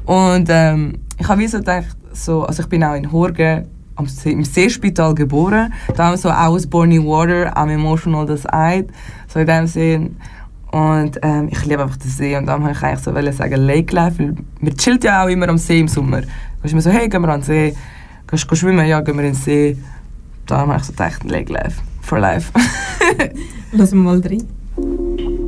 Und 0.05 0.47
ähm, 0.49 0.95
ich 1.17 1.27
habe 1.27 1.39
wie 1.39 1.47
so 1.47 1.59
gedacht, 1.59 1.95
so, 2.13 2.43
also 2.43 2.63
ich 2.63 2.69
bin 2.69 2.83
auch 2.83 2.95
in 2.95 3.11
Horgen 3.11 3.67
am 3.95 4.07
im 4.25 4.43
Seespital 4.43 5.13
geboren. 5.13 5.73
Da 5.95 6.05
haben 6.05 6.13
wir 6.13 6.17
so 6.17 6.29
I 6.29 6.47
was 6.49 6.65
born 6.65 6.91
in 6.91 7.05
water, 7.05 7.55
I'm 7.55 7.69
emotional 7.69 8.25
das 8.25 8.51
Eid. 8.51 8.89
So 9.27 9.39
in 9.39 9.47
dem 9.47 9.67
Sinn. 9.67 10.17
Und 10.71 11.19
ähm, 11.21 11.49
ich 11.51 11.65
liebe 11.65 11.83
einfach 11.83 11.97
den 11.97 12.09
See. 12.09 12.35
Und 12.35 12.45
dann 12.45 12.63
habe 12.63 12.71
ich 12.71 12.81
eigentlich 12.81 12.99
so 12.99 13.13
wollen 13.13 13.33
sagen 13.33 13.61
Lake 13.61 13.93
Life, 13.93 14.19
weil 14.19 14.35
man 14.61 14.77
chillt 14.77 15.03
ja 15.03 15.23
auch 15.23 15.27
immer 15.27 15.49
am 15.49 15.57
See 15.57 15.79
im 15.79 15.87
Sommer. 15.87 16.21
Da 16.21 16.27
ist 16.63 16.71
immer 16.71 16.81
so, 16.81 16.89
hey, 16.89 17.09
gehen 17.09 17.21
wir 17.21 17.29
an 17.29 17.41
den 17.41 17.45
See. 17.45 17.75
Gehst 18.27 18.49
du 18.49 18.55
schwimmen? 18.55 18.87
Ja, 18.87 19.01
gehen 19.01 19.17
wir 19.17 19.23
in 19.23 19.33
den 19.33 19.35
See. 19.35 19.77
Da 20.45 20.59
habe 20.59 20.75
ich 20.77 20.83
so 20.83 20.93
gedacht, 20.93 21.23
Lake 21.25 21.51
Life, 21.51 21.81
for 22.01 22.19
life. 22.19 22.51
Wir 23.71 23.95
mal 23.95 24.19
rein. 24.19 24.58
Thank 24.81 25.19
you. 25.21 25.38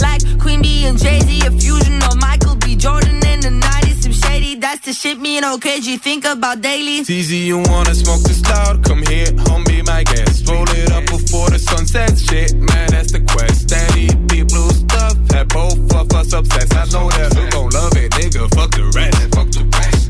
Like 0.00 0.22
Queen 0.40 0.62
B 0.62 0.86
and 0.86 0.98
Jay 0.98 1.20
Z, 1.20 1.46
a 1.46 1.50
fusion 1.50 2.02
of 2.04 2.16
Michael 2.16 2.56
B. 2.56 2.76
Jordan 2.76 3.16
in 3.26 3.40
the 3.40 3.50
90s. 3.50 4.02
Some 4.02 4.12
shady, 4.12 4.56
that's 4.56 4.84
the 4.86 4.92
shit 4.92 5.18
me 5.20 5.36
and 5.36 5.46
OKG 5.46 6.00
think 6.00 6.24
about 6.24 6.60
daily. 6.60 7.04
Tz, 7.04 7.30
you 7.30 7.58
wanna 7.58 7.94
smoke 7.94 8.22
this 8.22 8.42
loud? 8.42 8.84
Come 8.84 9.02
here, 9.02 9.26
homie, 9.46 9.86
my 9.86 10.02
guest. 10.04 10.48
Roll 10.48 10.68
it 10.70 10.90
up 10.92 11.04
before 11.06 11.50
the 11.50 11.58
sun 11.58 11.86
sets. 11.86 12.22
Shit, 12.22 12.54
man, 12.54 12.88
that's 12.90 13.12
the 13.12 13.20
quest. 13.20 13.68
Steady, 13.68 14.08
deep 14.26 14.48
blue 14.48 14.70
stuff. 14.70 15.14
That 15.28 15.48
both 15.48 15.78
of 15.94 16.12
us 16.12 16.32
obsessed. 16.32 16.74
I 16.74 16.84
know 16.92 17.08
that 17.10 17.34
you 17.36 17.50
gon' 17.50 17.70
love 17.70 17.96
it, 17.96 18.10
nigga. 18.12 18.48
Fuck 18.54 18.72
the 18.72 18.84
rest. 18.94 19.34
Fuck 19.34 19.50
the 19.50 19.64
rest. 19.78 20.01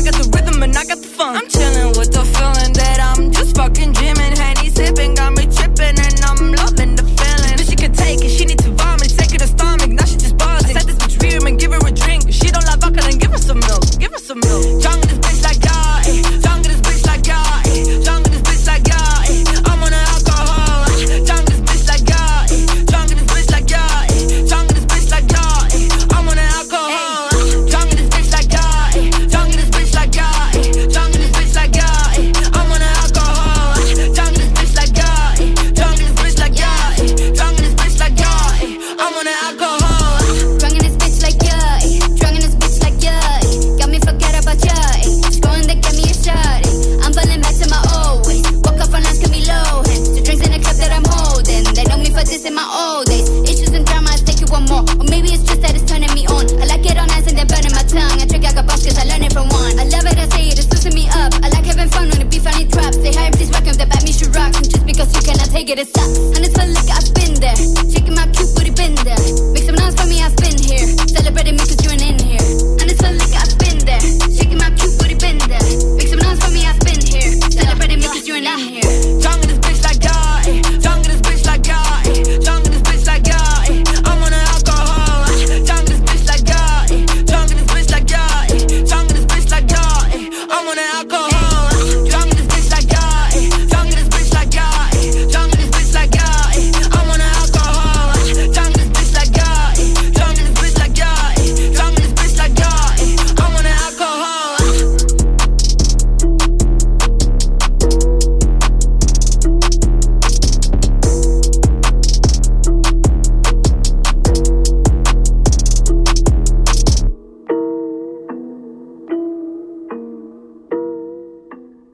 I 0.00 0.02
got 0.02 0.14
the 0.14 0.30
rhythm 0.34 0.62
and 0.62 0.74
I 0.74 0.84
got 0.86 0.96
the 0.96 1.08
fun. 1.08 1.36
I'm. 1.36 1.69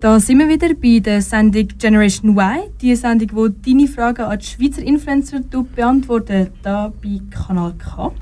Da 0.06 0.20
sind 0.20 0.38
wir 0.38 0.48
wieder 0.48 0.72
bei 0.72 1.00
der 1.00 1.20
Sendung 1.20 1.66
Generation 1.80 2.38
Y, 2.38 2.70
die 2.80 2.94
Sendung, 2.94 3.52
die 3.64 3.72
deine 3.72 3.88
Fragen 3.88 4.22
an 4.22 4.38
die 4.38 4.46
Schweizer 4.46 4.80
Influencer 4.80 5.40
beantwortet, 5.74 6.52
da 6.62 6.92
bei 7.02 7.20
Kanal 7.28 7.74
K. 7.76 8.12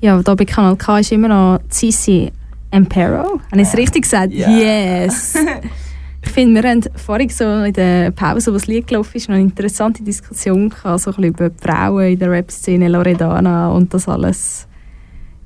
Ja, 0.00 0.20
da 0.20 0.34
bei 0.34 0.44
Kanal 0.44 0.74
K 0.74 0.98
ist 0.98 1.12
immer 1.12 1.28
noch 1.28 1.60
Cici 1.70 2.32
Impero. 2.72 3.40
Habe 3.52 3.60
ich 3.60 3.68
es 3.68 3.76
richtig 3.76 4.02
gesagt? 4.02 4.32
Yeah. 4.32 5.04
Yes! 5.04 5.36
ich 6.22 6.30
finde, 6.32 6.60
wir 6.60 6.68
haben 6.68 6.82
vorhin 6.96 7.28
so 7.28 7.44
in 7.44 7.72
der 7.74 8.10
Pause, 8.10 8.50
wo 8.50 8.54
das 8.54 8.66
Lied 8.66 8.88
gelaufen 8.88 9.18
ist, 9.18 9.28
noch 9.28 9.36
eine 9.36 9.44
interessante 9.44 10.02
Diskussion 10.02 10.70
gehabt, 10.70 11.02
so 11.02 11.14
ein 11.14 11.22
über 11.22 11.52
Frauen 11.56 12.14
in 12.14 12.18
der 12.18 12.32
Rap-Szene, 12.32 12.88
Loredana 12.88 13.70
und 13.70 13.94
das 13.94 14.08
alles. 14.08 14.66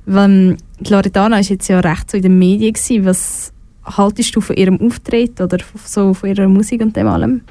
Weil, 0.07 0.25
ähm, 0.31 0.57
Loredana 0.89 1.35
war 1.35 1.43
jetzt 1.43 1.67
ja 1.67 1.81
recht 1.81 2.09
so 2.09 2.17
in 2.17 2.23
den 2.23 2.39
Medien, 2.39 2.73
gewesen, 2.73 3.05
was 3.05 3.53
haltest 3.87 4.35
du 4.35 4.41
von 4.41 4.55
ihrem 4.55 4.79
Auftritt 4.81 5.39
oder 5.39 5.57
so 5.85 6.13
von 6.13 6.29
ihrer 6.29 6.47
Musik 6.47 6.81
und 6.81 6.95
dem 6.95 7.07
allem? 7.07 7.41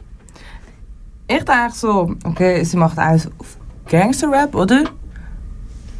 Ich 1.28 1.44
denke 1.44 1.72
so, 1.72 2.14
okay, 2.24 2.62
sie 2.64 2.76
macht 2.76 2.98
alles 2.98 3.28
auf 3.38 3.56
Gangster-Rap, 3.88 4.54
oder? 4.54 4.84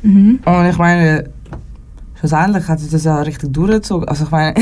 Mhm. 0.03 0.39
Und 0.45 0.67
ich 0.67 0.79
meine, 0.79 1.31
schlussendlich 2.19 2.69
hat 2.69 2.81
sie 2.81 2.89
das 2.89 3.05
ja 3.05 3.21
richtig 3.23 3.53
durchgezogen. 3.53 4.09
Also 4.09 4.25
ich 4.25 4.31
meine, 4.31 4.55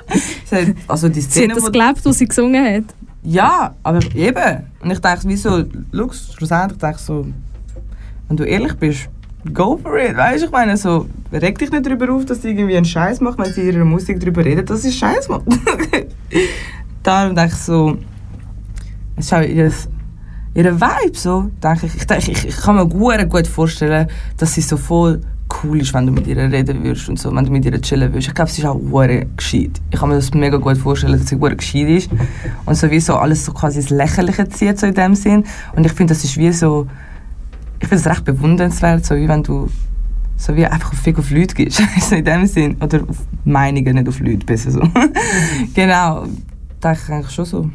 sie 0.44 0.56
hat, 0.56 0.68
also 0.86 1.08
die 1.08 1.20
Sie 1.20 1.28
Szene, 1.28 1.54
hat 1.54 1.58
das 1.58 1.64
geglaubt, 1.66 2.04
was 2.04 2.18
sie 2.18 2.26
gesungen 2.26 2.64
hat. 2.64 2.94
Ja, 3.24 3.74
aber 3.82 4.00
eben. 4.14 4.66
Und 4.80 4.90
ich 4.90 4.98
denke, 4.98 5.20
wieso, 5.24 5.64
schau, 5.92 6.10
schlussendlich 6.12 6.78
denke 6.78 6.96
ich 6.96 7.02
so, 7.02 7.26
wenn 8.28 8.36
du 8.36 8.44
ehrlich 8.44 8.74
bist, 8.74 9.08
go 9.52 9.76
for 9.76 9.98
it. 9.98 10.16
Weißt 10.16 10.42
du, 10.42 10.46
ich 10.46 10.52
meine, 10.52 10.76
so, 10.76 11.06
reg 11.32 11.58
dich 11.58 11.70
nicht 11.70 11.86
darüber 11.86 12.12
auf, 12.12 12.24
dass 12.24 12.42
sie 12.42 12.50
irgendwie 12.50 12.76
einen 12.76 12.84
Scheiß 12.84 13.20
macht, 13.20 13.38
wenn 13.38 13.52
sie 13.52 13.62
in 13.62 13.74
ihrer 13.74 13.84
Musik 13.84 14.20
darüber 14.20 14.44
redet, 14.44 14.70
dass 14.70 14.82
sie 14.82 14.92
Scheiß 14.92 15.28
macht. 15.28 15.44
Darum 17.02 17.34
denke 17.34 17.52
ich 17.52 17.58
so, 17.58 17.96
es 19.16 19.26
ist 19.26 19.34
auch 19.34 19.40
ihr, 19.40 19.72
ihre 20.54 20.80
Vibe 20.80 21.18
so, 21.18 21.50
denke 21.62 21.86
ich. 21.86 21.96
Ich, 21.96 22.06
denke, 22.06 22.30
ich, 22.30 22.46
ich 22.48 22.56
kann 22.56 22.76
mir 22.76 22.86
gut, 22.86 23.28
gut 23.28 23.46
vorstellen, 23.46 24.08
dass 24.36 24.54
sie 24.54 24.60
so 24.60 24.76
voll 24.76 25.20
cool 25.62 25.80
ist, 25.80 25.92
wenn 25.92 26.06
du 26.06 26.12
mit 26.12 26.26
ihr 26.26 26.36
reden 26.36 26.82
würdest 26.82 27.08
und 27.08 27.18
so, 27.18 27.34
wenn 27.34 27.44
du 27.44 27.50
mit 27.50 27.64
ihr 27.64 27.80
chillen 27.80 28.12
würdest. 28.12 28.28
Ich 28.28 28.34
glaube, 28.34 28.50
sie 28.50 28.62
ist 28.62 28.68
auch 28.68 28.80
hure 28.90 29.26
gescheit. 29.36 29.80
Ich 29.90 29.98
kann 29.98 30.08
mir 30.08 30.14
das 30.14 30.32
mega 30.32 30.56
gut 30.56 30.78
vorstellen, 30.78 31.18
dass 31.18 31.28
sie 31.28 31.36
hure 31.36 31.56
gescheit 31.56 31.88
ist 31.88 32.10
und 32.64 32.74
sowieso 32.74 33.16
alles 33.16 33.44
so 33.44 33.52
quasi 33.52 33.80
ins 33.80 33.90
Lächerliche 33.90 34.48
zieht, 34.48 34.78
so 34.78 34.86
in 34.86 34.94
dem 34.94 35.14
Sinn. 35.14 35.44
Und 35.74 35.84
ich 35.84 35.92
finde, 35.92 36.14
das 36.14 36.24
ist 36.24 36.36
wie 36.36 36.52
so, 36.52 36.86
ich 37.82 37.88
finde 37.88 37.96
es 37.96 38.06
recht 38.06 38.24
bewundernswert, 38.24 39.04
so 39.04 39.16
wie 39.16 39.28
wenn 39.28 39.42
du 39.42 39.68
so 40.36 40.56
wie 40.56 40.66
einfach 40.66 40.92
Fick 40.94 41.18
auf 41.18 41.30
Leute 41.30 41.54
gibst, 41.54 41.82
so 42.00 42.16
in 42.16 42.24
dem 42.24 42.46
Sinn. 42.46 42.76
Oder 42.80 43.02
auf 43.08 43.18
Meinungen, 43.44 43.94
nicht 43.94 44.08
auf 44.08 44.18
Leute, 44.20 44.44
besser 44.44 44.70
so. 44.70 44.80
genau, 45.74 46.24
denke 46.82 46.98
ich 47.04 47.12
eigentlich 47.12 47.30
schon 47.30 47.44
so. 47.44 47.70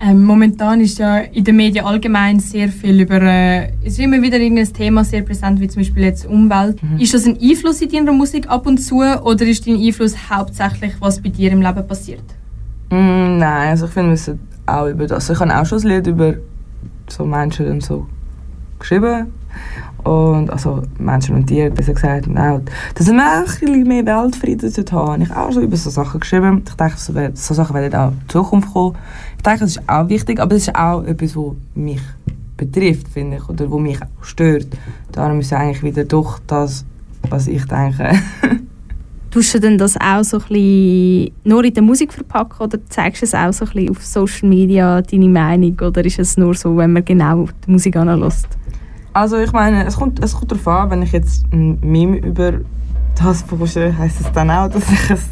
Ähm, 0.00 0.24
momentan 0.24 0.80
ist 0.80 0.98
ja 0.98 1.18
in 1.18 1.44
den 1.44 1.54
Medien 1.54 1.84
allgemein 1.84 2.40
sehr 2.40 2.68
viel 2.68 3.00
über. 3.00 3.22
Äh, 3.22 3.68
es 3.84 3.92
ist 3.94 4.00
immer 4.00 4.20
wieder 4.20 4.38
irgendein 4.38 4.72
Thema 4.72 5.04
sehr 5.04 5.22
präsent, 5.22 5.60
wie 5.60 5.68
zum 5.68 5.82
Beispiel 5.82 6.02
jetzt 6.02 6.26
Umwelt. 6.26 6.80
Ist 6.98 7.14
das 7.14 7.24
ein 7.24 7.38
Einfluss 7.40 7.80
in 7.80 7.88
deiner 7.88 8.12
Musik 8.12 8.48
ab 8.48 8.66
und 8.66 8.78
zu 8.78 8.96
oder 8.96 9.46
ist 9.46 9.66
dein 9.68 9.76
Einfluss 9.76 10.16
hauptsächlich, 10.28 10.94
was 10.98 11.20
bei 11.20 11.28
dir 11.28 11.52
im 11.52 11.62
Leben 11.62 11.86
passiert? 11.86 12.24
Mm, 12.90 13.38
nein, 13.38 13.68
also 13.68 13.86
ich 13.86 13.92
finde, 13.92 14.08
wir 14.08 14.10
müssen 14.12 14.40
auch 14.66 14.88
über 14.88 15.06
das. 15.06 15.30
Ich 15.30 15.38
habe 15.38 15.56
auch 15.56 15.66
schon 15.66 15.78
ein 15.82 15.88
Lied 15.88 16.06
über 16.08 16.34
so 17.08 17.24
Menschen 17.24 17.70
und 17.70 17.84
so 17.84 18.08
geschrieben. 18.82 19.32
Und, 20.04 20.50
also 20.50 20.82
Menschen 20.98 21.36
und 21.36 21.46
Tiere, 21.46 21.70
besser 21.70 21.94
gesagt. 21.94 22.26
Und 22.26 22.36
auch, 22.36 22.60
dass 22.94 23.06
wir 23.06 23.14
ein 23.22 23.44
bisschen 23.44 23.86
mehr 23.86 24.04
Weltfrieden 24.04 24.70
sollten 24.70 24.92
haben. 24.96 25.08
habe 25.12 25.22
ich 25.22 25.30
auch 25.30 25.52
schon 25.52 25.62
über 25.62 25.76
so 25.76 25.90
Sachen 25.90 26.18
geschrieben. 26.20 26.62
Ich 26.66 26.74
denke, 26.74 26.94
so, 26.96 27.14
wer- 27.14 27.30
so 27.34 27.54
Sachen 27.54 27.74
werden 27.76 27.94
auch 27.94 28.08
in 28.10 28.28
Zukunft 28.28 28.72
kommen. 28.72 28.96
Ich 29.36 29.42
denke, 29.42 29.60
das 29.60 29.76
ist 29.76 29.88
auch 29.88 30.08
wichtig, 30.08 30.40
aber 30.40 30.56
es 30.56 30.66
ist 30.68 30.74
auch 30.74 31.04
etwas, 31.04 31.36
was 31.36 31.54
mich 31.74 32.00
betrifft, 32.56 33.08
finde 33.08 33.36
ich, 33.36 33.48
oder 33.48 33.70
was 33.70 33.80
mich 33.80 33.98
auch 34.02 34.24
stört. 34.24 34.66
Darum 35.12 35.38
ist 35.40 35.46
es 35.46 35.52
eigentlich 35.52 35.82
wieder 35.84 36.04
doch 36.04 36.40
das, 36.46 36.84
was 37.28 37.46
ich 37.46 37.64
denke. 37.66 38.10
Tust 39.30 39.54
du 39.54 39.60
denn 39.60 39.78
das 39.78 39.96
auch 39.98 40.22
so 40.24 40.38
ein 40.38 40.42
bisschen 40.48 41.30
nur 41.44 41.64
in 41.64 41.72
der 41.72 41.82
Musik 41.82 42.12
verpacken 42.12 42.60
oder 42.64 42.78
zeigst 42.90 43.22
du 43.22 43.26
es 43.26 43.34
auch 43.34 43.52
so 43.52 43.64
ein 43.64 43.70
bisschen 43.72 43.90
auf 43.90 44.04
Social 44.04 44.48
Media, 44.48 45.00
deine 45.00 45.28
Meinung? 45.28 45.78
Oder 45.80 46.04
ist 46.04 46.18
es 46.18 46.36
nur 46.36 46.54
so, 46.54 46.76
wenn 46.76 46.92
man 46.92 47.04
genau 47.04 47.46
die 47.66 47.70
Musik 47.70 47.96
anlässt? 47.96 48.46
Also 49.12 49.38
ich 49.38 49.52
meine, 49.52 49.84
es 49.84 49.96
kommt, 49.96 50.22
es 50.22 50.34
kommt 50.34 50.52
darauf 50.52 50.68
an, 50.68 50.90
wenn 50.90 51.02
ich 51.02 51.12
jetzt 51.12 51.44
ein 51.52 51.78
Meme 51.80 52.16
über 52.16 52.52
das 53.14 53.42
poste, 53.42 53.96
heisst 53.96 54.20
es 54.20 54.32
dann 54.32 54.50
auch, 54.50 54.68
dass 54.68 54.90
ich 54.90 55.10
es 55.10 55.28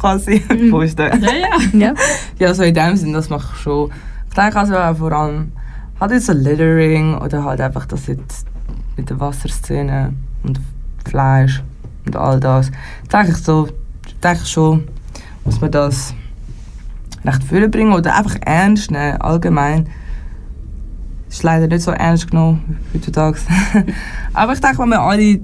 quasi 0.00 0.40
poste. 0.70 1.04
Ja, 1.04 1.32
ja. 1.32 1.78
Ja. 1.78 1.94
Ja, 2.38 2.54
so 2.54 2.64
in 2.64 2.74
dem 2.74 2.96
Sinn, 2.96 3.12
das 3.12 3.30
mache 3.30 3.52
ich 3.54 3.60
schon. 3.60 3.90
Ich 4.28 4.34
denke 4.34 4.58
also 4.58 4.76
auch 4.76 4.96
vor 4.96 5.12
allem, 5.12 5.52
halt 6.00 6.10
jetzt 6.10 6.26
so 6.26 6.32
Littering 6.32 7.16
oder 7.18 7.44
halt 7.44 7.60
einfach 7.60 7.86
das 7.86 8.08
jetzt 8.08 8.46
mit 8.96 9.10
der 9.10 9.20
Wasserszene 9.20 10.12
und 10.42 10.60
Fleisch 11.04 11.62
und 12.06 12.16
all 12.16 12.40
das. 12.40 12.70
Denke 13.12 13.30
ich 13.30 13.38
so, 13.38 13.68
denke 14.22 14.40
ich 14.42 14.48
schon, 14.48 14.88
muss 15.44 15.60
man 15.60 15.70
das 15.70 16.14
recht 17.24 17.44
führen 17.44 17.70
bringen 17.70 17.92
oder 17.92 18.16
einfach 18.16 18.36
ernst 18.44 18.90
nehmen, 18.90 19.20
allgemein. 19.20 19.88
Ist 21.34 21.42
leider 21.42 21.66
nicht 21.66 21.82
so 21.82 21.90
ernst 21.90 22.30
genommen 22.30 22.78
heutzutage. 22.94 23.38
Aber 24.34 24.52
ich 24.52 24.60
denke, 24.60 24.78
wenn 24.78 24.88
wir 24.90 25.00
alle, 25.00 25.40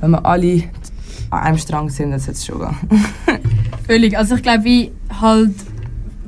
wenn 0.00 0.10
wir 0.12 0.24
alle 0.24 0.62
an 1.30 1.40
einem 1.40 1.58
Strang 1.58 1.88
sind, 1.90 2.12
dann 2.12 2.20
sollte 2.20 2.38
es 2.38 2.46
schon 2.46 2.60
gehen. 2.60 3.04
Völlig. 3.84 4.16
Also 4.16 4.36
ich 4.36 4.42
glaube, 4.44 4.62
wie 4.62 4.92
halt 5.20 5.50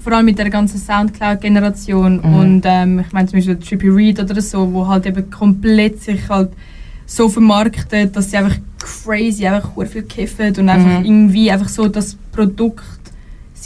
vor 0.01 0.13
allem 0.13 0.27
mit 0.27 0.39
der 0.39 0.51
ganzen 0.51 0.79
Soundcloud-Generation 0.79 2.17
Mhm. 2.17 2.35
und 2.35 2.63
ähm, 2.65 2.99
ich 3.07 3.13
meine 3.13 3.29
zum 3.29 3.39
Beispiel 3.39 3.57
Trippy 3.57 3.89
Reed 3.89 4.19
oder 4.21 4.41
so, 4.41 4.73
wo 4.73 4.87
halt 4.89 5.07
eben 5.07 5.31
komplett 5.31 6.03
sich 6.03 6.29
halt 6.29 6.51
so 7.07 7.29
vermarktet, 7.29 8.17
dass 8.17 8.31
sie 8.33 8.37
einfach 8.39 8.57
crazy, 9.05 9.47
einfach 9.47 9.71
viel 9.87 10.03
kiffen 10.03 10.49
und 10.59 10.69
einfach 10.69 10.99
Mhm. 11.01 11.05
irgendwie 11.05 11.51
einfach 11.53 11.69
so 11.69 11.87
das 11.89 12.17
Produkt 12.33 12.83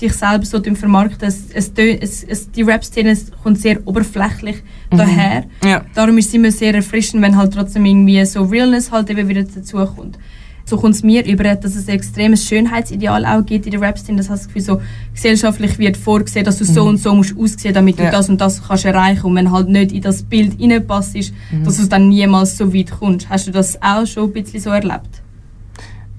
sich 0.01 0.13
selber 0.15 0.45
so 0.45 0.61
vermarkten. 0.75 1.29
Es, 1.29 1.51
es, 1.53 1.73
es, 1.77 2.25
es, 2.25 2.51
die 2.51 2.63
Rap-Szene 2.63 3.17
kommt 3.43 3.59
sehr 3.61 3.79
oberflächlich 3.87 4.57
Mhm. 4.93 4.97
daher. 4.99 5.45
Ja. 5.65 5.83
Darum 5.95 6.19
ist 6.19 6.29
es 6.29 6.35
immer 6.35 6.51
sehr 6.51 6.75
erfrischend, 6.75 7.23
wenn 7.23 7.37
halt 7.37 7.55
trotzdem 7.55 7.85
irgendwie 7.85 8.25
so 8.25 8.43
Realness 8.43 8.91
halt 8.91 9.09
eben 9.11 9.29
wieder 9.29 9.45
dazukommt. 9.45 10.19
So 10.65 10.77
kommt 10.77 10.95
es 10.95 11.03
mir 11.03 11.25
über, 11.27 11.55
dass 11.57 11.75
es 11.75 11.89
ein 11.89 11.95
extremes 11.97 12.45
Schönheitsideal 12.47 13.25
auch 13.25 13.45
gibt 13.45 13.67
in 13.67 13.73
der 13.73 13.81
Rap-Szene. 13.81 14.19
Das 14.19 14.31
heißt, 14.31 14.43
das 14.43 14.47
Gefühl, 14.49 14.63
so 14.63 14.81
gesellschaftlich 15.15 15.79
wird 15.79 15.97
vorgesehen, 15.97 16.45
dass 16.45 16.59
du 16.59 16.65
so 16.65 16.85
und 16.85 16.99
so 16.99 17.15
musst 17.15 17.37
aussehen, 17.37 17.75
damit 17.75 17.99
du 17.99 18.05
Ja. 18.05 18.11
das 18.11 18.29
und 18.29 18.41
das 18.41 18.63
kannst 18.67 18.85
erreichen. 18.85 19.27
Und 19.27 19.35
wenn 19.37 19.51
halt 19.53 19.69
nicht 19.69 19.93
in 19.93 20.03
das 20.03 20.23
Bild 20.23 20.61
reinpasst, 20.61 21.17
ist, 21.17 21.33
dass 21.65 21.77
du 21.79 21.87
dann 21.87 22.09
niemals 22.09 22.57
so 22.57 22.73
weit 22.73 22.91
kommst. 22.91 23.29
Hast 23.29 23.47
du 23.49 23.51
das 23.53 23.81
auch 23.83 24.07
schon 24.07 24.25
ein 24.31 24.33
bisschen 24.33 24.61
so 24.61 24.71
erlebt? 24.71 25.23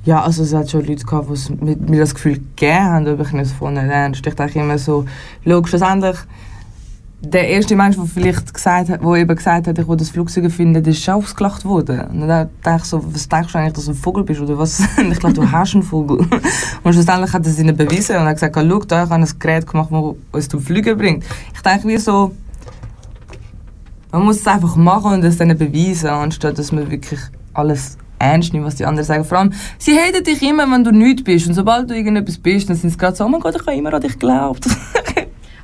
Ja, 0.04 0.24
also 0.24 0.41
es 0.41 0.54
hat 0.54 0.72
schon 0.72 0.86
Leute 0.86 1.06
gehabt, 1.06 1.30
die 1.30 1.34
es 1.34 1.49
mir 1.49 1.99
das 1.99 2.16
Gefühl 2.16 2.39
gegeben 2.39 2.84
haben, 2.84 3.08
aber 3.08 3.24
ich 3.24 3.32
nicht 3.34 3.52
von 3.52 3.78
ernst. 3.78 4.26
Ich 4.26 4.34
denke 4.34 4.60
immer 4.60 4.80
so, 4.80 5.06
schau, 5.45 5.64
schlussendlich, 5.64 6.18
der 7.24 7.47
erste 7.49 7.76
Mensch, 7.76 7.97
der 7.97 8.06
vielleicht 8.06 8.52
gesagt 8.52 8.89
hat, 8.89 9.04
der 9.04 9.14
eben 9.14 9.36
gesagt 9.36 9.68
hat, 9.68 9.78
ich 9.78 9.88
will 9.88 9.97
das 9.97 10.10
Flugzeug 10.10 10.52
finden, 10.52 10.84
der 10.84 10.91
ist 10.91 11.04
schon 11.04 11.16
ausgelacht 11.16 11.66
worden. 11.66 12.02
Und 12.08 12.28
dann 12.28 12.49
denke 12.66 12.82
ich 12.82 12.86
so, 12.86 13.14
was 13.14 13.30
denkst 13.30 13.54
du 13.54 13.60
eigentlich, 13.60 13.74
dass 13.74 13.86
du 13.86 13.91
ein 13.91 13.95
Vogel 13.95 14.24
bist 14.24 14.41
oder 14.41 14.58
was? 14.58 14.82
Ich 14.97 15.20
glaube, 15.20 15.36
du 15.36 15.52
hast 15.52 15.76
einen 15.76 15.84
Vogel. 15.84 16.18
Und 16.84 16.93
schlussendlich 16.93 17.32
hat 17.32 17.45
er 17.45 17.52
es 17.52 17.60
ihnen 17.60 17.78
bewiesen 17.78 18.16
und 18.16 18.24
hat 18.24 18.36
gesagt, 18.36 18.56
schau, 18.56 18.80
da, 18.80 19.04
ich 19.04 19.12
ein 19.12 19.28
Gerät 19.38 19.68
gemacht, 19.68 19.89
das 19.91 20.16
uns 20.32 20.49
zum 20.49 20.62
Fliegen 20.62 20.97
bringt. 20.97 21.24
Ich 21.54 21.62
denke 21.62 21.88
wie 21.88 21.97
so, 21.97 22.32
man 24.12 24.24
muss 24.24 24.38
es 24.38 24.47
einfach 24.47 24.76
machen 24.76 25.14
und 25.14 25.24
es 25.24 25.38
dann 25.38 25.56
beweisen, 25.56 26.10
anstatt 26.10 26.58
dass 26.58 26.72
man 26.72 26.89
wirklich 26.89 27.20
alles 27.54 27.97
ernst 28.22 28.53
nimmt, 28.53 28.65
was 28.65 28.76
die 28.76 28.86
anderen 28.86 29.05
sagen. 29.05 29.26
Vor 29.26 29.38
allem, 29.38 29.53
sie 29.78 29.97
haten 29.97 30.24
dich 30.24 30.41
immer, 30.41 30.69
wenn 30.72 30.84
du 30.84 30.91
nichts 30.91 31.24
bist. 31.24 31.47
Und 31.47 31.53
sobald 31.53 31.89
du 31.89 31.95
irgendetwas 31.95 32.38
bist, 32.38 32.69
dann 32.69 32.78
sind 32.78 32.91
sie 32.91 32.97
gerade 32.97 33.15
so, 33.15 33.26
oh 33.26 33.30
mein 33.30 33.41
Gott, 33.41 33.55
ich 33.55 33.61
habe 33.61 33.76
immer 33.76 33.93
an 33.93 34.01
dich 34.01 34.13
geglaubt. 34.13 34.65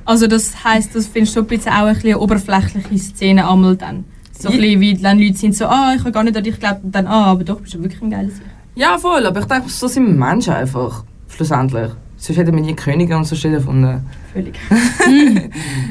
Also 0.04 0.26
das 0.26 0.64
heisst, 0.64 0.94
das 0.94 1.06
findest 1.06 1.36
du 1.36 1.40
ein 1.40 1.46
bisschen 1.46 1.70
auch 1.70 1.84
ein 1.84 1.92
bisschen 1.92 2.12
eine 2.12 2.18
oberflächliche 2.20 2.96
Szene 2.96 3.46
einmal 3.46 3.76
dann. 3.76 4.06
So 4.32 4.48
ein 4.48 4.56
bisschen 4.56 4.80
wie 4.80 5.02
wenn 5.02 5.18
Leute 5.18 5.36
sind 5.36 5.54
so, 5.54 5.66
ah, 5.66 5.92
ich 5.94 6.00
habe 6.00 6.12
gar 6.12 6.24
nicht 6.24 6.34
an 6.34 6.42
dich 6.42 6.54
geglaubt 6.54 6.82
und 6.82 6.94
dann, 6.94 7.06
ah, 7.06 7.26
aber 7.26 7.44
doch, 7.44 7.60
bist 7.60 7.74
du 7.74 7.82
wirklich 7.82 8.00
ein 8.00 8.08
geiles 8.08 8.40
ja, 8.78 8.96
voll, 8.96 9.26
aber 9.26 9.40
ich 9.40 9.46
denke, 9.46 9.68
so 9.70 9.88
sind 9.88 10.16
Menschen 10.16 10.52
einfach. 10.52 11.02
Schlussendlich. 11.26 11.90
Sonst 12.16 12.38
hätten 12.38 12.54
wir 12.54 12.62
nie 12.62 12.76
Könige 12.76 13.16
und 13.16 13.24
so 13.24 13.34
Stellen 13.34 13.54
erfunden. 13.54 14.06
Völlig. 14.32 14.56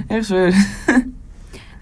Ich 0.09 0.25
schwöre. 0.25 0.53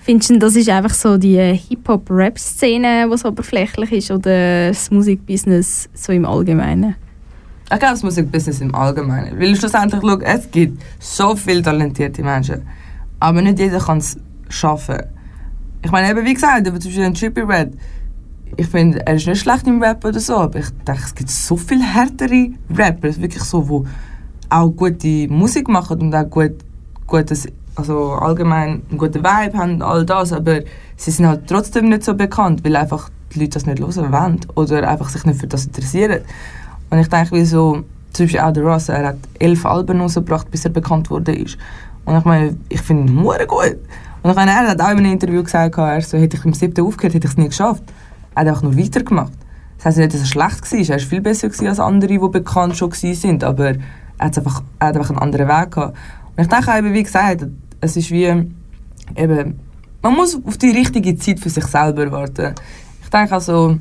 Findest 0.05 0.29
du, 0.29 0.37
das 0.37 0.55
ist 0.55 0.69
einfach 0.69 0.93
so 0.93 1.17
die 1.17 1.39
Hip-Hop-Rap-Szene, 1.39 3.09
die 3.11 3.17
so 3.17 3.29
oberflächlich 3.29 3.91
ist, 3.91 4.11
oder 4.11 4.67
das 4.67 4.91
Musikbusiness 4.91 5.89
so 5.95 6.11
im 6.11 6.25
Allgemeinen? 6.25 6.95
Ich 7.63 7.79
glaube, 7.79 7.93
das 7.93 8.03
Musikbusiness 8.03 8.61
im 8.61 8.75
Allgemeinen. 8.75 9.39
Weil 9.39 9.55
schlussendlich, 9.55 10.01
schau, 10.03 10.19
es 10.19 10.51
gibt 10.51 10.79
so 10.99 11.35
viele 11.35 11.63
talentierte 11.63 12.21
Menschen. 12.21 12.61
Aber 13.19 13.41
nicht 13.41 13.57
jeder 13.57 13.79
kann 13.79 13.97
es 13.97 14.15
schaffen. 14.47 15.01
Ich 15.83 15.89
meine, 15.89 16.11
eben 16.11 16.23
wie 16.23 16.35
gesagt, 16.35 16.67
zum 16.67 16.75
Beispiel 16.75 17.03
ein 17.03 17.15
Trippy 17.15 17.41
Red. 17.41 17.73
Ich 18.57 18.67
finde, 18.67 19.03
er 19.07 19.15
ist 19.15 19.25
nicht 19.25 19.41
schlecht 19.41 19.65
im 19.65 19.81
Rap 19.81 20.05
oder 20.05 20.19
so, 20.19 20.35
aber 20.37 20.59
ich 20.59 20.69
denke, 20.87 21.01
es 21.03 21.15
gibt 21.15 21.31
so 21.31 21.57
viel 21.57 21.81
härtere 21.81 22.51
Rapper, 22.69 23.19
wirklich 23.19 23.43
so, 23.43 23.63
die 23.63 23.89
auch 24.51 24.69
gute 24.69 25.27
Musik 25.29 25.67
machen 25.67 25.99
und 25.99 26.13
auch 26.13 26.29
gut, 26.29 26.57
gutes, 27.07 27.47
also 27.75 28.13
allgemein 28.13 28.81
einen 28.89 28.97
guten 28.97 29.23
Vibe 29.23 29.57
haben 29.57 29.73
und 29.75 29.81
all 29.81 30.05
das, 30.05 30.33
aber 30.33 30.61
sie 30.95 31.11
sind 31.11 31.27
halt 31.27 31.47
trotzdem 31.47 31.89
nicht 31.89 32.03
so 32.03 32.13
bekannt, 32.13 32.63
weil 32.63 32.75
einfach 32.75 33.09
die 33.33 33.39
Leute 33.39 33.51
das 33.51 33.65
nicht 33.65 33.79
hören 33.79 34.11
wollen 34.11 34.39
oder 34.55 34.87
einfach 34.87 35.09
sich 35.09 35.25
nicht 35.25 35.39
für 35.39 35.47
das 35.47 35.65
interessieren. 35.65 36.21
Und 36.89 36.99
ich 36.99 37.09
denke, 37.09 37.35
wie 37.35 37.45
so, 37.45 37.83
zum 38.13 38.25
Beispiel 38.25 38.39
auch 38.39 38.53
der 38.53 38.63
Ross, 38.63 38.89
er 38.89 39.07
hat 39.07 39.17
elf 39.39 39.65
Alben 39.65 39.99
rausgebracht, 39.99 40.49
bis 40.49 40.63
er 40.65 40.71
bekannt 40.71 41.09
wurde 41.09 41.35
ist. 41.35 41.57
Und 42.05 42.17
ich 42.17 42.23
meine, 42.23 42.55
ich 42.69 42.81
finde 42.81 43.11
ihn 43.11 43.23
gut. 43.23 43.77
Und 44.23 44.29
ich 44.29 44.35
meine, 44.35 44.51
er 44.51 44.67
hat 44.67 44.81
auch 44.81 44.89
in 44.91 44.99
einem 44.99 45.11
Interview 45.11 45.43
gesagt, 45.43 45.77
er 45.77 46.01
so, 46.01 46.17
hätte 46.17 46.37
ich 46.37 46.45
im 46.45 46.53
siebten 46.53 46.85
aufgehört, 46.85 47.13
hätte 47.13 47.27
ich 47.27 47.33
es 47.33 47.37
nie 47.37 47.47
geschafft. 47.47 47.83
Er 48.33 48.41
hat 48.41 48.47
einfach 48.47 48.63
nur 48.63 48.77
weitergemacht. 48.77 49.33
Das 49.77 49.85
heisst 49.85 49.97
nicht, 49.97 50.13
dass 50.13 50.21
er 50.21 50.27
schlecht 50.27 50.71
war. 50.71 50.79
Er 50.79 50.89
war 50.89 50.99
viel 50.99 51.21
besser 51.21 51.49
als 51.67 51.79
andere, 51.79 52.07
die 52.07 52.17
bekannt 52.17 52.77
schon 52.77 52.91
waren. 52.91 53.43
Aber 53.43 53.65
er 53.67 53.77
hat 54.19 54.37
einfach, 54.37 54.63
einfach 54.79 55.09
einen 55.09 55.19
anderen 55.19 55.47
Weg 55.47 55.71
gehabt. 55.71 55.97
Und 56.37 56.43
ich 56.43 56.47
denke 56.47 56.71
auch, 56.71 56.83
wie 56.83 57.03
gesagt, 57.03 57.45
es 57.85 57.97
ist 57.97 58.11
wie, 58.11 58.25
eben, 58.25 59.59
man 60.01 60.15
muss 60.15 60.37
auf 60.43 60.57
die 60.57 60.69
richtige 60.71 61.15
Zeit 61.15 61.39
für 61.39 61.49
sich 61.49 61.65
selber 61.65 62.11
warten. 62.11 62.53
Ich 63.03 63.09
denke 63.09 63.33
also, 63.33 63.77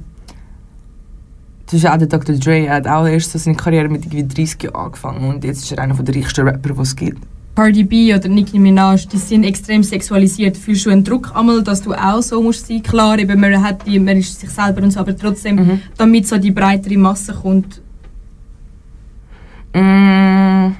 das 1.66 1.74
ist 1.74 1.86
auch 1.86 1.96
der 1.96 2.06
Dr. 2.08 2.36
Dre, 2.36 2.66
er 2.66 2.76
hat 2.76 2.86
auch 2.86 3.06
erst 3.06 3.32
so 3.32 3.38
seine 3.38 3.56
Karriere 3.56 3.88
mit 3.88 4.04
irgendwie 4.04 4.26
30 4.26 4.62
Jahren 4.64 4.76
angefangen 4.76 5.28
und 5.28 5.44
jetzt 5.44 5.64
ist 5.64 5.72
er 5.72 5.78
einer 5.78 5.94
der 5.94 6.14
reichsten 6.14 6.46
Rapper, 6.46 6.74
die 6.74 6.80
es 6.80 6.94
gibt. 6.96 7.18
Cardi 7.56 7.84
B 7.84 8.12
oder 8.12 8.28
Nicki 8.28 8.58
Minaj, 8.58 9.06
die 9.06 9.16
sind 9.16 9.44
extrem 9.44 9.84
sexualisiert. 9.84 10.56
Fühlst 10.56 10.86
du 10.86 10.90
einen 10.90 11.04
Druck 11.04 11.36
einmal, 11.36 11.62
dass 11.62 11.82
du 11.82 11.94
auch 11.94 12.20
so 12.20 12.42
musst 12.42 12.66
sein? 12.66 12.82
Klar, 12.82 13.16
eben, 13.18 13.38
man, 13.40 13.62
hat 13.62 13.86
die, 13.86 14.00
man 14.00 14.16
ist 14.16 14.40
sich 14.40 14.50
selber 14.50 14.82
und 14.82 14.90
so, 14.90 14.98
aber 15.00 15.16
trotzdem, 15.16 15.56
Mhm. 15.56 15.80
damit 15.96 16.26
so 16.26 16.36
die 16.36 16.50
breitere 16.50 16.96
Masse 16.96 17.32
kommt. 17.32 17.80
Mm, 19.72 20.72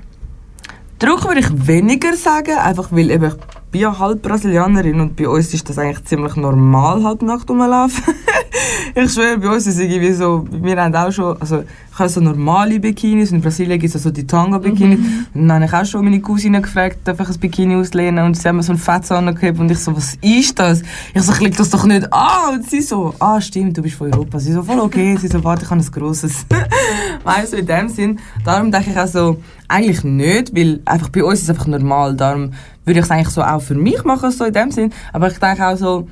Druck 1.04 1.24
würde 1.26 1.40
ich 1.40 1.66
weniger 1.66 2.16
sagen, 2.16 2.56
einfach 2.56 2.90
weil 2.90 3.10
eben, 3.10 3.34
bin 3.74 3.80
ja 3.80 3.98
halb 3.98 4.22
Brasilianerin 4.22 5.00
und 5.00 5.16
bei 5.16 5.28
uns 5.28 5.52
ist 5.52 5.68
das 5.68 5.78
eigentlich 5.78 6.04
ziemlich 6.04 6.36
normal, 6.36 7.02
halt 7.02 7.22
nackt 7.22 7.50
rumlaufen. 7.50 8.04
ich 8.94 9.12
schwöre, 9.12 9.36
bei 9.38 9.48
uns 9.48 9.66
ist 9.66 9.74
es 9.74 9.80
irgendwie 9.80 10.12
so, 10.12 10.46
wir 10.48 10.80
haben 10.80 10.94
auch 10.94 11.10
schon, 11.10 11.36
also 11.40 11.64
ich 11.92 11.98
habe 11.98 12.08
so 12.08 12.20
normale 12.20 12.78
Bikinis 12.78 13.32
in 13.32 13.40
Brasilien 13.40 13.80
gibt 13.80 13.92
es 13.92 14.00
so 14.00 14.12
die 14.12 14.28
Tanga-Bikinis 14.28 15.00
und 15.34 15.48
dann 15.48 15.62
habe 15.62 15.64
ich 15.64 15.72
auch 15.72 15.84
schon 15.86 16.04
meine 16.04 16.20
Cousine 16.20 16.62
gefragt, 16.62 16.98
darf 17.02 17.18
ich 17.18 17.28
ein 17.28 17.40
Bikini 17.40 17.74
auslehnen 17.74 18.24
und 18.24 18.36
sie 18.36 18.46
haben 18.46 18.56
mir 18.56 18.62
so 18.62 18.70
ein 18.70 18.78
Fetz 18.78 19.10
angehabt 19.10 19.58
und 19.58 19.68
ich 19.68 19.78
so, 19.80 19.96
was 19.96 20.14
ist 20.20 20.56
das? 20.56 20.82
Ich 21.12 21.22
so, 21.22 21.32
ich 21.32 21.40
leg 21.40 21.56
das 21.56 21.70
doch 21.70 21.84
nicht 21.84 22.12
an 22.12 22.54
und 22.54 22.70
sie 22.70 22.80
so, 22.80 23.12
ah 23.18 23.40
stimmt, 23.40 23.76
du 23.76 23.82
bist 23.82 23.96
von 23.96 24.12
Europa. 24.12 24.38
Sie 24.38 24.52
so, 24.52 24.62
voll 24.62 24.78
okay, 24.78 25.16
sie 25.20 25.26
so, 25.26 25.42
warte, 25.42 25.64
ich 25.64 25.70
habe 25.72 25.80
ein 25.80 25.90
grosses. 25.90 26.46
weißt 27.24 27.54
du, 27.54 27.56
in 27.56 27.66
dem 27.66 27.88
Sinn, 27.88 28.20
darum 28.44 28.70
denke 28.70 28.90
ich 28.90 28.96
auch 28.96 29.08
so, 29.08 29.38
eigentlich 29.66 30.04
nicht, 30.04 30.54
weil 30.54 30.80
einfach 30.84 31.08
bei 31.08 31.24
uns 31.24 31.40
ist 31.40 31.44
es 31.44 31.50
einfach 31.50 31.66
normal, 31.66 32.14
darum 32.14 32.52
würde 32.84 33.00
ich 33.00 33.04
es 33.04 33.10
eigentlich 33.10 33.30
so 33.30 33.42
auch 33.42 33.60
für 33.60 33.74
mich 33.74 34.02
machen, 34.04 34.30
so 34.30 34.44
in 34.44 34.52
dem 34.52 34.70
Sinn, 34.70 34.92
aber 35.12 35.28
ich 35.30 35.38
denke 35.38 35.66
auch 35.66 35.76
so, 35.76 36.08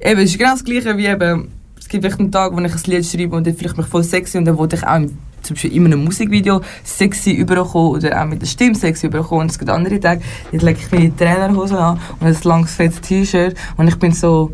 eben, 0.00 0.20
es 0.20 0.30
ist 0.30 0.38
genau 0.38 0.52
das 0.52 0.64
Gleiche 0.64 0.96
wie 0.96 1.06
eben, 1.06 1.50
es 1.78 1.88
gibt 1.88 2.04
vielleicht 2.04 2.20
einen 2.20 2.32
Tag, 2.32 2.52
wo 2.52 2.60
ich 2.60 2.72
ein 2.72 2.80
Lied 2.86 3.06
schreibe 3.06 3.36
und 3.36 3.46
dann 3.46 3.54
fühle 3.54 3.70
ich 3.70 3.76
mich 3.76 3.86
voll 3.86 4.04
sexy 4.04 4.38
und 4.38 4.44
dann 4.44 4.56
wollte 4.58 4.76
ich 4.76 4.86
auch 4.86 4.96
im, 4.96 5.18
zum 5.42 5.54
Beispiel 5.54 5.72
in 5.72 5.86
einem 5.86 6.04
Musikvideo 6.04 6.60
sexy 6.84 7.32
überkommen 7.32 7.92
oder 7.92 8.20
auch 8.20 8.26
mit 8.26 8.42
der 8.42 8.46
Stimme 8.46 8.74
sexy 8.74 9.06
überkommen 9.06 9.42
und 9.42 9.50
es 9.50 9.58
gibt 9.58 9.70
andere 9.70 9.98
Tage, 9.98 10.22
jetzt 10.52 10.62
lege 10.62 10.78
ich 10.80 10.92
meine 10.92 11.16
Trainerhose 11.16 11.78
an 11.78 12.00
und 12.20 12.26
ein 12.26 12.36
langes, 12.44 12.74
fettes 12.74 13.00
T-Shirt 13.00 13.56
und 13.76 13.88
ich 13.88 13.96
bin 13.96 14.12
so 14.12 14.52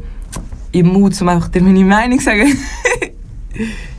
im 0.73 0.89
Mut, 0.89 1.21
um 1.21 1.29
einfach 1.29 1.49
dir 1.49 1.63
meine 1.63 1.85
Meinung 1.85 2.19
zu 2.19 2.25
sagen. 2.27 2.47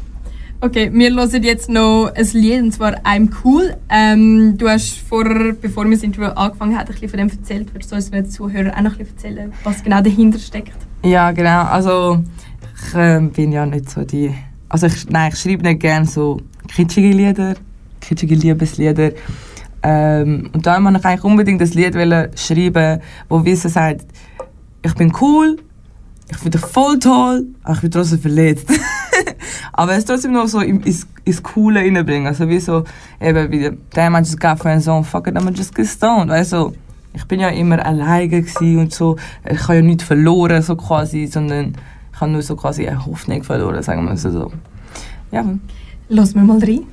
Okay, 0.59 0.89
wir 0.91 1.11
hören 1.11 1.43
jetzt 1.43 1.69
noch 1.69 2.11
ein 2.15 2.27
Lied, 2.33 2.63
und 2.63 2.71
zwar 2.71 2.95
«I'm 3.03 3.29
Cool». 3.43 3.77
Ähm, 3.89 4.57
du 4.57 4.67
hast 4.67 4.97
vorher, 5.07 5.53
bevor 5.53 5.85
wir 5.85 5.91
das 5.91 6.01
Interview 6.01 6.29
angefangen 6.29 6.75
haben, 6.75 6.87
ein 6.87 6.93
bisschen 6.93 7.09
von 7.09 7.19
dem 7.19 7.29
erzählt. 7.29 7.71
Würdest 7.75 7.91
du 7.91 7.95
uns 7.95 8.09
den 8.09 8.27
Zuhörern 8.27 8.71
auch 8.71 8.81
noch 8.81 8.91
ein 8.93 8.97
bisschen 8.97 9.17
erzählen, 9.17 9.53
was 9.63 9.83
genau 9.83 10.01
dahinter 10.01 10.39
steckt? 10.39 10.73
Ja, 11.03 11.29
genau. 11.31 11.61
Also, 11.65 12.23
ich 12.75 12.95
ähm, 12.95 13.29
bin 13.29 13.51
ja 13.51 13.67
nicht 13.67 13.87
so 13.87 14.03
die. 14.03 14.33
Also, 14.67 14.87
ich, 14.87 15.07
nein, 15.07 15.31
ich 15.31 15.39
schreibe 15.39 15.61
nicht 15.61 15.79
gerne 15.79 16.07
so 16.07 16.41
kitschige 16.67 17.11
Lieder, 17.11 17.53
kitschige 18.01 18.33
Liebeslieder. 18.33 19.11
Ähm, 19.83 20.49
und 20.53 20.65
da 20.65 20.83
wollte 20.83 20.97
ich 20.97 21.05
eigentlich 21.05 21.23
unbedingt 21.23 21.61
ein 21.61 21.69
Lied 21.69 22.39
schreiben, 22.39 22.99
wo 23.29 23.45
Wissen 23.45 23.69
sagt, 23.69 24.07
ich 24.81 24.95
bin 24.95 25.13
cool, 25.21 25.57
ich 26.31 26.37
finde 26.37 26.57
dich 26.57 26.67
voll 26.67 26.97
toll, 26.97 27.45
aber 27.61 27.75
ich 27.75 27.81
bin 27.81 27.91
trotzdem 27.91 28.19
verletzt. 28.19 28.67
aber 29.73 29.93
es 29.93 30.05
trotzdem 30.05 30.33
noch 30.33 30.47
so 30.47 30.59
ins, 30.59 31.07
ins 31.23 31.43
Coole 31.43 31.79
reinbringen. 31.79 32.27
Also, 32.27 32.47
wie 32.49 32.59
so, 32.59 32.83
eben, 33.19 33.51
wie, 33.51 33.71
damn, 33.91 34.15
I 34.15 34.19
just 34.19 34.39
got 34.39 34.59
friends 34.59 34.87
on, 34.87 35.03
fuck 35.03 35.27
it, 35.27 35.35
I'm 35.35 35.55
just 35.55 35.75
get 35.75 35.87
stoned. 35.87 36.29
Weißt 36.29 36.53
du, 36.53 36.73
ich 37.13 37.25
bin 37.25 37.39
ja 37.39 37.49
immer 37.49 37.83
alleine 37.85 38.45
und 38.59 38.93
so. 38.93 39.15
Ich 39.49 39.63
habe 39.63 39.75
ja 39.75 39.81
nichts 39.81 40.03
verloren, 40.03 40.61
so 40.61 40.75
quasi, 40.75 41.27
sondern 41.27 41.73
ich 42.13 42.21
habe 42.21 42.31
nur 42.31 42.41
so 42.41 42.55
quasi 42.55 42.87
eine 42.87 43.05
Hoffnung 43.05 43.43
verloren, 43.43 43.81
sagen 43.83 44.05
wir 44.05 44.17
so. 44.17 44.51
Ja, 45.31 45.43
Lass 46.09 46.33
wir 46.35 46.41
mal 46.41 46.59
rein. 46.59 46.85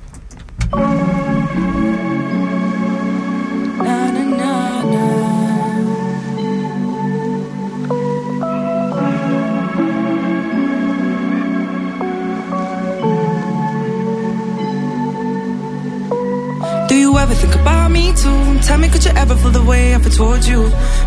Ever 17.25 17.33
think 17.33 17.55
about 17.55 17.89
me 17.89 18.13
too? 18.13 18.59
Tell 18.67 18.77
me, 18.77 18.87
could 18.87 19.03
you 19.03 19.11
ever 19.23 19.35
feel 19.35 19.49
the 19.49 19.63
way 19.63 19.95
I 19.95 19.97
feel 19.99 20.11
towards 20.11 20.47
you? 20.47 20.61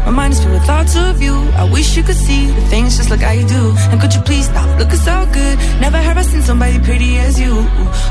My 0.06 0.10
mind 0.18 0.32
is 0.32 0.40
filled 0.42 0.54
with 0.54 0.64
thoughts 0.64 0.96
of 0.96 1.22
you. 1.22 1.34
I 1.62 1.64
wish 1.70 1.96
you 1.96 2.02
could 2.02 2.20
see 2.26 2.46
the 2.58 2.64
things 2.72 2.96
just 2.96 3.10
like 3.10 3.22
I 3.22 3.36
do. 3.56 3.62
And 3.90 4.00
could 4.00 4.12
you 4.16 4.22
please 4.22 4.46
stop 4.46 4.68
looking 4.80 5.02
so 5.08 5.16
good? 5.32 5.54
Never 5.84 5.98
have 5.98 6.16
I 6.18 6.22
seen 6.22 6.42
somebody 6.42 6.78
pretty 6.80 7.18
as 7.18 7.38
you. 7.38 7.54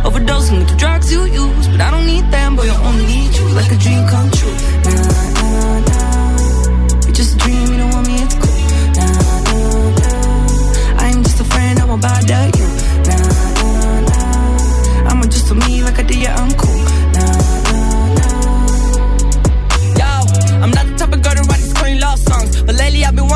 Overdosing 0.08 0.60
with 0.60 0.70
the 0.72 0.78
drugs 0.78 1.12
you 1.12 1.22
use, 1.26 1.68
but 1.68 1.82
I 1.82 1.91
don't 1.91 2.08
need 2.14 2.26
them, 2.32 2.55
boy. 2.55 2.70
I 2.76 2.78
only 2.89 3.05
need 3.14 3.32
you, 3.38 3.45
like 3.60 3.72
a 3.76 3.78
dream 3.84 4.01
come 4.14 4.30
true. 4.39 4.58
Nah, 4.86 5.08
nah, 5.39 5.80
nah. 5.89 7.03
You're 7.03 7.18
just 7.20 7.36
a 7.36 7.38
dream, 7.43 7.68
you 7.72 7.78
don't 7.82 7.91
want 7.95 8.08
me, 8.08 8.16
it's 8.24 8.36
cool. 8.41 8.60
Nah, 8.97 9.18
nah, 9.47 9.89
nah. 9.99 11.03
I'm 11.03 11.24
just 11.28 11.39
a 11.41 11.47
friend, 11.51 11.76
I 11.82 11.86
won't 11.89 12.01
bother 12.01 12.43
you. 12.60 12.68
Nah, 13.08 13.20
nah, 13.60 13.99
nah. 14.10 15.10
I'ma 15.10 15.26
just 15.36 15.47
to 15.49 15.55
me, 15.55 15.84
like 15.84 15.99
I 15.99 16.03
did, 16.03 16.20
yeah, 16.24 16.36
I'm 16.41 16.51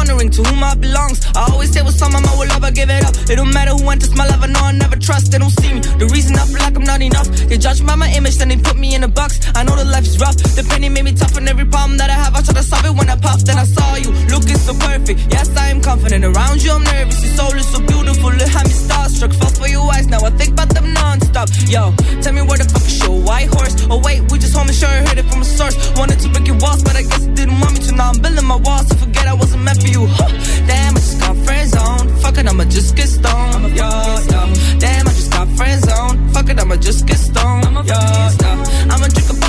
wondering 0.01 0.31
to 0.31 0.41
whom 0.41 0.63
I 0.63 0.73
belongs. 0.73 1.21
I 1.37 1.45
always 1.51 1.69
say 1.71 1.81
with 1.85 1.93
someone 1.93 2.25
I 2.25 2.33
will 2.33 2.49
love, 2.49 2.63
I 2.63 2.71
give 2.71 2.89
it 2.89 3.05
up. 3.05 3.13
It 3.29 3.35
don't 3.37 3.53
matter 3.53 3.73
who 3.77 3.85
enters 3.93 4.15
my 4.17 4.25
life, 4.25 4.41
I 4.41 4.47
know 4.47 4.63
I 4.71 4.71
never 4.71 4.97
trust. 4.97 5.31
They 5.31 5.37
don't 5.37 5.53
see 5.61 5.73
me. 5.73 5.81
The 6.01 6.07
reason 6.09 6.33
I 6.41 6.45
feel 6.49 6.61
like 6.65 6.75
I'm 6.75 6.87
not 6.93 7.01
enough. 7.01 7.27
They 7.49 7.57
judge 7.57 7.81
me 7.81 7.85
by 7.85 7.95
my 7.95 8.09
image, 8.17 8.35
then 8.41 8.49
they 8.49 8.57
put 8.57 8.77
me 8.77 8.95
in 8.95 9.03
a 9.03 9.07
box. 9.07 9.39
I 9.53 9.61
know 9.63 9.75
the 9.75 9.85
life 9.85 10.05
is 10.09 10.17
rough. 10.17 10.37
The 10.57 10.63
pain 10.65 10.81
made 10.93 11.05
me 11.05 11.13
tough 11.13 11.37
and 11.37 11.47
every 11.47 11.65
problem 11.65 11.97
that 12.01 12.09
I 12.09 12.17
have, 12.17 12.33
I 12.33 12.41
try 12.41 12.55
to 12.57 12.63
solve 12.63 12.85
it 12.85 12.95
when 12.97 13.09
I 13.09 13.17
puff. 13.17 13.45
Then 13.45 13.57
I 13.59 13.65
saw 13.65 13.95
you 13.95 14.09
looking 14.33 14.57
so 14.57 14.73
perfect. 14.73 15.19
Yes, 15.29 15.55
I 15.55 15.69
am 15.69 15.81
confident. 15.81 16.25
Around 16.25 16.63
you, 16.63 16.71
I'm 16.71 16.83
nervous. 16.83 17.21
Your 17.21 17.33
soul 17.37 17.53
is 17.53 17.67
so 17.69 17.79
beautiful. 17.85 18.33
Look 18.33 18.49
how 18.49 18.65
me 18.65 18.73
starstruck. 18.73 19.33
Fell 19.37 19.53
for 19.53 19.69
your 19.69 19.85
eyes. 19.93 20.07
Now 20.07 20.25
I 20.25 20.31
think 20.31 20.57
about 20.57 20.69
them 20.73 20.93
non-stop. 20.93 21.49
Yo, 21.69 21.93
tell 22.25 22.33
me 22.33 22.41
where 22.41 22.57
the 22.57 22.65
fuck 22.65 22.85
is 22.89 22.97
your 23.05 23.21
white 23.21 23.49
horse? 23.53 23.75
Oh 23.89 24.01
wait, 24.01 24.25
we 24.31 24.39
just 24.41 24.55
home 24.57 24.67
and 24.67 24.75
sure 24.75 24.89
heard 24.89 25.19
it 25.21 25.27
from 25.29 25.41
a 25.41 25.45
source. 25.45 25.77
Wanted 25.93 26.19
to 26.25 26.29
break 26.33 26.47
your 26.47 26.57
walls, 26.57 26.81
but 26.81 26.95
I 26.97 27.03
guess 27.03 27.21
it 27.21 27.35
didn't 27.35 27.59
want 27.61 27.77
me 27.77 27.85
to. 27.85 27.91
Now 27.93 28.09
I'm 28.09 28.19
building 28.19 28.47
my 28.49 28.57
walls 28.57 28.89
to 28.89 28.95
forget 28.97 29.27
I 29.27 29.33
wasn't 29.33 29.63
meant 29.63 29.81
for 29.81 29.90
you. 29.91 30.05
Huh. 30.07 30.29
Damn, 30.67 30.95
I 30.95 30.99
just 30.99 31.19
got 31.19 31.35
friend 31.45 31.69
zone. 31.69 32.07
Fuck 32.21 32.37
it, 32.37 32.47
I'ma 32.47 32.65
just 32.65 32.95
get 32.95 33.07
stoned. 33.07 33.63
Yo, 33.79 33.89
yo. 34.31 34.41
Damn, 34.79 35.07
I 35.07 35.11
just 35.19 35.31
got 35.31 35.47
friend 35.57 35.83
zone. 35.83 36.29
Fuck 36.33 36.49
it, 36.49 36.59
I'ma 36.59 36.75
just 36.77 37.05
get 37.07 37.17
stoned. 37.17 37.63
Yo, 37.91 37.99
yo. 38.43 38.51
I'ma 38.91 39.07
drink 39.07 39.29
a 39.29 39.40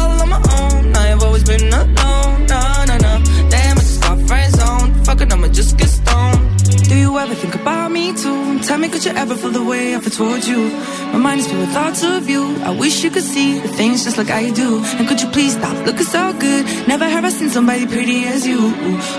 could 9.02 9.14
you 9.14 9.20
ever 9.20 9.34
feel 9.34 9.50
the 9.50 9.64
way 9.64 9.96
I 9.96 10.00
feel 10.00 10.12
towards 10.12 10.46
you? 10.46 10.70
My 11.12 11.18
mind 11.18 11.40
is 11.40 11.48
filled 11.48 11.62
with 11.62 11.70
thoughts 11.70 12.04
of 12.04 12.28
you. 12.28 12.56
I 12.62 12.70
wish 12.70 13.02
you 13.02 13.10
could 13.10 13.24
see 13.24 13.58
the 13.58 13.66
things 13.66 14.04
just 14.04 14.16
like 14.16 14.30
I 14.30 14.50
do. 14.50 14.80
And 14.96 15.08
could 15.08 15.20
you 15.20 15.28
please 15.30 15.54
stop 15.54 15.74
looking 15.84 16.04
so 16.04 16.32
good? 16.34 16.64
Never 16.86 17.08
have 17.08 17.24
I 17.24 17.30
seen 17.30 17.50
somebody 17.50 17.84
pretty 17.84 18.26
as 18.26 18.46
you. 18.46 18.58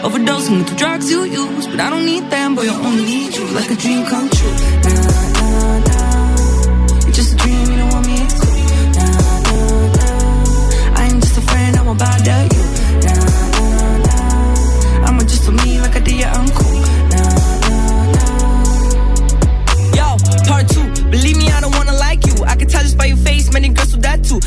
Overdosing 0.07 0.59
with 0.59 0.69
the 0.69 0.75
drugs 0.75 1.11
you 1.11 1.23
use, 1.25 1.67
but 1.67 1.81
I 1.81 1.89
don't 1.89 2.05
need 2.05 2.29
them, 2.29 2.55
boy. 2.55 2.69
I 2.69 2.75
only 2.85 3.03
need 3.03 3.35
you, 3.35 3.45
like 3.47 3.71
a 3.71 3.75
dream 3.75 4.05
come 4.05 4.29
true. 4.29 5.22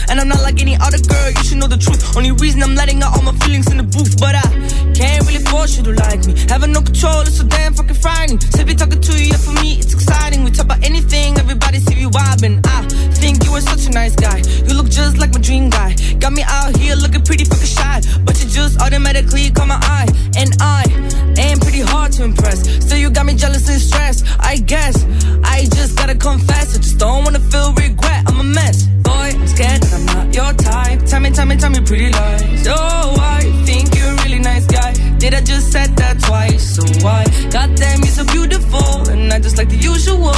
And 0.08 0.18
I'm 0.18 0.28
not 0.28 0.40
like 0.40 0.62
any 0.62 0.74
other 0.76 0.96
girl, 0.98 1.30
you 1.30 1.42
should 1.44 1.58
know 1.58 1.68
the 1.68 1.76
truth. 1.76 2.16
Only 2.16 2.32
reason 2.32 2.62
I'm 2.62 2.74
letting 2.74 3.02
out 3.02 3.12
all 3.14 3.22
my 3.22 3.36
feelings 3.44 3.70
in 3.70 3.76
the 3.76 3.82
booth, 3.82 4.18
but 4.18 4.34
I 4.34 4.48
can't 4.96 5.20
really 5.28 5.44
force 5.44 5.76
you 5.76 5.84
to 5.84 5.92
like 5.92 6.24
me. 6.24 6.34
Having 6.48 6.72
no 6.72 6.80
control 6.80 7.20
is 7.22 7.36
so 7.36 7.44
damn 7.44 7.74
fucking 7.74 7.94
frightening. 7.94 8.40
Simply 8.40 8.74
talking 8.74 9.00
to 9.00 9.12
you, 9.12 9.30
yeah, 9.30 9.36
for 9.36 9.52
me, 9.60 9.76
it's 9.76 9.92
exciting. 9.92 10.44
We 10.44 10.50
talk 10.50 10.64
about 10.64 10.82
anything, 10.82 11.36
everybody 11.38 11.78
see 11.80 12.00
you 12.00 12.08
vibing. 12.08 12.64
I 12.64 12.88
think 13.20 13.44
you 13.44 13.52
are 13.52 13.60
such 13.60 13.86
a 13.86 13.90
nice 13.90 14.16
guy. 14.16 14.38
You 14.64 14.74
look 14.74 14.88
just 14.88 15.18
like 15.18 15.34
my 15.34 15.40
dream 15.40 15.68
guy. 15.68 15.94
Got 16.18 16.32
me 16.32 16.42
out 16.42 16.74
here 16.76 16.96
looking 16.96 17.22
pretty 17.22 17.44
fucking 17.44 17.66
shy, 17.66 18.00
but 18.24 18.42
you 18.42 18.48
just 18.48 18.80
automatically 18.80 19.50
caught 19.50 19.68
my 19.68 19.78
eye. 19.82 20.08
And 20.40 20.56
I 20.58 20.88
am 21.36 21.60
pretty 21.60 21.82
hard 21.82 22.12
to 22.12 22.24
impress. 22.24 22.64
Still, 22.82 22.98
you 22.98 23.10
got 23.10 23.26
me 23.26 23.34
jealous 23.34 23.68
and 23.68 23.80
stressed. 23.80 24.24
I 24.40 24.56
guess 24.56 25.04
I 25.44 25.68
just 25.76 25.98
gotta 25.98 26.14
confess. 26.16 26.74
I 26.74 26.78
just 26.80 26.98
don't 26.98 27.24
wanna 27.24 27.40
feel 27.40 27.74
regret. 27.74 28.24
I'm 28.26 28.40
a 28.40 28.42
mess. 28.42 28.95
Boy, 29.16 29.30
I'm 29.32 29.48
scared 29.48 29.80
that 29.82 29.92
I'm 29.96 30.04
not 30.12 30.26
your 30.38 30.52
type. 30.52 30.98
Tell 31.10 31.20
me, 31.20 31.30
tell 31.30 31.46
me, 31.46 31.56
tell 31.56 31.70
me 31.70 31.80
pretty 31.80 32.10
lies. 32.10 32.66
Oh, 32.68 33.16
I 33.38 33.40
think 33.64 33.84
you're 33.96 34.12
a 34.12 34.22
really 34.24 34.40
nice 34.40 34.66
guy. 34.66 34.92
Did 35.22 35.32
I 35.34 35.40
just 35.40 35.72
said 35.72 35.90
that 35.96 36.20
twice? 36.20 36.64
So 36.76 36.82
why? 37.04 37.24
Goddamn, 37.50 37.98
you're 38.04 38.16
so 38.20 38.24
beautiful, 38.36 39.08
and 39.12 39.32
I 39.32 39.38
just 39.40 39.56
like 39.56 39.70
the 39.70 39.80
usual. 39.92 40.36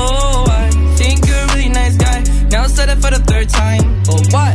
Oh, 0.00 0.44
I 0.48 0.70
think 0.98 1.26
you're 1.28 1.44
a 1.46 1.48
really 1.54 1.68
nice 1.68 1.96
guy. 1.96 2.18
Now 2.50 2.64
I 2.64 2.66
said 2.66 2.88
it 2.88 2.98
for 3.02 3.10
the 3.16 3.22
third 3.30 3.48
time. 3.48 3.84
Oh, 4.10 4.20
what? 4.34 4.54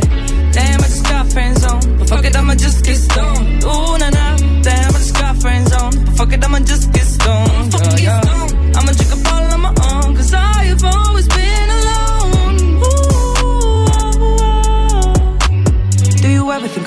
Damn, 0.52 0.78
I 0.84 0.88
just 0.92 1.04
got 1.04 1.32
friend 1.32 1.56
zone. 1.56 1.98
But 1.98 2.08
fuck 2.10 2.24
it, 2.24 2.36
I'ma 2.36 2.54
just 2.54 2.84
get 2.84 2.96
stoned. 2.96 3.64
Ooh, 3.64 3.98
nah, 4.02 4.10
nah. 4.18 4.36
Damn, 4.68 4.90
I 4.96 4.98
just 5.00 5.14
got 5.14 5.34
friend 5.40 5.64
zone. 5.72 5.94
But 6.04 6.14
fuck 6.18 6.32
it, 6.34 6.44
I'ma 6.44 6.58
just 6.60 6.92
get 6.92 7.06
stoned. 7.16 7.72
Yeah, 7.72 8.20
yeah. 8.20 8.31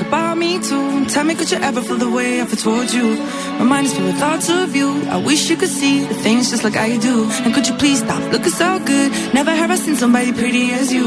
About 0.07 0.37
me 0.37 0.59
too? 0.59 1.05
Tell 1.05 1.23
me, 1.23 1.35
could 1.35 1.51
you 1.51 1.57
ever 1.57 1.81
feel 1.81 1.97
the 1.97 2.09
way 2.09 2.41
I 2.41 2.45
feel 2.45 2.57
towards 2.57 2.93
you? 2.93 3.07
My 3.59 3.63
mind 3.63 3.85
is 3.87 3.93
filled 3.93 4.07
with 4.07 4.17
thoughts 4.17 4.49
of 4.49 4.75
you. 4.75 4.89
I 5.15 5.17
wish 5.17 5.49
you 5.49 5.57
could 5.57 5.69
see 5.69 6.05
the 6.05 6.13
things 6.25 6.49
just 6.51 6.63
like 6.63 6.75
I 6.75 6.97
do. 6.97 7.29
And 7.43 7.53
could 7.53 7.67
you 7.67 7.75
please 7.75 7.99
stop 7.99 8.21
looking 8.31 8.55
so 8.63 8.79
good? 8.79 9.11
Never 9.33 9.51
have 9.51 9.71
I 9.71 9.75
seen 9.75 9.95
somebody 9.95 10.31
pretty 10.33 10.71
as 10.71 10.91
you. 10.91 11.05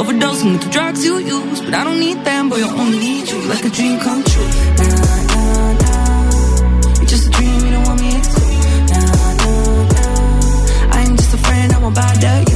Overdosing 0.00 0.52
with 0.52 0.62
the 0.64 0.70
drugs 0.70 1.04
you 1.04 1.18
use, 1.18 1.60
but 1.60 1.74
I 1.74 1.84
don't 1.84 2.00
need 2.00 2.18
them, 2.24 2.48
boy. 2.48 2.62
I 2.62 2.70
only 2.82 2.98
need 2.98 3.28
you, 3.30 3.40
like 3.52 3.64
a 3.64 3.70
dream 3.70 3.98
come 4.00 4.22
true. 4.24 4.50
Nah, 4.78 5.32
nah, 5.32 5.72
nah. 5.82 6.96
You're 6.98 7.10
just 7.14 7.28
a 7.28 7.30
dream, 7.30 7.60
you 7.64 7.70
don't 7.74 7.86
want 7.88 8.00
me. 8.00 8.12
Nah, 8.90 9.32
nah, 9.40 9.94
nah. 9.94 10.96
I'm 10.96 11.16
just 11.16 11.34
a 11.34 11.38
friend, 11.38 11.72
I. 11.74 12.53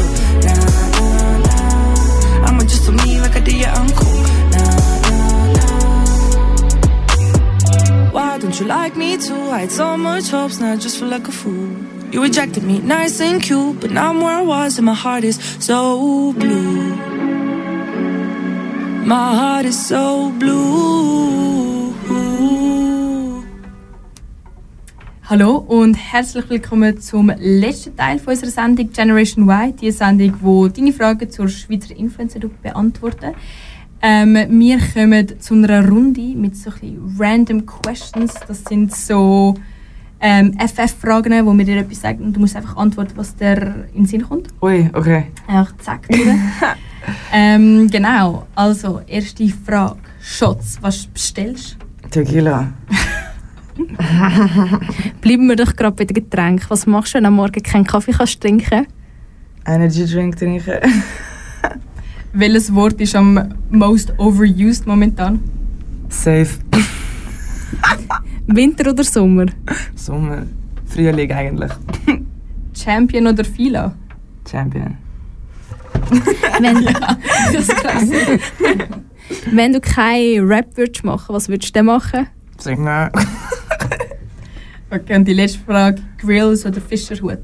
don't 8.49 8.61
you 8.61 8.66
like 8.66 8.96
me 8.96 9.18
too? 9.18 9.36
I 9.51 9.61
had 9.61 9.70
so 9.70 9.94
much 9.99 10.30
hopes, 10.30 10.59
now 10.59 10.72
I 10.72 10.76
just 10.76 10.99
feel 10.99 11.09
like 11.09 11.28
a 11.28 11.32
fool. 11.32 11.68
You 12.11 12.22
rejected 12.22 12.62
me, 12.62 12.78
nice 12.78 13.20
and 13.20 13.42
cute, 13.42 13.78
but 13.78 13.90
now 13.90 14.09
I'm 14.09 14.22
where 14.22 14.38
I 14.38 14.40
was, 14.40 14.78
and 14.78 14.86
my 14.86 14.94
heart 14.94 15.22
is 15.22 15.36
so 15.59 16.32
blue. 16.32 16.96
My 19.05 19.34
heart 19.36 19.66
is 19.66 19.76
so 19.86 20.32
blue. 20.38 21.94
Hallo 25.24 25.57
und 25.57 25.92
herzlich 25.92 26.49
willkommen 26.49 26.99
zum 27.03 27.30
letzten 27.38 27.94
Teil 27.99 28.18
von 28.18 28.32
unserer 28.32 28.51
Sendung 28.51 28.90
Generation 28.90 29.46
Y. 29.46 29.76
Die 29.76 29.90
Sendung, 29.90 30.32
wo 30.40 30.68
deine 30.68 30.94
Fragen 30.94 31.30
zur 31.30 31.49
Schweizer 31.51 31.94
Influencer 31.94 32.40
beantworten. 32.62 33.34
Ähm, 34.01 34.34
wir 34.34 34.78
kommen 34.94 35.40
zu 35.40 35.55
einer 35.55 35.88
Runde 35.88 36.34
mit 36.36 36.57
so 36.57 36.70
ein 36.70 37.16
random 37.18 37.66
questions. 37.66 38.34
Das 38.46 38.62
sind 38.64 38.94
so 38.94 39.55
ähm, 40.20 40.57
FF-Fragen, 40.59 41.44
wo 41.44 41.57
wir 41.57 41.64
dir 41.64 41.78
etwas 41.78 42.01
sagen 42.01 42.24
und 42.24 42.34
du 42.34 42.40
musst 42.40 42.55
einfach 42.57 42.76
antworten, 42.76 43.12
was 43.16 43.34
dir 43.34 43.86
in 43.94 44.03
den 44.03 44.07
Sinn 44.07 44.22
kommt. 44.22 44.49
Ui, 44.62 44.88
okay. 44.92 45.26
Einfach 45.46 45.76
zack, 45.78 46.09
ähm, 47.32 47.88
genau, 47.90 48.46
also 48.55 49.01
erste 49.07 49.49
Frage. 49.49 49.96
Shots, 50.20 50.78
was 50.80 51.07
bestellst 51.07 51.76
du? 52.03 52.09
Tequila. 52.09 52.72
Bleiben 55.20 55.49
wir 55.49 55.57
doch 55.57 55.74
gerade 55.74 55.96
bei 55.96 56.05
den 56.05 56.14
Getränken. 56.14 56.66
Was 56.68 56.86
machst 56.86 57.14
du, 57.14 57.16
wenn 57.16 57.24
du 57.24 57.28
am 57.28 57.34
Morgen 57.34 57.62
keinen 57.62 57.84
Kaffee 57.84 58.12
kannst 58.12 58.40
trinken 58.40 58.86
Energy 59.66 60.07
Drink 60.07 60.36
trinken. 60.36 60.78
Welches 62.33 62.74
Wort 62.74 63.01
ist 63.01 63.14
am 63.16 63.55
most 63.70 64.12
overused 64.18 64.87
momentan? 64.87 65.41
Safe. 66.09 66.59
Winter 68.47 68.91
oder 68.91 69.05
Sommer? 69.05 69.47
Sommer. 69.95 70.47
Frühling 70.87 71.33
eigentlich. 71.33 71.72
Champion 72.74 73.26
oder 73.26 73.45
Fila? 73.45 73.95
Champion. 74.51 74.97
Wenn, 76.61 76.76
wenn 79.57 79.72
du 79.72 79.81
keinen 79.95 80.47
Rap 80.47 80.76
würdest 80.76 81.05
machen, 81.05 81.35
was 81.35 81.49
würdest 81.49 81.74
du 81.74 81.79
dann 81.79 81.87
machen? 81.87 82.26
Singen. 82.59 83.11
Okay, 84.91 85.16
und 85.16 85.29
die 85.29 85.35
letzte 85.35 85.59
Frage: 85.59 86.01
Grills 86.16 86.64
oder 86.64 86.81
Fischerhut? 86.81 87.43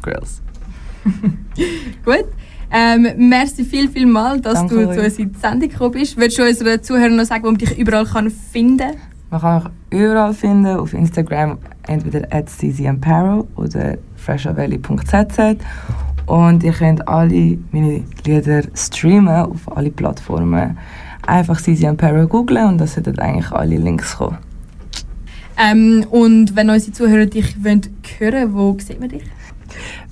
Grills. 0.00 0.40
Gut. 2.06 2.24
Ähm, 2.72 3.06
merci 3.16 3.64
viel, 3.64 3.88
viel 3.88 4.06
mal, 4.06 4.40
dass 4.40 4.54
Danke 4.54 4.74
du 4.74 4.88
euch. 4.88 4.96
zu 4.96 5.04
uns 5.04 5.18
in 5.18 5.32
die 5.32 5.38
Sendung 5.38 5.68
gekommen 5.68 5.92
bist. 5.92 6.16
Würdest 6.16 6.38
du 6.38 6.42
unseren 6.42 6.82
Zuhörern 6.82 7.16
noch 7.16 7.24
sagen, 7.24 7.44
wo 7.44 7.48
man 7.48 7.58
dich 7.58 7.78
überall 7.78 8.04
kann 8.04 8.30
finden 8.30 8.78
kann? 8.78 8.96
Man 9.30 9.40
kann 9.40 9.62
mich 9.90 10.00
überall 10.00 10.34
finden, 10.34 10.76
auf 10.76 10.92
Instagram 10.92 11.58
entweder 11.86 12.26
at 12.30 12.46
ccmparo 12.46 13.46
oder 13.56 13.98
freshavalley.zz 14.16 15.62
und 16.26 16.62
ihr 16.62 16.72
könnt 16.72 17.06
alle 17.08 17.58
meine 17.72 18.02
Lieder 18.24 18.62
streamen 18.74 19.28
auf 19.28 19.76
alle 19.76 19.90
Plattformen. 19.90 20.76
Einfach 21.26 21.60
ccmparo 21.60 22.26
googlen 22.26 22.66
und 22.68 22.78
da 22.78 22.86
sollten 22.86 23.18
eigentlich 23.18 23.50
alle 23.52 23.76
Links 23.76 24.16
kommen. 24.16 24.38
Ähm, 25.58 26.04
und 26.10 26.54
wenn 26.54 26.70
unsere 26.70 26.92
Zuhörer 26.92 27.26
dich 27.26 27.64
wollen 27.64 27.80
hören 28.18 28.54
wo 28.54 28.76
sieht 28.78 29.00
man 29.00 29.08
dich? 29.08 29.22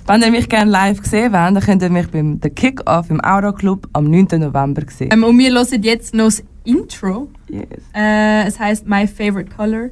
Wenn 0.07 0.21
ihr 0.21 0.29
mich 0.29 0.47
gerne 0.49 0.69
live 0.69 1.01
gesehen 1.01 1.33
wollt, 1.33 1.55
dann 1.55 1.59
könnt 1.61 1.81
ihr 1.81 1.89
mich 1.89 2.07
beim 2.09 2.39
The 2.41 2.51
Kick-Off 2.51 3.09
im 3.09 3.19
Auro 3.23 3.53
Club 3.53 3.87
am 3.93 4.05
9. 4.05 4.39
November 4.39 4.83
sehen. 4.87 5.09
Ähm, 5.11 5.23
und 5.23 5.39
wir 5.39 5.51
hören 5.51 5.81
jetzt 5.81 6.13
noch 6.13 6.25
das 6.25 6.43
Intro. 6.63 7.27
Yes. 7.49 7.63
Äh, 7.95 8.47
es 8.47 8.59
heißt 8.59 8.87
My 8.87 9.07
Favorite 9.07 9.49
Color. 9.55 9.89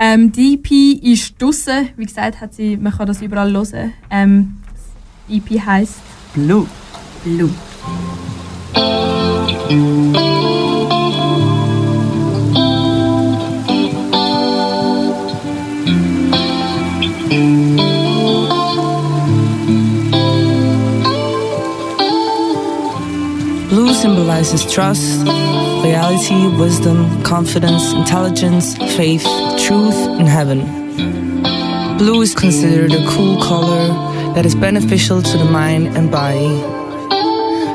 Ähm, 0.00 0.32
die 0.32 0.54
EP 0.54 1.04
ist 1.04 1.40
draussen. 1.40 1.90
Wie 1.96 2.04
gesagt, 2.04 2.40
hat 2.40 2.52
sie, 2.52 2.76
man 2.76 2.92
kann 2.92 3.06
das 3.06 3.22
überall 3.22 3.52
hören. 3.52 3.92
Ähm, 4.10 4.56
das 5.28 5.36
EP 5.36 5.64
heißt 5.64 5.94
Blue. 6.34 6.66
Blue. 7.22 7.50
Blue 17.28 17.93
symbolizes 24.04 24.70
trust, 24.70 25.24
loyalty, 25.24 26.46
wisdom, 26.58 27.22
confidence, 27.22 27.94
intelligence, 27.94 28.76
faith, 28.98 29.24
truth, 29.66 29.96
and 30.18 30.28
heaven. 30.28 30.60
Blue 31.96 32.20
is 32.20 32.34
considered 32.34 32.92
a 32.92 33.02
cool 33.08 33.40
color 33.40 33.88
that 34.34 34.44
is 34.44 34.54
beneficial 34.54 35.22
to 35.22 35.38
the 35.38 35.46
mind 35.46 35.96
and 35.96 36.10
body. 36.10 36.50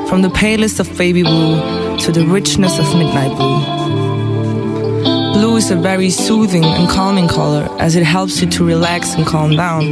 From 0.08 0.22
the 0.22 0.30
palest 0.30 0.78
of 0.78 0.86
baby 0.96 1.24
blue 1.24 1.56
to 1.98 2.12
the 2.12 2.24
richness 2.24 2.78
of 2.78 2.86
midnight 2.94 3.36
blue. 3.36 3.79
Blue 5.32 5.56
is 5.56 5.70
a 5.70 5.76
very 5.76 6.10
soothing 6.10 6.64
and 6.64 6.88
calming 6.88 7.28
color 7.28 7.68
as 7.78 7.94
it 7.94 8.02
helps 8.02 8.40
you 8.40 8.48
to 8.50 8.64
relax 8.64 9.14
and 9.14 9.24
calm 9.24 9.54
down. 9.54 9.82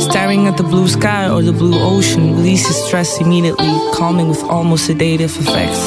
Staring 0.00 0.46
at 0.46 0.56
the 0.56 0.62
blue 0.62 0.88
sky 0.88 1.28
or 1.28 1.42
the 1.42 1.52
blue 1.52 1.78
ocean 1.78 2.34
releases 2.34 2.76
stress 2.84 3.20
immediately, 3.20 3.68
calming 3.92 4.28
with 4.28 4.42
almost 4.44 4.86
sedative 4.86 5.36
effects. 5.38 5.82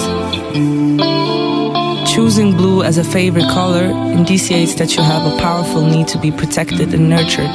Choosing 2.13 2.55
blue 2.55 2.83
as 2.83 2.99
a 2.99 3.03
favorite 3.03 3.49
color 3.49 3.85
indicates 3.85 4.75
that 4.75 4.95
you 4.95 5.01
have 5.01 5.25
a 5.33 5.37
powerful 5.39 5.83
need 5.83 6.07
to 6.09 6.19
be 6.19 6.31
protected 6.31 6.93
and 6.93 7.09
nurtured, 7.09 7.49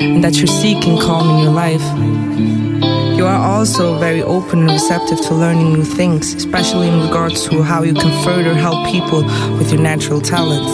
and 0.00 0.22
that 0.22 0.36
you're 0.36 0.46
seeking 0.46 0.98
calm 0.98 1.28
in 1.30 1.42
your 1.42 1.52
life. 1.52 2.67
You 3.18 3.26
are 3.26 3.34
also 3.34 3.98
very 3.98 4.22
open 4.22 4.60
and 4.60 4.70
receptive 4.70 5.20
to 5.22 5.34
learning 5.34 5.72
new 5.72 5.82
things, 5.82 6.34
especially 6.34 6.86
in 6.86 7.00
regards 7.00 7.48
to 7.48 7.64
how 7.64 7.82
you 7.82 7.92
can 7.92 8.12
further 8.22 8.54
help 8.54 8.86
people 8.92 9.24
with 9.58 9.72
your 9.72 9.80
natural 9.80 10.20
talents. 10.20 10.72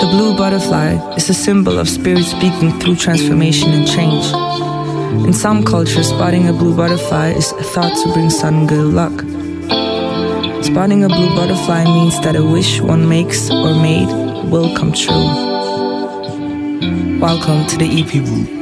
The 0.00 0.06
blue 0.12 0.34
butterfly 0.34 0.94
is 1.16 1.28
a 1.28 1.34
symbol 1.34 1.78
of 1.78 1.90
spirit 1.90 2.24
speaking 2.24 2.72
through 2.80 2.96
transformation 2.96 3.70
and 3.70 3.86
change. 3.86 4.32
In 5.26 5.34
some 5.34 5.62
cultures, 5.62 6.08
spotting 6.08 6.48
a 6.48 6.54
blue 6.54 6.74
butterfly 6.74 7.32
is 7.32 7.52
thought 7.74 7.94
to 8.02 8.12
bring 8.14 8.30
sudden 8.30 8.66
good 8.66 8.86
luck. 8.86 9.12
Spotting 10.64 11.04
a 11.04 11.08
blue 11.08 11.36
butterfly 11.36 11.84
means 11.84 12.18
that 12.20 12.34
a 12.34 12.42
wish 12.42 12.80
one 12.80 13.06
makes 13.06 13.50
or 13.50 13.74
made 13.74 14.08
will 14.50 14.74
come 14.74 14.94
true. 14.94 15.26
Welcome 17.20 17.66
to 17.66 17.76
the 17.76 18.00
EP 18.00 18.24
Blue. 18.24 18.59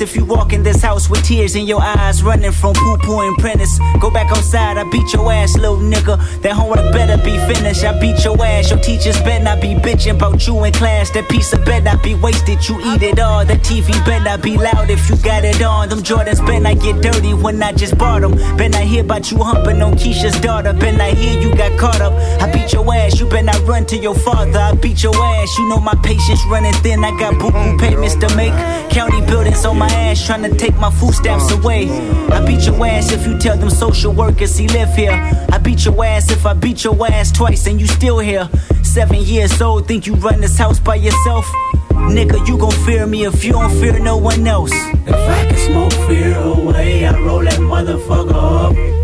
If 0.00 0.16
you 0.16 0.24
walk 0.24 0.52
in 0.52 0.62
this 0.62 0.82
house 0.82 1.08
with 1.08 1.22
tears 1.24 1.56
in 1.56 1.66
your 1.66 1.80
eyes, 1.82 2.22
running 2.22 2.52
from 2.52 2.74
poo 2.74 2.96
poo 2.98 3.20
and 3.20 3.36
prentice. 3.38 3.78
Go 4.00 4.10
back 4.10 4.30
outside, 4.30 4.76
I 4.76 4.84
beat 4.90 5.12
your 5.12 5.30
ass, 5.32 5.56
little 5.56 5.76
nigga. 5.76 6.16
That 6.42 6.52
homework 6.52 6.92
better 6.92 7.16
be 7.22 7.36
finished. 7.52 7.84
I 7.84 7.98
beat 8.00 8.24
your 8.24 8.42
ass, 8.42 8.70
your 8.70 8.80
teachers 8.80 9.18
better 9.22 9.44
not 9.44 9.60
be 9.60 9.74
bitching 9.74 10.16
about 10.16 10.46
you 10.46 10.64
in 10.64 10.72
class. 10.72 11.10
That 11.10 11.28
piece 11.28 11.52
of 11.52 11.64
better 11.64 11.84
not 11.84 12.02
be 12.02 12.14
wasted, 12.14 12.66
you 12.68 12.80
eat 12.80 13.02
it 13.02 13.18
all. 13.18 13.44
The 13.44 13.54
TV 13.54 13.88
better 14.06 14.24
not 14.24 14.42
be 14.42 14.56
loud 14.56 14.90
if 14.90 15.08
you 15.08 15.16
got 15.16 15.44
it 15.44 15.62
on. 15.62 15.88
Them 15.88 16.00
Jordans 16.00 16.44
better 16.46 16.60
not 16.60 16.80
get 16.80 17.02
dirty 17.02 17.34
when 17.34 17.62
I 17.62 17.72
just 17.72 17.96
bought 17.98 18.22
them. 18.22 18.32
Better 18.56 18.70
not 18.70 18.82
hear 18.82 19.04
about 19.04 19.30
you 19.30 19.38
humping 19.38 19.82
on 19.82 19.94
Keisha's 19.94 20.38
daughter. 20.40 20.72
Better 20.72 20.96
not 20.96 21.12
hear 21.14 21.40
you 21.40 21.54
got 21.56 21.78
caught 21.78 22.00
up. 22.00 22.12
I 22.40 22.50
beat 22.52 22.72
your 22.72 22.84
ass, 22.94 23.20
you 23.20 23.28
better 23.28 23.46
not 23.46 23.60
run 23.66 23.86
to 23.86 23.96
your 23.96 24.14
father. 24.14 24.58
I 24.58 24.74
beat 24.74 25.02
your 25.02 25.14
ass, 25.14 25.58
you 25.58 25.68
know 25.68 25.80
my 25.80 25.94
patience 26.02 26.40
running 26.50 26.72
thin. 26.82 27.04
I 27.04 27.10
got 27.18 27.38
boo 27.38 27.50
boo 27.50 27.78
payments 27.78 28.14
to 28.16 28.34
make. 28.36 28.54
County 28.90 29.20
buildings 29.26 29.64
on 29.64 29.76
my 29.78 29.83
ass, 29.90 30.24
trying 30.26 30.42
to 30.42 30.56
take 30.56 30.76
my 30.76 30.90
food 30.90 31.14
stamps 31.14 31.50
uh. 31.52 31.58
away. 31.58 31.88
I 32.30 32.44
beat 32.44 32.66
your 32.66 32.84
ass 32.86 33.12
if 33.12 33.26
you 33.26 33.38
tell 33.38 33.56
them 33.56 33.70
social 33.70 34.12
workers 34.12 34.56
he 34.56 34.68
live 34.68 34.94
here. 34.94 35.12
I 35.50 35.58
beat 35.58 35.84
your 35.84 36.04
ass 36.04 36.30
if 36.30 36.46
I 36.46 36.54
beat 36.54 36.84
your 36.84 36.96
ass 37.06 37.32
twice 37.32 37.66
and 37.66 37.80
you 37.80 37.86
still 37.86 38.18
here. 38.18 38.48
Seven 38.82 39.20
years 39.22 39.60
old, 39.60 39.88
think 39.88 40.06
you 40.06 40.14
run 40.14 40.40
this 40.40 40.58
house 40.58 40.78
by 40.78 40.96
yourself? 40.96 41.46
Nigga, 41.90 42.46
you 42.46 42.58
gon' 42.58 42.70
fear 42.86 43.06
me 43.06 43.24
if 43.24 43.44
you 43.44 43.52
don't 43.52 43.70
fear 43.80 43.98
no 43.98 44.16
one 44.16 44.46
else. 44.46 44.72
If 44.72 45.14
I 45.14 45.46
can 45.48 45.58
smoke 45.58 45.92
fear 46.08 46.36
away, 46.36 47.06
I 47.06 47.18
roll 47.18 47.42
that 47.44 47.60
motherfucker 47.60 48.34
up. 48.34 48.94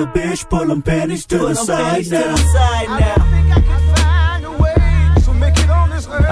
A 0.00 0.06
bitch, 0.06 0.48
pull 0.48 0.66
them 0.66 0.82
panties 0.82 1.26
to 1.26 1.38
the 1.38 1.54
side 1.54 2.10
now. 2.10 2.34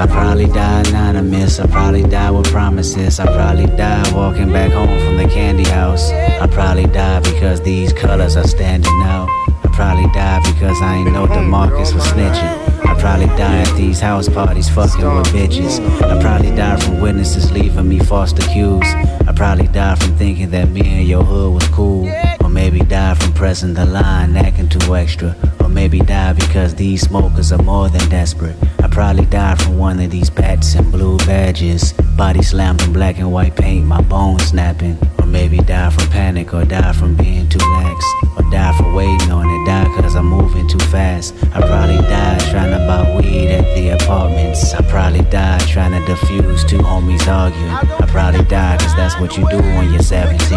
I 0.01 0.07
probably 0.07 0.47
die 0.47 0.81
anonymous. 0.89 1.59
I 1.61 1.67
probably 1.67 2.03
die 2.05 2.31
with 2.31 2.51
promises. 2.51 3.21
I 3.21 3.27
probably 3.27 3.67
die 3.67 4.13
walking 4.15 4.53
back 4.53 4.73
home 4.73 4.99
from 5.05 5.17
the 5.17 5.29
candy 5.29 5.65
house. 5.65 6.11
I 6.11 6.47
probably 6.47 6.87
die 6.87 7.21
because 7.21 7.61
these 7.63 7.93
colors 7.93 8.37
are 8.37 8.47
standing 8.47 9.01
out. 9.03 9.29
I 9.65 9.71
probably 9.73 10.11
die 10.13 10.41
because 10.53 10.81
I 10.81 10.97
ain't 10.97 11.13
know 11.13 11.27
the 11.27 11.35
DeMarcus 11.35 11.95
was 11.95 12.05
snitching. 12.05 12.68
I 12.99 13.01
probably 13.01 13.27
die 13.37 13.61
at 13.61 13.77
these 13.77 14.01
house 14.01 14.29
parties 14.29 14.69
fucking 14.69 15.05
with 15.05 15.29
bitches. 15.29 15.79
I 16.03 16.21
probably 16.21 16.51
die 16.51 16.81
from 16.81 17.01
witnesses 17.01 17.53
leaving 17.53 17.89
me 17.89 18.01
foster 18.01 18.43
cues. 18.49 18.83
I 18.83 19.33
probably 19.37 19.69
die 19.69 19.95
from 19.95 20.17
thinking 20.17 20.51
that 20.51 20.69
me 20.71 20.81
and 20.81 21.07
your 21.07 21.23
hood 21.23 21.55
was 21.55 21.69
cool. 21.69 22.11
Or 22.43 22.49
maybe 22.49 22.81
die 22.81 23.15
from 23.15 23.35
pressing 23.35 23.75
the 23.75 23.87
line, 23.87 24.37
acting 24.37 24.69
too 24.69 24.97
extra. 24.97 25.37
Or 25.61 25.69
maybe 25.69 26.01
die 26.01 26.33
because 26.33 26.75
these 26.75 27.03
smokers 27.03 27.53
are 27.53 27.63
more 27.63 27.89
than 27.89 28.07
desperate. 28.11 28.57
I 28.83 28.89
probably 28.89 29.27
die 29.27 29.55
from 29.55 29.79
one 29.79 30.01
of 30.01 30.11
these 30.11 30.29
bats 30.29 30.75
and 30.75 30.91
blue 30.91 31.19
badges. 31.19 31.93
Body 32.17 32.43
slammed 32.43 32.83
in 32.83 32.93
black 32.93 33.19
and 33.19 33.33
white 33.33 33.55
paint, 33.55 33.87
my 33.87 34.01
bones 34.01 34.43
snapping. 34.49 34.99
Maybe 35.29 35.59
die 35.59 35.91
from 35.91 36.09
panic, 36.09 36.55
or 36.55 36.65
die 36.65 36.93
from 36.93 37.15
being 37.15 37.49
too 37.49 37.59
lax. 37.59 38.05
Or 38.37 38.43
die 38.51 38.77
for 38.79 38.93
waiting 38.95 39.31
on 39.31 39.47
it, 39.47 39.67
die 39.67 39.85
cause 39.95 40.17
I'm 40.17 40.27
moving 40.27 40.67
too 40.67 40.79
fast. 40.87 41.35
I 41.55 41.61
probably 41.61 41.99
died 42.09 42.41
trying 42.51 42.71
to 42.71 42.79
buy 42.87 43.15
weed 43.17 43.49
at 43.51 43.65
the 43.75 43.91
apartments. 43.91 44.73
I 44.73 44.83
probably 44.89 45.23
died 45.23 45.61
trying 45.69 45.93
to 45.93 46.13
defuse 46.13 46.67
two 46.67 46.79
homies 46.79 47.27
arguing. 47.29 47.71
I 47.71 48.07
probably 48.07 48.45
died 48.45 48.81
cause 48.81 48.97
that's 48.97 49.21
what 49.21 49.37
you 49.37 49.49
do 49.51 49.59
when 49.59 49.93
you're 49.93 50.03
17. 50.03 50.49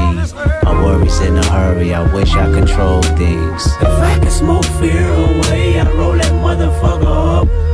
My 0.63 0.83
worries 0.83 1.19
in 1.19 1.37
a 1.37 1.45
hurry, 1.47 1.93
I 1.93 2.11
wish 2.13 2.33
I 2.33 2.51
controlled 2.53 3.05
things. 3.17 3.65
If 3.65 3.83
I 3.83 4.19
can 4.19 4.31
smoke 4.31 4.65
fear 4.79 5.11
away, 5.13 5.79
I 5.79 5.91
roll 5.91 6.13
that 6.13 6.31
motherfucker 6.31 7.41
up. 7.41 7.70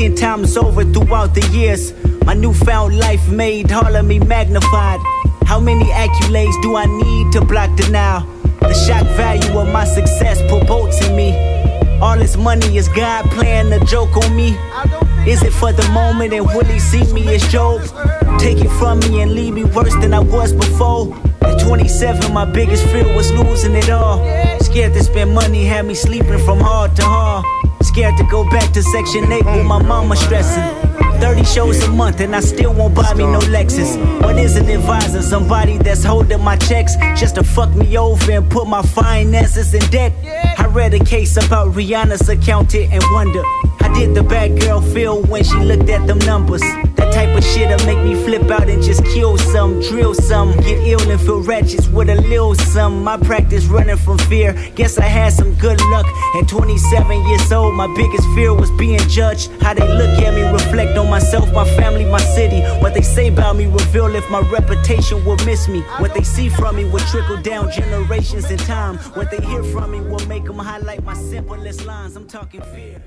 10 0.00 0.14
times 0.14 0.56
over 0.56 0.82
throughout 0.82 1.34
the 1.34 1.46
years. 1.52 1.92
My 2.24 2.32
newfound 2.32 2.98
life 2.98 3.28
made 3.28 3.70
all 3.70 3.94
of 3.94 4.06
me 4.06 4.18
magnified. 4.18 4.98
How 5.44 5.60
many 5.60 5.84
accolades 5.84 6.56
do 6.62 6.74
I 6.74 6.86
need 6.86 7.32
to 7.32 7.44
block 7.44 7.76
denial? 7.76 8.26
The 8.60 8.72
shock 8.72 9.04
value 9.14 9.58
of 9.58 9.70
my 9.70 9.84
success 9.84 10.40
promotes 10.48 11.06
in 11.06 11.14
me. 11.14 11.36
All 12.00 12.16
this 12.16 12.38
money 12.38 12.78
is 12.78 12.88
God 12.88 13.30
playing 13.32 13.70
a 13.74 13.84
joke 13.84 14.16
on 14.16 14.34
me. 14.34 14.56
Is 15.30 15.42
it 15.42 15.52
for 15.52 15.70
the 15.70 15.86
moment 15.90 16.32
and 16.32 16.46
will 16.46 16.64
he 16.64 16.78
see 16.78 17.04
me 17.12 17.34
as 17.34 17.46
Job? 17.52 17.82
Take 18.38 18.64
it 18.64 18.70
from 18.78 19.00
me 19.00 19.20
and 19.20 19.34
leave 19.34 19.52
me 19.52 19.64
worse 19.64 19.94
than 19.96 20.14
I 20.14 20.20
was 20.20 20.54
before. 20.54 21.14
At 21.42 21.60
27, 21.60 22.32
my 22.32 22.46
biggest 22.46 22.86
fear 22.86 23.06
was 23.14 23.30
losing 23.32 23.74
it 23.74 23.90
all. 23.90 24.24
Scared 24.60 24.94
to 24.94 25.04
spend 25.04 25.34
money, 25.34 25.66
had 25.66 25.84
me 25.84 25.92
sleeping 25.92 26.38
from 26.38 26.58
hard 26.58 26.96
to 26.96 27.02
hard. 27.02 27.59
Scared 27.90 28.16
to 28.18 28.24
go 28.30 28.48
back 28.48 28.72
to 28.72 28.84
Section 28.84 29.32
8 29.32 29.44
with 29.46 29.66
my 29.66 29.82
mama 29.82 30.14
stressing. 30.14 30.62
30 31.20 31.44
shows 31.44 31.82
a 31.82 31.90
month 31.90 32.20
and 32.20 32.36
I 32.36 32.40
still 32.40 32.72
won't 32.72 32.94
buy 32.94 33.12
me 33.14 33.24
no 33.24 33.40
Lexus. 33.40 33.96
What 34.22 34.38
is 34.38 34.54
an 34.54 34.68
advisor? 34.68 35.22
Somebody 35.22 35.76
that's 35.76 36.04
holding 36.04 36.40
my 36.40 36.54
checks 36.54 36.94
just 37.18 37.34
to 37.34 37.42
fuck 37.42 37.74
me 37.74 37.98
over 37.98 38.30
and 38.30 38.48
put 38.48 38.68
my 38.68 38.82
finances 38.82 39.74
in 39.74 39.82
debt. 39.90 40.12
I 40.56 40.66
read 40.66 40.94
a 40.94 41.04
case 41.04 41.36
about 41.36 41.74
Rihanna's 41.74 42.28
accountant 42.28 42.92
and 42.92 43.02
wonder 43.10 43.42
how 43.80 43.92
did 43.94 44.14
the 44.14 44.22
bad 44.22 44.60
girl 44.60 44.80
feel 44.80 45.22
when 45.22 45.42
she 45.42 45.56
looked 45.56 45.88
at 45.88 46.06
them 46.06 46.18
numbers? 46.18 46.60
That 46.96 47.14
type 47.14 47.34
of 47.36 47.42
shit'll 47.42 47.84
make 47.86 47.98
me 48.04 48.14
flip 48.24 48.50
out 48.50 48.68
and 48.68 48.82
just 48.82 49.02
kill 49.06 49.38
some, 49.38 49.80
drill 49.80 50.12
some, 50.12 50.54
get 50.58 50.86
ill 50.86 51.00
and 51.10 51.20
feel 51.20 51.42
wretched 51.42 51.90
with 51.94 52.10
a 52.10 52.16
little 52.16 52.54
some. 52.54 53.02
My 53.02 53.16
practice 53.16 53.64
running 53.66 53.96
from 53.96 54.18
fear. 54.18 54.52
Guess 54.74 54.98
I 54.98 55.04
had 55.04 55.32
some 55.32 55.54
good 55.54 55.80
luck. 55.90 56.06
At 56.36 56.46
27 56.48 57.26
years 57.28 57.52
old, 57.52 57.74
my 57.74 57.86
biggest 57.96 58.28
fear 58.34 58.52
was 58.52 58.70
being 58.72 59.00
judged. 59.08 59.50
How 59.62 59.72
they 59.72 59.88
look 59.88 60.18
at 60.18 60.34
me, 60.34 60.42
reflect 60.42 60.98
on 60.98 61.08
myself, 61.08 61.50
my 61.52 61.64
family, 61.76 62.04
my 62.04 62.20
city. 62.20 62.60
What 62.82 62.92
they 62.92 63.02
say 63.02 63.28
about 63.28 63.56
me 63.56 63.64
reveal 63.66 64.14
if 64.14 64.28
my 64.30 64.40
reputation 64.50 65.24
will 65.24 65.38
miss 65.46 65.68
me. 65.68 65.80
What 65.98 66.12
they 66.12 66.22
see 66.22 66.50
from 66.50 66.76
me 66.76 66.84
will 66.84 67.04
trickle 67.10 67.40
down 67.40 67.72
generations 67.72 68.50
in 68.50 68.58
time. 68.58 68.98
What 69.16 69.30
they 69.30 69.40
hear 69.40 69.62
from 69.62 69.92
me 69.92 70.00
will 70.00 70.26
make 70.26 70.44
them 70.44 70.58
highlight 70.58 71.02
my 71.02 71.14
simplest 71.14 71.86
lines. 71.86 72.14
I'm 72.16 72.26
talking 72.28 72.60
fear. 72.74 73.02